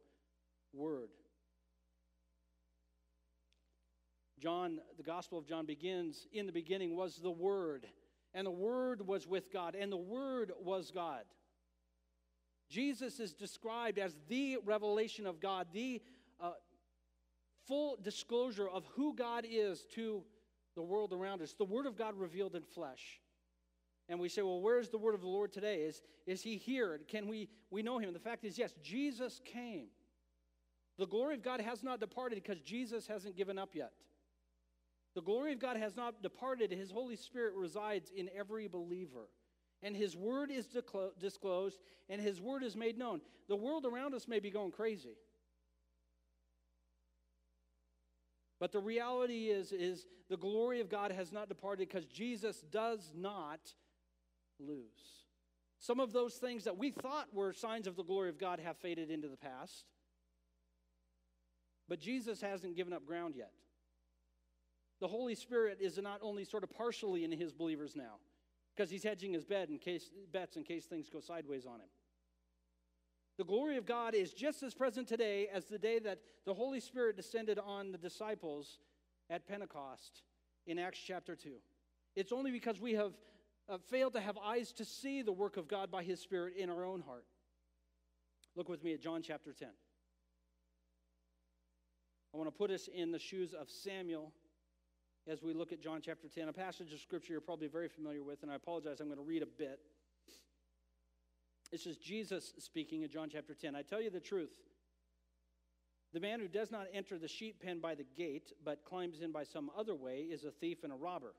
word. 0.76 1.10
John, 4.40 4.80
the 4.98 5.04
Gospel 5.04 5.40
of 5.40 5.48
John 5.48 5.66
begins 5.66 6.28
In 6.32 6.46
the 6.46 6.52
beginning 6.52 6.96
was 6.96 7.16
the 7.18 7.32
Word, 7.32 7.88
and 8.34 8.46
the 8.46 8.52
Word 8.52 9.08
was 9.08 9.26
with 9.28 9.52
God, 9.52 9.76
and 9.76 9.92
the 9.92 9.98
Word 9.98 10.52
was 10.62 10.92
God. 10.92 11.24
Jesus 12.70 13.20
is 13.20 13.34
described 13.34 13.98
as 13.98 14.16
the 14.28 14.58
revelation 14.66 15.26
of 15.26 15.40
God, 15.40 15.68
the 15.74 16.02
uh, 16.40 16.52
full 17.68 17.98
disclosure 18.02 18.68
of 18.68 18.86
who 18.96 19.16
God 19.16 19.46
is 19.50 19.86
to 19.96 20.24
the 20.76 20.84
world 20.84 21.14
around 21.14 21.42
us, 21.42 21.54
the 21.54 21.64
Word 21.64 21.86
of 21.86 21.98
God 21.98 22.16
revealed 22.16 22.56
in 22.56 22.64
flesh. 22.64 23.22
And 24.08 24.20
we 24.20 24.30
say, 24.30 24.42
well, 24.42 24.62
where's 24.62 24.90
the 24.90 25.00
word 25.00 25.16
of 25.16 25.22
the 25.22 25.28
Lord 25.28 25.52
today? 25.52 25.78
Is, 25.78 26.04
is 26.28 26.44
he 26.44 26.58
here? 26.58 27.00
Can 27.08 27.28
we, 27.28 27.50
we 27.72 27.82
know 27.82 27.98
him? 27.98 28.14
The 28.14 28.20
fact 28.20 28.46
is, 28.46 28.56
yes, 28.56 28.76
Jesus 28.84 29.42
came. 29.44 29.88
The 30.98 31.08
glory 31.08 31.36
of 31.36 31.44
God 31.44 31.62
has 31.62 31.84
not 31.84 32.00
departed 32.00 32.42
because 32.42 32.62
Jesus 32.62 33.08
hasn't 33.08 33.36
given 33.36 33.58
up 33.58 33.76
yet. 33.76 33.92
The 35.14 35.22
glory 35.22 35.54
of 35.54 35.60
God 35.60 35.78
has 35.78 35.96
not 35.96 36.22
departed. 36.22 36.72
His 36.72 36.92
Holy 36.92 37.16
Spirit 37.16 37.54
resides 37.56 38.12
in 38.16 38.30
every 38.36 38.68
believer 38.68 39.28
and 39.86 39.96
his 39.96 40.16
word 40.16 40.50
is 40.50 40.68
disclosed, 41.20 41.80
and 42.10 42.20
his 42.20 42.42
word 42.42 42.64
is 42.64 42.76
made 42.76 42.98
known. 42.98 43.22
The 43.48 43.56
world 43.56 43.86
around 43.86 44.16
us 44.16 44.28
may 44.28 44.40
be 44.40 44.50
going 44.50 44.72
crazy. 44.72 45.16
But 48.60 48.72
the 48.72 48.80
reality 48.80 49.50
is, 49.50 49.72
is 49.72 50.08
the 50.28 50.38
glory 50.38 50.82
of 50.82 50.90
God 50.90 51.12
has 51.12 51.32
not 51.32 51.50
departed 51.50 51.88
because 51.88 52.06
Jesus 52.06 52.62
does 52.72 53.12
not 53.16 53.60
lose. 54.60 55.26
Some 55.78 56.00
of 56.00 56.14
those 56.14 56.36
things 56.36 56.64
that 56.64 56.78
we 56.78 56.90
thought 56.90 57.28
were 57.32 57.54
signs 57.54 57.86
of 57.86 57.96
the 57.96 58.04
glory 58.04 58.30
of 58.30 58.40
God 58.40 58.60
have 58.60 58.78
faded 58.78 59.12
into 59.12 59.28
the 59.28 59.38
past. 59.38 59.86
But 61.88 62.00
Jesus 62.00 62.42
hasn't 62.42 62.76
given 62.76 62.94
up 62.94 63.06
ground 63.06 63.36
yet. 63.38 63.52
The 65.02 65.08
Holy 65.08 65.36
Spirit 65.36 65.80
is 65.82 65.98
not 65.98 66.20
only 66.22 66.46
sort 66.46 66.64
of 66.64 66.70
partially 66.70 67.24
in 67.24 67.32
his 67.32 67.54
believers 67.54 67.96
now, 67.96 68.16
because 68.76 68.90
he's 68.90 69.04
hedging 69.04 69.34
his 69.34 69.46
bed 69.46 69.70
in 69.70 69.78
case, 69.78 70.10
bets 70.32 70.56
in 70.56 70.64
case 70.64 70.86
things 70.86 71.10
go 71.10 71.20
sideways 71.20 71.66
on 71.66 71.76
him. 71.76 71.88
The 73.38 73.44
glory 73.44 73.78
of 73.78 73.86
God 73.86 74.16
is 74.16 74.34
just 74.34 74.64
as 74.64 74.74
present 74.74 75.08
today 75.08 75.48
as 75.54 75.66
the 75.66 75.78
day 75.78 76.00
that 76.00 76.20
the 76.46 76.54
Holy 76.54 76.80
Spirit 76.80 77.18
descended 77.18 77.60
on 77.60 77.92
the 77.92 77.98
disciples 77.98 78.80
at 79.30 79.48
Pentecost 79.48 80.24
in 80.68 80.80
Acts 80.80 81.00
chapter 81.06 81.36
2. 81.36 81.52
It's 82.16 82.32
only 82.32 82.52
because 82.52 82.80
we 82.80 82.94
have 82.94 83.14
uh, 83.68 83.78
failed 83.90 84.14
to 84.14 84.22
have 84.22 84.38
eyes 84.38 84.72
to 84.74 84.86
see 84.86 85.22
the 85.22 85.34
work 85.34 85.58
of 85.58 85.68
God 85.68 85.92
by 85.92 86.04
His 86.04 86.22
Spirit 86.22 86.56
in 86.58 86.70
our 86.70 86.86
own 86.86 87.02
heart. 87.02 87.26
Look 88.56 88.70
with 88.70 88.84
me 88.84 88.94
at 88.94 89.02
John 89.02 89.22
chapter 89.22 89.52
10. 89.52 89.68
I 92.36 92.38
want 92.38 92.50
to 92.50 92.58
put 92.58 92.70
us 92.70 92.90
in 92.94 93.14
the 93.14 93.20
shoes 93.20 93.54
of 93.54 93.70
Samuel 93.70 94.30
as 95.26 95.42
we 95.42 95.54
look 95.54 95.72
at 95.72 95.82
John 95.82 96.02
chapter 96.04 96.28
10, 96.28 96.50
a 96.50 96.54
passage 96.54 96.92
of 96.92 97.00
scripture 97.00 97.32
you're 97.32 97.40
probably 97.40 97.70
very 97.70 97.88
familiar 97.88 98.24
with, 98.24 98.44
and 98.44 98.52
I 98.52 98.56
apologize, 98.56 99.00
I'm 99.00 99.06
going 99.06 99.20
to 99.20 99.24
read 99.24 99.42
a 99.42 99.46
bit. 99.46 99.80
This 101.72 101.86
is 101.86 101.96
Jesus 101.96 102.52
speaking 102.60 103.04
in 103.04 103.10
John 103.10 103.30
chapter 103.32 103.54
10. 103.54 103.74
I 103.74 103.84
tell 103.84 104.02
you 104.02 104.10
the 104.10 104.20
truth. 104.20 104.52
The 106.12 106.20
man 106.20 106.42
who 106.42 106.50
does 106.50 106.72
not 106.72 106.88
enter 106.94 107.18
the 107.18 107.30
sheep 107.30 107.64
pen 107.64 107.80
by 107.80 107.96
the 107.96 108.06
gate, 108.18 108.52
but 108.66 108.84
climbs 108.84 109.22
in 109.22 109.32
by 109.32 109.46
some 109.46 109.72
other 109.78 109.96
way, 109.96 110.28
is 110.30 110.44
a 110.44 110.52
thief 110.52 110.84
and 110.84 110.92
a 110.92 110.98
robber. 110.98 111.36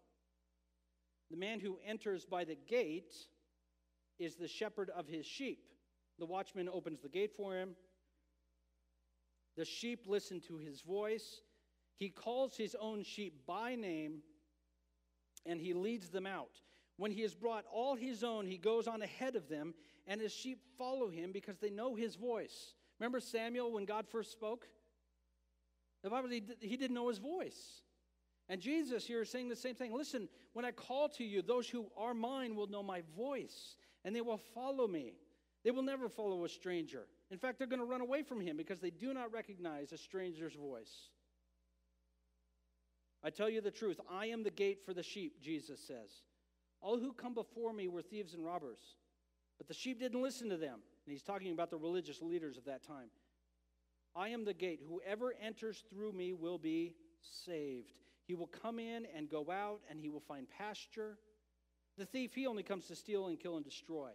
The 1.30 1.36
man 1.36 1.60
who 1.60 1.76
enters 1.86 2.24
by 2.24 2.44
the 2.44 2.56
gate 2.56 3.14
is 4.18 4.36
the 4.36 4.48
shepherd 4.48 4.88
of 4.96 5.06
his 5.06 5.26
sheep. 5.26 5.68
The 6.18 6.24
watchman 6.24 6.70
opens 6.70 7.02
the 7.02 7.10
gate 7.10 7.32
for 7.36 7.54
him. 7.54 7.76
The 9.56 9.64
sheep 9.64 10.04
listen 10.06 10.40
to 10.48 10.58
his 10.58 10.82
voice. 10.82 11.40
He 11.96 12.10
calls 12.10 12.56
his 12.56 12.76
own 12.78 13.02
sheep 13.02 13.46
by 13.46 13.74
name 13.74 14.22
and 15.46 15.60
he 15.60 15.72
leads 15.72 16.08
them 16.08 16.26
out. 16.26 16.60
When 16.96 17.10
he 17.10 17.22
has 17.22 17.34
brought 17.34 17.64
all 17.70 17.94
his 17.94 18.24
own, 18.24 18.46
he 18.46 18.56
goes 18.56 18.86
on 18.86 19.02
ahead 19.02 19.36
of 19.36 19.48
them, 19.48 19.74
and 20.06 20.20
his 20.20 20.32
sheep 20.32 20.60
follow 20.78 21.08
him 21.08 21.30
because 21.30 21.58
they 21.58 21.70
know 21.70 21.94
his 21.94 22.16
voice. 22.16 22.74
Remember 22.98 23.20
Samuel 23.20 23.72
when 23.72 23.84
God 23.84 24.06
first 24.08 24.32
spoke? 24.32 24.66
The 26.02 26.10
Bible, 26.10 26.28
he, 26.28 26.76
didn't 26.76 26.94
know 26.94 27.08
his 27.08 27.18
voice. 27.18 27.82
And 28.48 28.60
Jesus 28.60 29.06
here 29.06 29.22
is 29.22 29.30
saying 29.30 29.48
the 29.48 29.56
same 29.56 29.74
thing. 29.74 29.92
Listen, 29.94 30.28
when 30.52 30.64
I 30.64 30.70
call 30.70 31.08
to 31.10 31.24
you, 31.24 31.42
those 31.42 31.68
who 31.68 31.86
are 31.96 32.14
mine 32.14 32.54
will 32.54 32.68
know 32.68 32.82
my 32.82 33.02
voice, 33.16 33.76
and 34.04 34.14
they 34.14 34.20
will 34.20 34.40
follow 34.54 34.86
me. 34.86 35.14
They 35.64 35.72
will 35.72 35.82
never 35.82 36.08
follow 36.08 36.44
a 36.44 36.48
stranger. 36.48 37.06
In 37.30 37.38
fact, 37.38 37.58
they're 37.58 37.66
going 37.66 37.80
to 37.80 37.86
run 37.86 38.00
away 38.00 38.22
from 38.22 38.40
him 38.40 38.56
because 38.56 38.80
they 38.80 38.90
do 38.90 39.12
not 39.12 39.32
recognize 39.32 39.92
a 39.92 39.98
stranger's 39.98 40.54
voice. 40.54 41.08
I 43.24 43.30
tell 43.30 43.48
you 43.48 43.60
the 43.60 43.70
truth, 43.70 44.00
I 44.08 44.26
am 44.26 44.44
the 44.44 44.50
gate 44.50 44.84
for 44.84 44.94
the 44.94 45.02
sheep, 45.02 45.40
Jesus 45.42 45.80
says. 45.80 46.22
All 46.80 46.98
who 46.98 47.12
come 47.12 47.34
before 47.34 47.72
me 47.72 47.88
were 47.88 48.02
thieves 48.02 48.34
and 48.34 48.44
robbers, 48.44 48.78
but 49.58 49.66
the 49.66 49.74
sheep 49.74 49.98
didn't 49.98 50.22
listen 50.22 50.48
to 50.50 50.56
them. 50.56 50.78
And 51.06 51.12
he's 51.12 51.22
talking 51.22 51.52
about 51.52 51.70
the 51.70 51.76
religious 51.76 52.22
leaders 52.22 52.56
of 52.56 52.64
that 52.66 52.86
time. 52.86 53.08
I 54.14 54.28
am 54.28 54.44
the 54.44 54.54
gate. 54.54 54.80
Whoever 54.88 55.34
enters 55.42 55.82
through 55.90 56.12
me 56.12 56.32
will 56.32 56.58
be 56.58 56.94
saved. 57.44 57.94
He 58.24 58.34
will 58.34 58.46
come 58.46 58.78
in 58.78 59.06
and 59.16 59.28
go 59.28 59.50
out, 59.50 59.80
and 59.90 60.00
he 60.00 60.08
will 60.08 60.20
find 60.20 60.46
pasture. 60.48 61.18
The 61.98 62.06
thief, 62.06 62.34
he 62.34 62.46
only 62.46 62.62
comes 62.62 62.86
to 62.86 62.96
steal 62.96 63.26
and 63.26 63.38
kill 63.38 63.56
and 63.56 63.64
destroy. 63.64 64.10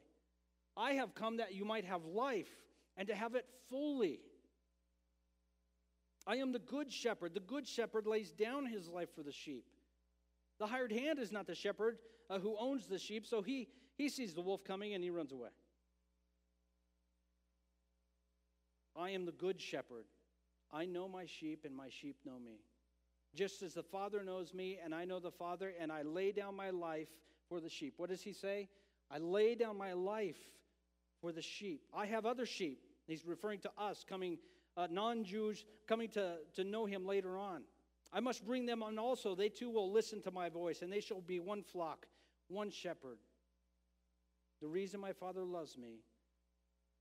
I 0.77 0.93
have 0.93 1.15
come 1.15 1.37
that 1.37 1.53
you 1.53 1.65
might 1.65 1.85
have 1.85 2.05
life 2.05 2.49
and 2.97 3.07
to 3.07 3.15
have 3.15 3.35
it 3.35 3.45
fully. 3.69 4.19
I 6.27 6.35
am 6.37 6.51
the 6.51 6.59
good 6.59 6.91
shepherd. 6.91 7.33
The 7.33 7.39
good 7.39 7.67
shepherd 7.67 8.05
lays 8.05 8.31
down 8.31 8.65
his 8.65 8.87
life 8.87 9.09
for 9.15 9.23
the 9.23 9.31
sheep. 9.31 9.65
The 10.59 10.67
hired 10.67 10.91
hand 10.91 11.19
is 11.19 11.31
not 11.31 11.47
the 11.47 11.55
shepherd 11.55 11.97
uh, 12.29 12.39
who 12.39 12.55
owns 12.59 12.85
the 12.85 12.99
sheep, 12.99 13.25
so 13.25 13.41
he, 13.41 13.67
he 13.97 14.09
sees 14.09 14.33
the 14.33 14.41
wolf 14.41 14.63
coming 14.63 14.93
and 14.93 15.03
he 15.03 15.09
runs 15.09 15.31
away. 15.31 15.49
I 18.95 19.11
am 19.11 19.25
the 19.25 19.31
good 19.31 19.59
shepherd. 19.59 20.05
I 20.71 20.85
know 20.85 21.07
my 21.07 21.25
sheep, 21.25 21.65
and 21.65 21.75
my 21.75 21.89
sheep 21.89 22.17
know 22.25 22.39
me. 22.39 22.59
Just 23.35 23.61
as 23.61 23.73
the 23.73 23.83
Father 23.83 24.23
knows 24.23 24.53
me, 24.53 24.79
and 24.83 24.93
I 24.93 25.05
know 25.05 25.19
the 25.19 25.31
Father, 25.31 25.73
and 25.79 25.91
I 25.91 26.01
lay 26.01 26.31
down 26.31 26.55
my 26.55 26.69
life 26.69 27.09
for 27.49 27.59
the 27.59 27.69
sheep. 27.69 27.95
What 27.97 28.09
does 28.09 28.21
he 28.21 28.33
say? 28.33 28.69
I 29.09 29.17
lay 29.17 29.55
down 29.55 29.77
my 29.77 29.93
life 29.93 30.37
for 31.21 31.31
the 31.31 31.41
sheep. 31.41 31.83
I 31.93 32.07
have 32.07 32.25
other 32.25 32.45
sheep. 32.45 32.83
He's 33.07 33.25
referring 33.25 33.59
to 33.59 33.71
us 33.77 34.03
coming, 34.07 34.39
uh, 34.75 34.87
non 34.89 35.23
Jews, 35.23 35.63
coming 35.87 36.09
to, 36.09 36.37
to 36.55 36.63
know 36.63 36.85
him 36.85 37.05
later 37.05 37.37
on. 37.37 37.63
I 38.11 38.19
must 38.19 38.45
bring 38.45 38.65
them 38.65 38.83
on 38.83 38.99
also. 38.99 39.35
They 39.35 39.49
too 39.49 39.69
will 39.69 39.91
listen 39.91 40.21
to 40.23 40.31
my 40.31 40.49
voice, 40.49 40.81
and 40.81 40.91
they 40.91 40.99
shall 40.99 41.21
be 41.21 41.39
one 41.39 41.63
flock, 41.63 42.07
one 42.47 42.69
shepherd. 42.69 43.19
The 44.61 44.67
reason 44.67 44.99
my 44.99 45.13
Father 45.13 45.45
loves 45.45 45.77
me 45.77 46.01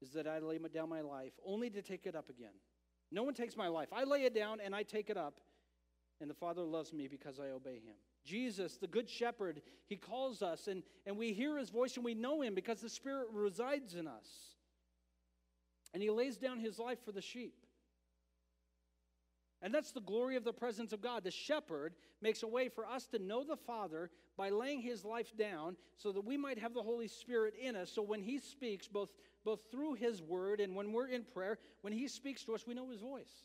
is 0.00 0.12
that 0.12 0.26
I 0.26 0.38
lay 0.38 0.58
down 0.72 0.88
my 0.88 1.00
life 1.00 1.32
only 1.44 1.68
to 1.70 1.82
take 1.82 2.06
it 2.06 2.14
up 2.14 2.30
again. 2.30 2.54
No 3.10 3.22
one 3.22 3.34
takes 3.34 3.56
my 3.56 3.68
life. 3.68 3.88
I 3.92 4.04
lay 4.04 4.22
it 4.24 4.34
down 4.34 4.60
and 4.60 4.74
I 4.74 4.82
take 4.82 5.10
it 5.10 5.16
up, 5.16 5.40
and 6.20 6.30
the 6.30 6.34
Father 6.34 6.62
loves 6.62 6.92
me 6.92 7.08
because 7.08 7.40
I 7.40 7.50
obey 7.50 7.74
him. 7.74 7.96
Jesus, 8.24 8.76
the 8.76 8.86
Good 8.86 9.08
Shepherd, 9.08 9.62
he 9.86 9.96
calls 9.96 10.42
us, 10.42 10.68
and, 10.68 10.82
and 11.06 11.16
we 11.16 11.32
hear 11.32 11.58
his 11.58 11.70
voice 11.70 11.96
and 11.96 12.04
we 12.04 12.14
know 12.14 12.42
him 12.42 12.54
because 12.54 12.80
the 12.80 12.88
Spirit 12.88 13.28
resides 13.32 13.94
in 13.94 14.06
us. 14.06 14.28
And 15.92 16.02
he 16.02 16.10
lays 16.10 16.36
down 16.36 16.60
his 16.60 16.78
life 16.78 16.98
for 17.04 17.12
the 17.12 17.22
sheep. 17.22 17.54
And 19.62 19.74
that's 19.74 19.92
the 19.92 20.00
glory 20.00 20.36
of 20.36 20.44
the 20.44 20.52
presence 20.52 20.92
of 20.92 21.02
God. 21.02 21.22
The 21.22 21.30
shepherd 21.30 21.94
makes 22.22 22.42
a 22.42 22.48
way 22.48 22.68
for 22.68 22.86
us 22.86 23.06
to 23.08 23.18
know 23.18 23.44
the 23.44 23.56
Father 23.56 24.10
by 24.36 24.48
laying 24.48 24.80
his 24.80 25.04
life 25.04 25.36
down 25.36 25.76
so 25.98 26.12
that 26.12 26.24
we 26.24 26.38
might 26.38 26.58
have 26.58 26.72
the 26.72 26.82
Holy 26.82 27.08
Spirit 27.08 27.54
in 27.60 27.76
us. 27.76 27.90
So 27.90 28.00
when 28.00 28.22
he 28.22 28.38
speaks, 28.38 28.88
both, 28.88 29.10
both 29.44 29.60
through 29.70 29.94
his 29.94 30.22
word 30.22 30.60
and 30.60 30.74
when 30.74 30.92
we're 30.92 31.08
in 31.08 31.24
prayer, 31.24 31.58
when 31.82 31.92
he 31.92 32.08
speaks 32.08 32.42
to 32.44 32.54
us, 32.54 32.66
we 32.66 32.72
know 32.72 32.88
his 32.88 33.00
voice. 33.00 33.44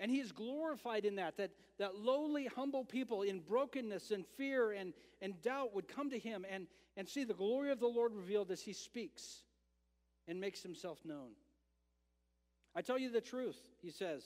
And 0.00 0.10
he 0.10 0.20
is 0.20 0.30
glorified 0.30 1.04
in 1.04 1.16
that, 1.16 1.36
that, 1.38 1.50
that 1.78 1.96
lowly, 1.96 2.46
humble 2.46 2.84
people 2.84 3.22
in 3.22 3.40
brokenness 3.40 4.10
and 4.10 4.24
fear 4.36 4.72
and, 4.72 4.92
and 5.20 5.40
doubt 5.42 5.74
would 5.74 5.88
come 5.88 6.10
to 6.10 6.18
him 6.18 6.46
and, 6.50 6.66
and 6.96 7.08
see 7.08 7.24
the 7.24 7.34
glory 7.34 7.72
of 7.72 7.80
the 7.80 7.88
Lord 7.88 8.14
revealed 8.14 8.50
as 8.50 8.60
he 8.60 8.72
speaks 8.72 9.42
and 10.28 10.40
makes 10.40 10.62
himself 10.62 10.98
known. 11.04 11.30
I 12.76 12.82
tell 12.82 12.98
you 12.98 13.10
the 13.10 13.20
truth, 13.20 13.58
he 13.82 13.90
says. 13.90 14.22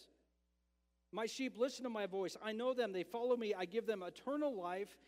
My 1.11 1.27
sheep 1.27 1.55
listen 1.59 1.85
to 1.85 1.91
my 1.91 2.07
voice. 2.07 2.37
I 2.43 2.53
know 2.53 2.75
them. 2.75 2.93
They 2.93 3.03
follow 3.03 3.37
me. 3.37 3.55
I 3.55 3.65
give 3.65 3.87
them 3.87 4.03
eternal 4.03 4.55
life. 4.55 4.99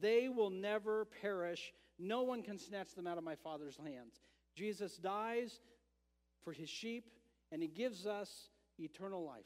They 0.00 0.28
will 0.28 0.50
never 0.50 1.06
perish. 1.22 1.72
No 1.98 2.22
one 2.22 2.42
can 2.42 2.58
snatch 2.58 2.94
them 2.94 3.06
out 3.06 3.18
of 3.18 3.24
my 3.24 3.34
Father's 3.34 3.76
hands. 3.76 4.20
Jesus 4.54 4.96
dies 4.96 5.60
for 6.44 6.52
his 6.52 6.68
sheep, 6.68 7.10
and 7.50 7.62
he 7.62 7.68
gives 7.68 8.06
us 8.06 8.48
eternal 8.78 9.24
life. 9.24 9.44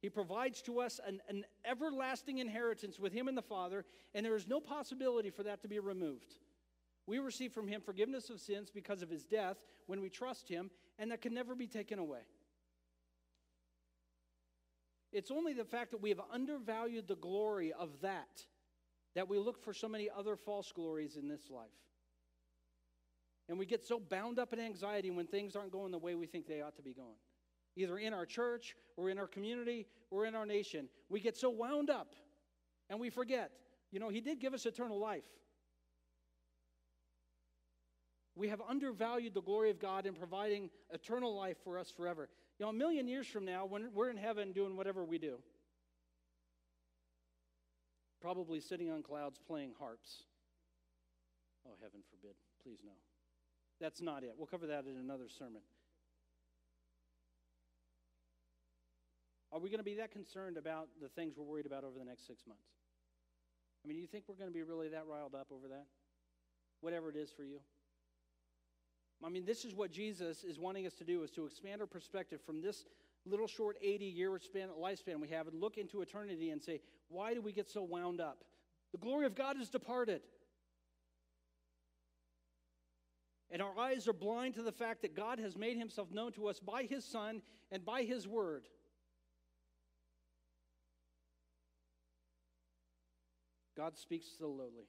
He 0.00 0.08
provides 0.08 0.62
to 0.62 0.80
us 0.80 1.00
an, 1.04 1.20
an 1.28 1.44
everlasting 1.64 2.38
inheritance 2.38 2.98
with 2.98 3.12
him 3.12 3.28
and 3.28 3.36
the 3.36 3.42
Father, 3.42 3.84
and 4.14 4.24
there 4.24 4.36
is 4.36 4.46
no 4.46 4.60
possibility 4.60 5.30
for 5.30 5.42
that 5.42 5.62
to 5.62 5.68
be 5.68 5.80
removed. 5.80 6.36
We 7.06 7.18
receive 7.18 7.52
from 7.52 7.66
him 7.66 7.80
forgiveness 7.80 8.30
of 8.30 8.40
sins 8.40 8.70
because 8.70 9.02
of 9.02 9.10
his 9.10 9.24
death 9.24 9.56
when 9.86 10.00
we 10.00 10.08
trust 10.08 10.48
him, 10.48 10.70
and 10.98 11.10
that 11.10 11.22
can 11.22 11.34
never 11.34 11.54
be 11.54 11.66
taken 11.66 11.98
away. 11.98 12.20
It's 15.10 15.30
only 15.30 15.54
the 15.54 15.64
fact 15.64 15.90
that 15.92 16.02
we 16.02 16.10
have 16.10 16.20
undervalued 16.30 17.08
the 17.08 17.16
glory 17.16 17.72
of 17.72 18.00
that 18.02 18.44
that 19.14 19.28
we 19.28 19.38
look 19.38 19.62
for 19.64 19.72
so 19.72 19.88
many 19.88 20.08
other 20.16 20.36
false 20.36 20.70
glories 20.70 21.16
in 21.16 21.28
this 21.28 21.50
life. 21.50 21.66
And 23.48 23.58
we 23.58 23.66
get 23.66 23.84
so 23.84 23.98
bound 23.98 24.38
up 24.38 24.52
in 24.52 24.60
anxiety 24.60 25.10
when 25.10 25.26
things 25.26 25.56
aren't 25.56 25.72
going 25.72 25.90
the 25.90 25.98
way 25.98 26.14
we 26.14 26.26
think 26.26 26.46
they 26.46 26.60
ought 26.60 26.76
to 26.76 26.82
be 26.82 26.92
going. 26.92 27.16
Either 27.78 27.96
in 27.96 28.12
our 28.12 28.26
church 28.26 28.74
or 28.96 29.08
in 29.08 29.18
our 29.18 29.28
community 29.28 29.86
or 30.10 30.26
in 30.26 30.34
our 30.34 30.44
nation. 30.44 30.88
We 31.08 31.20
get 31.20 31.36
so 31.36 31.48
wound 31.48 31.90
up 31.90 32.14
and 32.90 32.98
we 32.98 33.08
forget. 33.08 33.52
You 33.92 34.00
know, 34.00 34.08
He 34.08 34.20
did 34.20 34.40
give 34.40 34.52
us 34.52 34.66
eternal 34.66 34.98
life. 34.98 35.22
We 38.34 38.48
have 38.48 38.60
undervalued 38.68 39.32
the 39.32 39.42
glory 39.42 39.70
of 39.70 39.78
God 39.78 40.06
in 40.06 40.14
providing 40.14 40.70
eternal 40.92 41.36
life 41.36 41.56
for 41.62 41.78
us 41.78 41.90
forever. 41.90 42.28
You 42.58 42.66
know, 42.66 42.70
a 42.70 42.72
million 42.72 43.06
years 43.06 43.28
from 43.28 43.44
now, 43.44 43.64
when 43.64 43.90
we're 43.94 44.10
in 44.10 44.16
heaven 44.16 44.52
doing 44.52 44.76
whatever 44.76 45.04
we 45.04 45.18
do, 45.18 45.38
probably 48.20 48.60
sitting 48.60 48.90
on 48.90 49.02
clouds 49.02 49.38
playing 49.46 49.72
harps. 49.78 50.24
Oh, 51.66 51.74
heaven 51.80 52.00
forbid. 52.10 52.34
Please 52.62 52.78
no. 52.84 52.92
That's 53.80 54.02
not 54.02 54.24
it. 54.24 54.34
We'll 54.36 54.46
cover 54.46 54.66
that 54.66 54.84
in 54.86 54.96
another 54.96 55.28
sermon. 55.28 55.62
Are 59.52 59.58
we 59.58 59.70
going 59.70 59.78
to 59.78 59.84
be 59.84 59.94
that 59.94 60.10
concerned 60.10 60.56
about 60.56 60.88
the 61.00 61.08
things 61.08 61.34
we're 61.36 61.44
worried 61.44 61.66
about 61.66 61.84
over 61.84 61.98
the 61.98 62.04
next 62.04 62.26
six 62.26 62.46
months? 62.46 62.68
I 63.84 63.88
mean, 63.88 63.96
do 63.96 64.00
you 64.00 64.06
think 64.06 64.24
we're 64.28 64.34
going 64.34 64.50
to 64.50 64.54
be 64.54 64.62
really 64.62 64.88
that 64.88 65.06
riled 65.06 65.34
up 65.34 65.48
over 65.52 65.68
that? 65.68 65.86
Whatever 66.80 67.10
it 67.10 67.16
is 67.16 67.30
for 67.30 67.44
you? 67.44 67.60
I 69.24 69.28
mean, 69.28 69.44
this 69.44 69.64
is 69.64 69.74
what 69.74 69.90
Jesus 69.90 70.44
is 70.44 70.58
wanting 70.58 70.86
us 70.86 70.94
to 70.94 71.04
do, 71.04 71.22
is 71.22 71.30
to 71.32 71.46
expand 71.46 71.80
our 71.80 71.86
perspective 71.86 72.40
from 72.44 72.60
this 72.60 72.84
little 73.24 73.48
short 73.48 73.76
80 73.82 74.04
year 74.04 74.38
span, 74.38 74.68
lifespan 74.80 75.20
we 75.20 75.28
have 75.28 75.48
and 75.48 75.60
look 75.60 75.76
into 75.76 76.02
eternity 76.02 76.50
and 76.50 76.62
say, 76.62 76.80
why 77.08 77.34
do 77.34 77.40
we 77.40 77.52
get 77.52 77.68
so 77.68 77.82
wound 77.82 78.20
up? 78.20 78.44
The 78.92 78.98
glory 78.98 79.26
of 79.26 79.34
God 79.34 79.56
has 79.56 79.68
departed. 79.68 80.22
And 83.50 83.62
our 83.62 83.76
eyes 83.78 84.06
are 84.06 84.12
blind 84.12 84.54
to 84.54 84.62
the 84.62 84.72
fact 84.72 85.02
that 85.02 85.16
God 85.16 85.38
has 85.38 85.56
made 85.56 85.78
himself 85.78 86.10
known 86.12 86.32
to 86.32 86.48
us 86.48 86.60
by 86.60 86.82
his 86.82 87.04
Son 87.04 87.40
and 87.70 87.84
by 87.84 88.02
his 88.02 88.28
word. 88.28 88.68
God 93.78 93.96
speaks 93.96 94.30
to 94.32 94.38
the 94.40 94.48
lowly. 94.48 94.88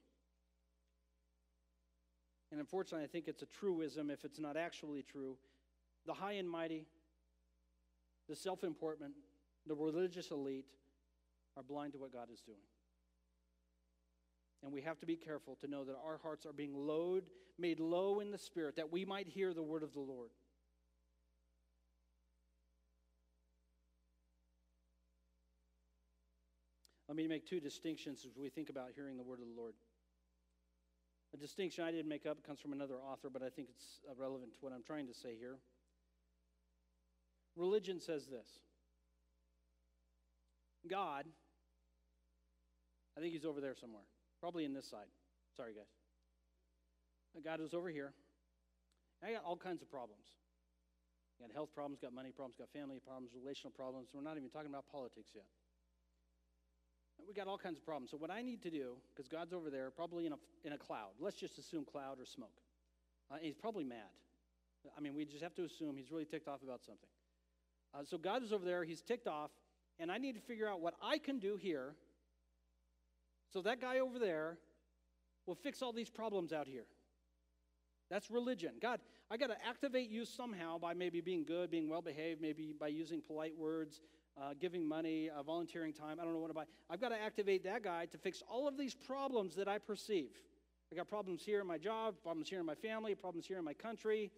And 2.51 2.59
unfortunately, 2.59 3.05
I 3.05 3.07
think 3.07 3.27
it's 3.27 3.43
a 3.43 3.45
truism 3.45 4.09
if 4.09 4.25
it's 4.25 4.39
not 4.39 4.57
actually 4.57 5.03
true. 5.03 5.37
The 6.07 6.13
high 6.13 6.33
and 6.33 6.49
mighty, 6.49 6.87
the 8.27 8.35
self 8.35 8.63
important, 8.63 9.11
the 9.67 9.75
religious 9.75 10.31
elite 10.31 10.65
are 11.55 11.61
blind 11.61 11.93
to 11.93 11.99
what 11.99 12.11
God 12.11 12.29
is 12.33 12.41
doing. 12.41 12.57
And 14.63 14.73
we 14.73 14.81
have 14.81 14.99
to 15.01 15.05
be 15.05 15.15
careful 15.15 15.55
to 15.61 15.67
know 15.67 15.83
that 15.83 15.95
our 16.03 16.17
hearts 16.17 16.47
are 16.47 16.53
being 16.53 16.73
low, 16.73 17.21
made 17.59 17.79
low 17.79 18.21
in 18.21 18.31
the 18.31 18.39
spirit, 18.39 18.75
that 18.77 18.91
we 18.91 19.05
might 19.05 19.27
hear 19.27 19.53
the 19.53 19.61
word 19.61 19.83
of 19.83 19.93
the 19.93 19.99
Lord. 19.99 20.31
Let 27.09 27.17
me 27.17 27.27
make 27.27 27.47
two 27.47 27.59
distinctions 27.59 28.23
as 28.23 28.37
we 28.37 28.49
think 28.49 28.69
about 28.69 28.91
hearing 28.93 29.17
the 29.17 29.23
word 29.23 29.39
of 29.39 29.47
the 29.47 29.59
Lord. 29.59 29.73
A 31.33 31.37
distinction 31.37 31.83
I 31.83 31.89
didn't 31.89 32.07
make 32.07 32.27
up 32.27 32.45
comes 32.45 32.59
from 32.59 32.71
another 32.71 32.97
author, 33.01 33.29
but 33.33 33.41
I 33.41 33.49
think 33.49 33.67
it's 33.73 33.99
uh, 34.07 34.13
relevant 34.15 34.53
to 34.53 34.57
what 34.61 34.73
I'm 34.73 34.83
trying 34.83 35.07
to 35.07 35.13
say 35.15 35.33
here. 35.39 35.57
Religion 37.55 37.99
says 37.99 38.27
this 38.27 38.47
God, 40.87 41.25
I 43.17 43.21
think 43.21 43.33
he's 43.33 43.45
over 43.45 43.59
there 43.59 43.73
somewhere, 43.73 44.05
probably 44.39 44.63
in 44.63 44.73
this 44.75 44.87
side. 44.87 45.09
Sorry, 45.57 45.73
guys. 45.73 47.43
God 47.43 47.59
is 47.59 47.73
over 47.73 47.89
here. 47.89 48.13
I 49.23 49.33
got 49.33 49.43
all 49.45 49.57
kinds 49.57 49.81
of 49.81 49.89
problems. 49.89 50.25
Got 51.41 51.51
health 51.53 51.73
problems, 51.73 51.99
got 51.99 52.13
money 52.13 52.29
problems, 52.35 52.55
got 52.59 52.69
family 52.69 52.99
problems, 53.03 53.31
relational 53.33 53.71
problems. 53.71 54.09
We're 54.13 54.21
not 54.21 54.37
even 54.37 54.49
talking 54.49 54.69
about 54.69 54.85
politics 54.91 55.31
yet. 55.33 55.45
We 57.27 57.33
got 57.33 57.47
all 57.47 57.57
kinds 57.57 57.77
of 57.77 57.85
problems. 57.85 58.11
So 58.11 58.17
what 58.17 58.31
I 58.31 58.41
need 58.41 58.61
to 58.63 58.71
do, 58.71 58.93
because 59.13 59.27
God's 59.27 59.53
over 59.53 59.69
there, 59.69 59.91
probably 59.91 60.25
in 60.25 60.33
a, 60.33 60.37
in 60.63 60.73
a 60.73 60.77
cloud. 60.77 61.11
Let's 61.19 61.37
just 61.37 61.57
assume 61.57 61.85
cloud 61.85 62.19
or 62.19 62.25
smoke. 62.25 62.61
Uh, 63.31 63.35
he's 63.41 63.55
probably 63.55 63.83
mad. 63.83 64.09
I 64.97 65.01
mean, 65.01 65.13
we 65.13 65.25
just 65.25 65.43
have 65.43 65.53
to 65.55 65.63
assume 65.63 65.97
he's 65.97 66.11
really 66.11 66.25
ticked 66.25 66.47
off 66.47 66.63
about 66.63 66.83
something. 66.83 67.09
Uh, 67.93 68.03
so 68.03 68.17
God 68.17 68.43
is 68.43 68.53
over 68.53 68.65
there. 68.65 68.83
He's 68.83 69.01
ticked 69.01 69.27
off, 69.27 69.51
and 69.99 70.11
I 70.11 70.17
need 70.17 70.33
to 70.33 70.41
figure 70.41 70.67
out 70.67 70.81
what 70.81 70.95
I 71.01 71.17
can 71.17 71.39
do 71.39 71.57
here, 71.57 71.95
so 73.51 73.61
that 73.63 73.81
guy 73.81 73.99
over 73.99 74.19
there 74.19 74.57
will 75.45 75.55
fix 75.55 75.81
all 75.81 75.91
these 75.91 76.09
problems 76.09 76.53
out 76.53 76.67
here. 76.67 76.85
That's 78.09 78.29
religion. 78.29 78.73
God, 78.81 78.99
I 79.29 79.37
got 79.37 79.47
to 79.47 79.57
activate 79.67 80.09
you 80.09 80.25
somehow 80.25 80.77
by 80.77 80.93
maybe 80.93 81.21
being 81.21 81.43
good, 81.43 81.69
being 81.69 81.89
well 81.89 82.01
behaved, 82.01 82.41
maybe 82.41 82.73
by 82.79 82.87
using 82.87 83.21
polite 83.21 83.57
words, 83.57 84.01
uh, 84.41 84.53
giving 84.59 84.87
money, 84.87 85.29
uh, 85.29 85.43
volunteering 85.43 85.93
time. 85.93 86.19
I 86.19 86.23
don't 86.23 86.33
know 86.33 86.39
what 86.39 86.47
to 86.47 86.53
buy. 86.53 86.65
I've 86.89 87.01
got 87.01 87.09
to 87.09 87.21
activate 87.21 87.63
that 87.65 87.83
guy 87.83 88.05
to 88.07 88.17
fix 88.17 88.41
all 88.49 88.67
of 88.67 88.77
these 88.77 88.93
problems 88.93 89.55
that 89.55 89.67
I 89.67 89.77
perceive. 89.77 90.31
I 90.91 90.95
got 90.95 91.07
problems 91.07 91.43
here 91.43 91.61
in 91.61 91.67
my 91.67 91.77
job, 91.77 92.15
problems 92.23 92.49
here 92.49 92.59
in 92.59 92.65
my 92.65 92.75
family, 92.75 93.13
problems 93.15 93.45
here 93.45 93.59
in 93.59 93.65
my 93.65 93.73
country. 93.73 94.31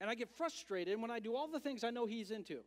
And 0.00 0.08
I 0.08 0.14
get 0.14 0.30
frustrated 0.30 1.00
when 1.00 1.10
I 1.10 1.18
do 1.18 1.36
all 1.36 1.48
the 1.48 1.60
things 1.60 1.84
I 1.84 1.90
know 1.90 2.06
he's 2.06 2.30
into. 2.30 2.60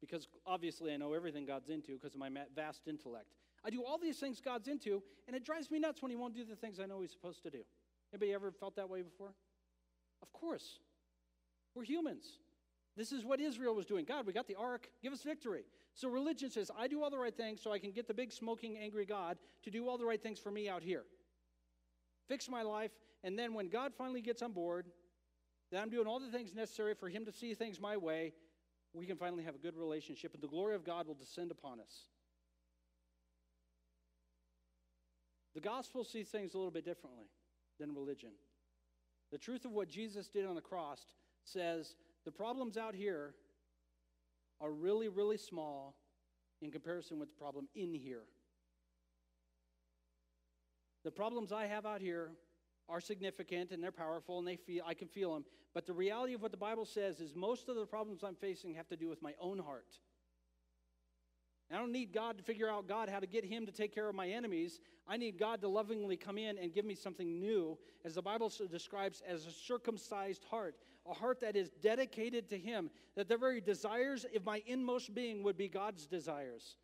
Because 0.00 0.26
obviously 0.44 0.92
I 0.92 0.96
know 0.96 1.12
everything 1.12 1.46
God's 1.46 1.68
into 1.68 1.92
because 1.92 2.14
of 2.14 2.20
my 2.20 2.28
vast 2.56 2.88
intellect. 2.88 3.26
I 3.64 3.70
do 3.70 3.84
all 3.84 3.98
these 3.98 4.18
things 4.18 4.40
God's 4.40 4.66
into, 4.66 5.00
and 5.28 5.36
it 5.36 5.44
drives 5.44 5.70
me 5.70 5.78
nuts 5.78 6.02
when 6.02 6.10
He 6.10 6.16
won't 6.16 6.34
do 6.34 6.44
the 6.44 6.56
things 6.56 6.80
I 6.80 6.86
know 6.86 7.00
He's 7.00 7.12
supposed 7.12 7.44
to 7.44 7.50
do. 7.50 7.62
Anybody 8.12 8.34
ever 8.34 8.50
felt 8.50 8.74
that 8.74 8.90
way 8.90 9.02
before? 9.02 9.32
Of 10.22 10.32
course. 10.32 10.78
We're 11.74 11.84
humans. 11.84 12.24
This 12.96 13.12
is 13.12 13.24
what 13.24 13.40
Israel 13.40 13.74
was 13.74 13.86
doing. 13.86 14.04
God, 14.04 14.26
we 14.26 14.32
got 14.32 14.46
the 14.46 14.54
ark, 14.54 14.88
give 15.02 15.12
us 15.12 15.22
victory. 15.22 15.64
So 15.94 16.08
religion 16.08 16.50
says, 16.50 16.70
I 16.78 16.88
do 16.88 17.02
all 17.02 17.10
the 17.10 17.18
right 17.18 17.36
things 17.36 17.60
so 17.62 17.72
I 17.72 17.78
can 17.78 17.90
get 17.90 18.06
the 18.06 18.14
big, 18.14 18.32
smoking, 18.32 18.78
angry 18.78 19.06
God 19.06 19.38
to 19.62 19.70
do 19.70 19.88
all 19.88 19.98
the 19.98 20.04
right 20.04 20.22
things 20.22 20.38
for 20.38 20.50
me 20.50 20.68
out 20.68 20.82
here. 20.82 21.04
Fix 22.28 22.48
my 22.48 22.62
life, 22.62 22.92
and 23.24 23.38
then 23.38 23.54
when 23.54 23.68
God 23.68 23.92
finally 23.96 24.20
gets 24.20 24.42
on 24.42 24.52
board, 24.52 24.86
that 25.70 25.80
I'm 25.80 25.90
doing 25.90 26.06
all 26.06 26.20
the 26.20 26.30
things 26.30 26.54
necessary 26.54 26.94
for 26.94 27.08
Him 27.08 27.24
to 27.24 27.32
see 27.32 27.54
things 27.54 27.80
my 27.80 27.96
way, 27.96 28.32
we 28.94 29.06
can 29.06 29.16
finally 29.16 29.42
have 29.42 29.54
a 29.54 29.58
good 29.58 29.76
relationship, 29.76 30.34
and 30.34 30.42
the 30.42 30.48
glory 30.48 30.74
of 30.74 30.84
God 30.84 31.06
will 31.06 31.14
descend 31.14 31.50
upon 31.50 31.80
us. 31.80 32.08
The 35.54 35.60
gospel 35.60 36.04
sees 36.04 36.28
things 36.28 36.54
a 36.54 36.58
little 36.58 36.70
bit 36.70 36.84
differently 36.84 37.26
than 37.78 37.94
religion. 37.94 38.30
The 39.32 39.38
truth 39.38 39.64
of 39.64 39.72
what 39.72 39.88
Jesus 39.88 40.28
did 40.28 40.46
on 40.46 40.54
the 40.54 40.60
cross 40.60 41.00
says 41.42 41.96
the 42.24 42.30
problems 42.30 42.76
out 42.76 42.94
here 42.94 43.34
are 44.60 44.70
really, 44.70 45.08
really 45.08 45.38
small 45.38 45.96
in 46.60 46.70
comparison 46.70 47.18
with 47.18 47.30
the 47.30 47.34
problem 47.34 47.66
in 47.74 47.94
here. 47.94 48.22
The 51.02 51.10
problems 51.10 51.50
I 51.50 51.66
have 51.66 51.84
out 51.84 52.00
here 52.00 52.30
are 52.88 53.00
significant 53.00 53.72
and 53.72 53.82
they're 53.82 53.90
powerful 53.90 54.38
and 54.38 54.46
they 54.46 54.56
feel 54.56 54.84
I 54.86 54.94
can 54.94 55.08
feel 55.08 55.32
them. 55.34 55.44
But 55.74 55.86
the 55.86 55.94
reality 55.94 56.34
of 56.34 56.42
what 56.42 56.50
the 56.50 56.56
Bible 56.58 56.84
says 56.84 57.18
is 57.18 57.34
most 57.34 57.68
of 57.68 57.76
the 57.76 57.86
problems 57.86 58.22
I'm 58.22 58.36
facing 58.36 58.74
have 58.74 58.88
to 58.88 58.96
do 58.96 59.08
with 59.08 59.22
my 59.22 59.32
own 59.40 59.58
heart. 59.58 59.98
I 61.72 61.78
don't 61.78 61.92
need 61.92 62.12
God 62.12 62.36
to 62.36 62.44
figure 62.44 62.68
out 62.68 62.86
God 62.86 63.08
how 63.08 63.18
to 63.18 63.26
get 63.26 63.44
him 63.44 63.64
to 63.66 63.72
take 63.72 63.94
care 63.94 64.08
of 64.08 64.14
my 64.14 64.28
enemies. 64.28 64.80
I 65.08 65.16
need 65.16 65.38
God 65.38 65.60
to 65.62 65.68
lovingly 65.68 66.16
come 66.16 66.36
in 66.36 66.58
and 66.58 66.74
give 66.74 66.84
me 66.84 66.94
something 66.94 67.40
new, 67.40 67.78
as 68.04 68.14
the 68.14 68.22
Bible 68.22 68.52
describes 68.70 69.22
as 69.26 69.46
a 69.46 69.50
circumcised 69.50 70.44
heart, 70.50 70.76
a 71.10 71.14
heart 71.14 71.40
that 71.40 71.56
is 71.56 71.70
dedicated 71.80 72.48
to 72.50 72.58
him, 72.58 72.90
that 73.16 73.28
the 73.28 73.36
very 73.36 73.60
desires 73.60 74.26
of 74.36 74.44
my 74.44 74.62
inmost 74.66 75.14
being 75.14 75.42
would 75.42 75.56
be 75.56 75.68
God's 75.68 76.06
desires. 76.06 76.76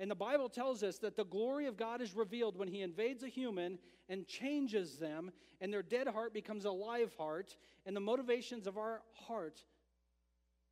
And 0.00 0.10
the 0.10 0.16
Bible 0.16 0.48
tells 0.48 0.82
us 0.82 0.98
that 0.98 1.14
the 1.14 1.24
glory 1.24 1.66
of 1.66 1.76
God 1.76 2.00
is 2.00 2.14
revealed 2.14 2.56
when 2.56 2.68
he 2.68 2.80
invades 2.80 3.22
a 3.22 3.28
human 3.28 3.78
and 4.08 4.26
changes 4.26 4.96
them, 4.96 5.30
and 5.60 5.72
their 5.72 5.82
dead 5.82 6.08
heart 6.08 6.32
becomes 6.32 6.64
a 6.64 6.70
live 6.70 7.14
heart, 7.16 7.56
and 7.86 7.94
the 7.94 8.00
motivations 8.00 8.66
of 8.66 8.76
our 8.76 9.02
heart 9.12 9.62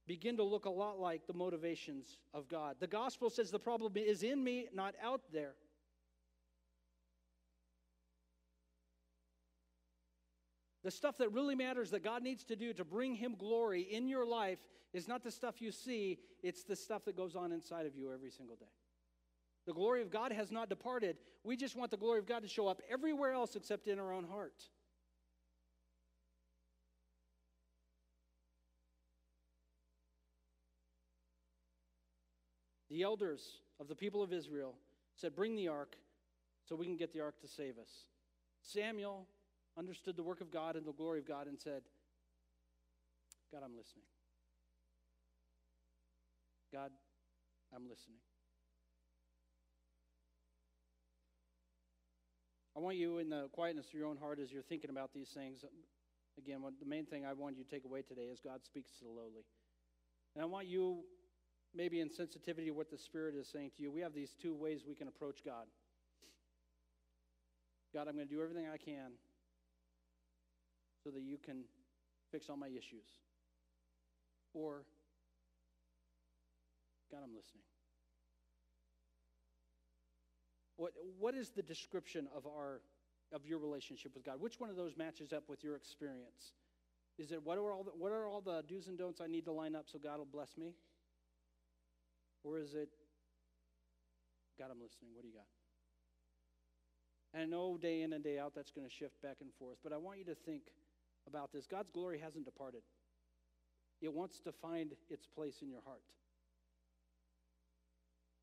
begin 0.09 0.39
to 0.39 0.43
look 0.43 0.65
a 0.65 0.71
lot 0.71 0.99
like 0.99 1.27
the 1.27 1.35
motivations 1.35 2.19
of 2.35 2.49
God. 2.49 2.77
The 2.81 2.87
gospel 2.87 3.31
says 3.31 3.51
the 3.51 3.59
problem 3.59 3.93
is 3.95 4.23
in 4.23 4.43
me, 4.43 4.67
not 4.75 4.95
out 5.03 5.21
there. 5.33 5.55
The 10.83 10.91
stuff 10.91 11.19
that 11.19 11.33
really 11.33 11.55
matters 11.55 11.91
that 11.91 12.03
God 12.03 12.23
needs 12.23 12.45
to 12.45 12.57
do 12.57 12.73
to 12.73 12.85
bring 12.85 13.15
Him 13.15 13.37
glory 13.39 13.83
in 13.83 14.09
your 14.09 14.25
life 14.25 14.59
is 14.95 15.07
not 15.07 15.23
the 15.23 15.31
stuff 15.31 15.61
you 15.61 15.71
see, 15.71 16.19
it's 16.43 16.65
the 16.65 16.77
stuff 16.77 17.05
that 17.05 17.17
goes 17.17 17.37
on 17.37 17.53
inside 17.53 17.85
of 17.85 17.95
you 17.95 18.11
every 18.13 18.31
single 18.31 18.57
day. 18.57 18.73
The 19.67 19.75
glory 19.75 20.01
of 20.01 20.11
God 20.11 20.33
has 20.33 20.51
not 20.51 20.71
departed. 20.71 21.19
We 21.45 21.57
just 21.57 21.77
want 21.77 21.91
the 21.91 21.99
glory 21.99 22.19
of 22.19 22.27
God 22.27 22.41
to 22.43 22.49
show 22.49 22.69
up 22.69 22.81
everywhere 22.91 23.33
else 23.33 23.55
except 23.55 23.87
in 23.87 23.99
our 23.99 24.15
own 24.15 24.25
heart. 24.25 24.63
The 32.91 33.03
elders 33.03 33.43
of 33.81 33.89
the 33.89 33.95
people 33.95 34.23
of 34.23 34.33
Israel 34.33 34.75
said, 35.15 35.35
Bring 35.35 35.57
the 35.57 35.69
ark 35.69 35.97
so 36.65 36.77
we 36.77 36.87
can 36.87 36.97
get 36.97 37.13
the 37.13 37.21
ark 37.21 37.41
to 37.41 37.49
save 37.49 37.79
us. 37.79 38.07
Samuel 38.63 39.27
understood 39.79 40.17
the 40.17 40.23
work 40.23 40.41
of 40.41 40.51
God 40.51 40.77
and 40.77 40.87
the 40.87 40.93
glory 40.93 41.21
of 41.21 41.29
God 41.29 41.47
and 41.47 41.59
said, 41.59 41.83
God, 43.53 43.63
I'm 43.65 43.77
listening. 43.77 44.05
God, 46.73 46.91
I'm 47.75 47.89
listening. 47.89 48.19
I 52.77 52.81
want 52.81 52.97
you 52.97 53.19
in 53.19 53.29
the 53.29 53.49
quietness 53.53 53.87
of 53.89 53.95
your 53.95 54.07
own 54.07 54.17
heart 54.17 54.39
as 54.39 54.53
you're 54.53 54.63
thinking 54.63 54.91
about 54.91 55.13
these 55.13 55.31
things. 55.31 55.65
Again, 56.37 56.63
what, 56.63 56.75
the 56.79 56.87
main 56.87 57.07
thing 57.07 57.25
I 57.27 57.33
want 57.33 57.57
you 57.57 57.65
to 57.65 57.71
take 57.71 57.85
away 57.85 58.03
today 58.03 58.29
is 58.31 58.39
God 58.39 58.65
speaks 58.65 58.93
to 58.99 59.05
the 59.05 59.11
lowly. 59.11 59.45
And 60.35 60.43
I 60.43 60.47
want 60.47 60.69
you 60.69 60.99
maybe 61.75 62.01
in 62.01 62.11
sensitivity 62.11 62.69
to 62.69 62.73
what 62.73 62.91
the 62.91 62.99
Spirit 62.99 63.35
is 63.35 63.49
saying 63.49 63.71
to 63.77 63.83
you, 63.83 63.91
we 63.91 64.01
have 64.01 64.15
these 64.15 64.35
two 64.41 64.55
ways 64.55 64.83
we 64.87 64.95
can 64.95 65.09
approach 65.09 65.45
God. 65.45 65.67
God, 67.95 68.09
I'm 68.09 68.15
going 68.15 68.29
to 68.29 68.35
do 68.35 68.43
everything 68.43 68.67
I 68.73 68.77
can 68.77 69.13
so 71.03 71.11
that 71.11 71.23
you 71.23 71.39
can 71.39 71.65
fix 72.31 72.49
all 72.51 72.57
my 72.57 72.69
issues. 72.69 73.07
Or, 74.53 74.83
God, 77.11 77.21
I'm 77.25 77.35
listening. 77.35 77.63
What, 80.77 80.93
what 81.19 81.35
is 81.35 81.51
the 81.51 81.63
description 81.63 82.29
of, 82.37 82.47
our, 82.47 82.81
of 83.33 83.47
your 83.47 83.59
relationship 83.59 84.15
with 84.15 84.25
God? 84.25 84.41
Which 84.41 84.61
one 84.61 84.71
of 84.71 84.77
those 84.77 84.97
matches 84.97 85.33
up 85.33 85.45
with 85.49 85.65
your 85.65 85.75
experience? 85.75 86.53
Is 87.19 87.33
it 87.33 87.43
what 87.43 87.59
are 87.59 87.73
all 87.73 87.83
the, 87.83 87.91
what 87.91 88.13
are 88.13 88.29
all 88.29 88.41
the 88.41 88.63
do's 88.69 88.87
and 88.87 88.97
don'ts 88.97 89.21
I 89.21 89.27
need 89.27 89.45
to 89.47 89.53
line 89.53 89.75
up 89.75 89.87
so 89.91 89.99
God 89.99 90.19
will 90.19 90.27
bless 90.27 90.57
me? 90.57 90.75
Or 92.45 92.59
is 92.59 92.75
it, 92.75 92.89
God, 94.59 94.69
I'm 94.71 94.81
listening. 94.81 95.11
What 95.15 95.23
do 95.23 95.29
you 95.29 95.35
got? 95.35 95.47
And 97.35 97.43
I 97.43 97.47
know 97.47 97.77
day 97.77 98.03
in 98.03 98.13
and 98.13 98.25
day 98.25 98.39
out 98.39 98.53
that's 98.55 98.71
going 98.71 98.87
to 98.87 98.93
shift 98.93 99.21
back 99.23 99.37
and 99.41 99.51
forth, 99.59 99.79
but 99.83 99.93
I 99.93 99.97
want 99.97 100.19
you 100.19 100.25
to 100.27 100.35
think 100.35 100.63
about 101.27 101.53
this. 101.53 101.67
God's 101.67 101.91
glory 101.91 102.19
hasn't 102.19 102.45
departed, 102.45 102.83
it 104.01 104.13
wants 104.13 104.41
to 104.41 104.53
find 104.53 104.93
its 105.11 105.27
place 105.27 105.57
in 105.63 105.69
your 105.69 105.83
heart. 105.85 106.03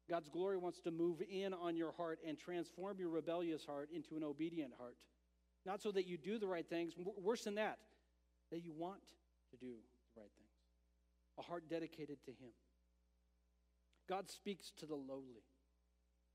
God's 0.07 0.29
glory 0.29 0.57
wants 0.57 0.79
to 0.81 0.91
move 0.91 1.23
in 1.27 1.51
on 1.51 1.75
your 1.75 1.91
heart 1.91 2.19
and 2.27 2.37
transform 2.37 2.99
your 2.99 3.09
rebellious 3.09 3.65
heart 3.65 3.89
into 3.91 4.15
an 4.15 4.23
obedient 4.23 4.71
heart. 4.77 4.97
Not 5.65 5.81
so 5.81 5.91
that 5.93 6.05
you 6.05 6.17
do 6.17 6.37
the 6.37 6.47
right 6.47 6.67
things, 6.69 6.93
worse 7.19 7.43
than 7.43 7.55
that, 7.55 7.79
that 8.51 8.63
you 8.63 8.71
want 8.71 8.99
to 9.49 9.57
do 9.57 9.73
the 10.13 10.21
right 10.21 10.29
things. 10.37 10.51
A 11.39 11.41
heart 11.41 11.63
dedicated 11.67 12.17
to 12.25 12.31
Him. 12.31 12.51
God 14.07 14.29
speaks 14.29 14.71
to 14.79 14.85
the 14.85 14.95
lowly, 14.95 15.43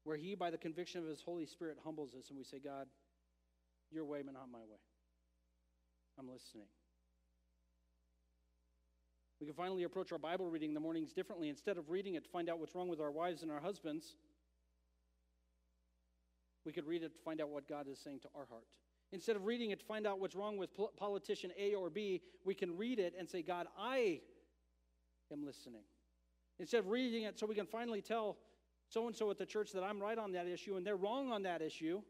where 0.04 0.16
He, 0.16 0.34
by 0.34 0.50
the 0.50 0.58
conviction 0.58 1.00
of 1.00 1.08
His 1.08 1.20
Holy 1.20 1.46
Spirit, 1.46 1.78
humbles 1.84 2.14
us, 2.14 2.28
and 2.28 2.38
we 2.38 2.44
say, 2.44 2.58
God, 2.58 2.86
your 3.90 4.04
way, 4.04 4.22
but 4.24 4.34
not 4.34 4.50
my 4.50 4.58
way. 4.58 4.78
I'm 6.18 6.28
listening. 6.28 6.66
We 9.40 9.46
can 9.46 9.54
finally 9.54 9.84
approach 9.84 10.12
our 10.12 10.18
Bible 10.18 10.50
reading 10.50 10.70
in 10.70 10.74
the 10.74 10.80
mornings 10.80 11.12
differently. 11.12 11.48
Instead 11.48 11.78
of 11.78 11.88
reading 11.88 12.14
it 12.14 12.24
to 12.24 12.30
find 12.30 12.50
out 12.50 12.58
what's 12.58 12.74
wrong 12.74 12.88
with 12.88 13.00
our 13.00 13.10
wives 13.10 13.42
and 13.42 13.50
our 13.50 13.60
husbands, 13.60 14.16
we 16.66 16.72
could 16.72 16.86
read 16.86 17.02
it 17.02 17.14
to 17.14 17.20
find 17.24 17.40
out 17.40 17.48
what 17.48 17.66
God 17.66 17.86
is 17.90 17.98
saying 17.98 18.20
to 18.20 18.28
our 18.36 18.44
heart. 18.50 18.66
Instead 19.12 19.36
of 19.36 19.46
reading 19.46 19.70
it 19.70 19.80
to 19.80 19.86
find 19.86 20.06
out 20.06 20.20
what's 20.20 20.36
wrong 20.36 20.58
with 20.58 20.70
politician 20.98 21.50
A 21.58 21.74
or 21.74 21.88
B, 21.88 22.20
we 22.44 22.54
can 22.54 22.76
read 22.76 22.98
it 22.98 23.14
and 23.18 23.28
say, 23.28 23.42
God, 23.42 23.66
I 23.78 24.20
am 25.32 25.44
listening. 25.44 25.82
Instead 26.60 26.80
of 26.80 26.88
reading 26.88 27.22
it 27.22 27.38
so 27.38 27.46
we 27.46 27.54
can 27.54 27.66
finally 27.66 28.02
tell 28.02 28.36
so 28.90 29.06
and 29.06 29.16
so 29.16 29.30
at 29.30 29.38
the 29.38 29.46
church 29.46 29.72
that 29.72 29.82
I'm 29.82 29.98
right 29.98 30.18
on 30.18 30.32
that 30.32 30.46
issue 30.46 30.76
and 30.76 30.86
they're 30.86 30.94
wrong 30.94 31.32
on 31.32 31.42
that 31.44 31.62
issue. 31.62 32.02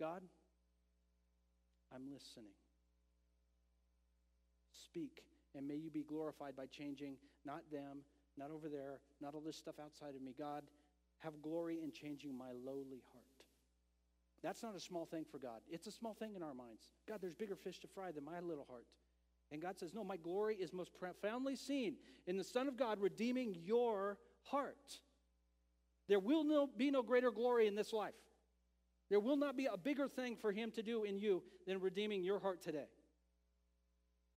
God, 0.00 0.22
I'm 1.94 2.10
listening. 2.10 2.52
Speak, 4.72 5.22
and 5.54 5.68
may 5.68 5.74
you 5.74 5.90
be 5.90 6.02
glorified 6.02 6.56
by 6.56 6.64
changing 6.66 7.16
not 7.44 7.60
them, 7.70 7.98
not 8.38 8.50
over 8.50 8.70
there, 8.70 9.00
not 9.20 9.34
all 9.34 9.42
this 9.42 9.56
stuff 9.58 9.74
outside 9.78 10.14
of 10.14 10.22
me. 10.22 10.34
God, 10.36 10.62
have 11.18 11.42
glory 11.42 11.80
in 11.82 11.92
changing 11.92 12.36
my 12.36 12.52
lowly 12.64 13.02
heart. 13.12 13.24
That's 14.42 14.62
not 14.62 14.74
a 14.74 14.80
small 14.80 15.04
thing 15.04 15.24
for 15.30 15.38
God. 15.38 15.60
It's 15.68 15.86
a 15.86 15.92
small 15.92 16.14
thing 16.14 16.34
in 16.34 16.42
our 16.42 16.54
minds. 16.54 16.82
God, 17.06 17.18
there's 17.20 17.34
bigger 17.34 17.56
fish 17.56 17.78
to 17.80 17.88
fry 17.88 18.10
than 18.10 18.24
my 18.24 18.40
little 18.40 18.66
heart. 18.68 18.86
And 19.52 19.62
God 19.62 19.78
says, 19.78 19.94
No, 19.94 20.04
my 20.04 20.16
glory 20.16 20.56
is 20.56 20.72
most 20.72 20.92
profoundly 20.98 21.56
seen 21.56 21.96
in 22.26 22.36
the 22.36 22.44
Son 22.44 22.68
of 22.68 22.76
God 22.76 23.00
redeeming 23.00 23.56
your 23.64 24.18
heart. 24.42 25.00
There 26.08 26.18
will 26.20 26.44
no, 26.44 26.68
be 26.76 26.90
no 26.90 27.02
greater 27.02 27.30
glory 27.30 27.66
in 27.66 27.74
this 27.74 27.92
life. 27.92 28.14
There 29.10 29.20
will 29.20 29.36
not 29.36 29.56
be 29.56 29.66
a 29.66 29.76
bigger 29.76 30.08
thing 30.08 30.36
for 30.36 30.52
Him 30.52 30.70
to 30.72 30.82
do 30.82 31.04
in 31.04 31.18
you 31.18 31.42
than 31.66 31.80
redeeming 31.80 32.24
your 32.24 32.38
heart 32.38 32.62
today. 32.62 32.86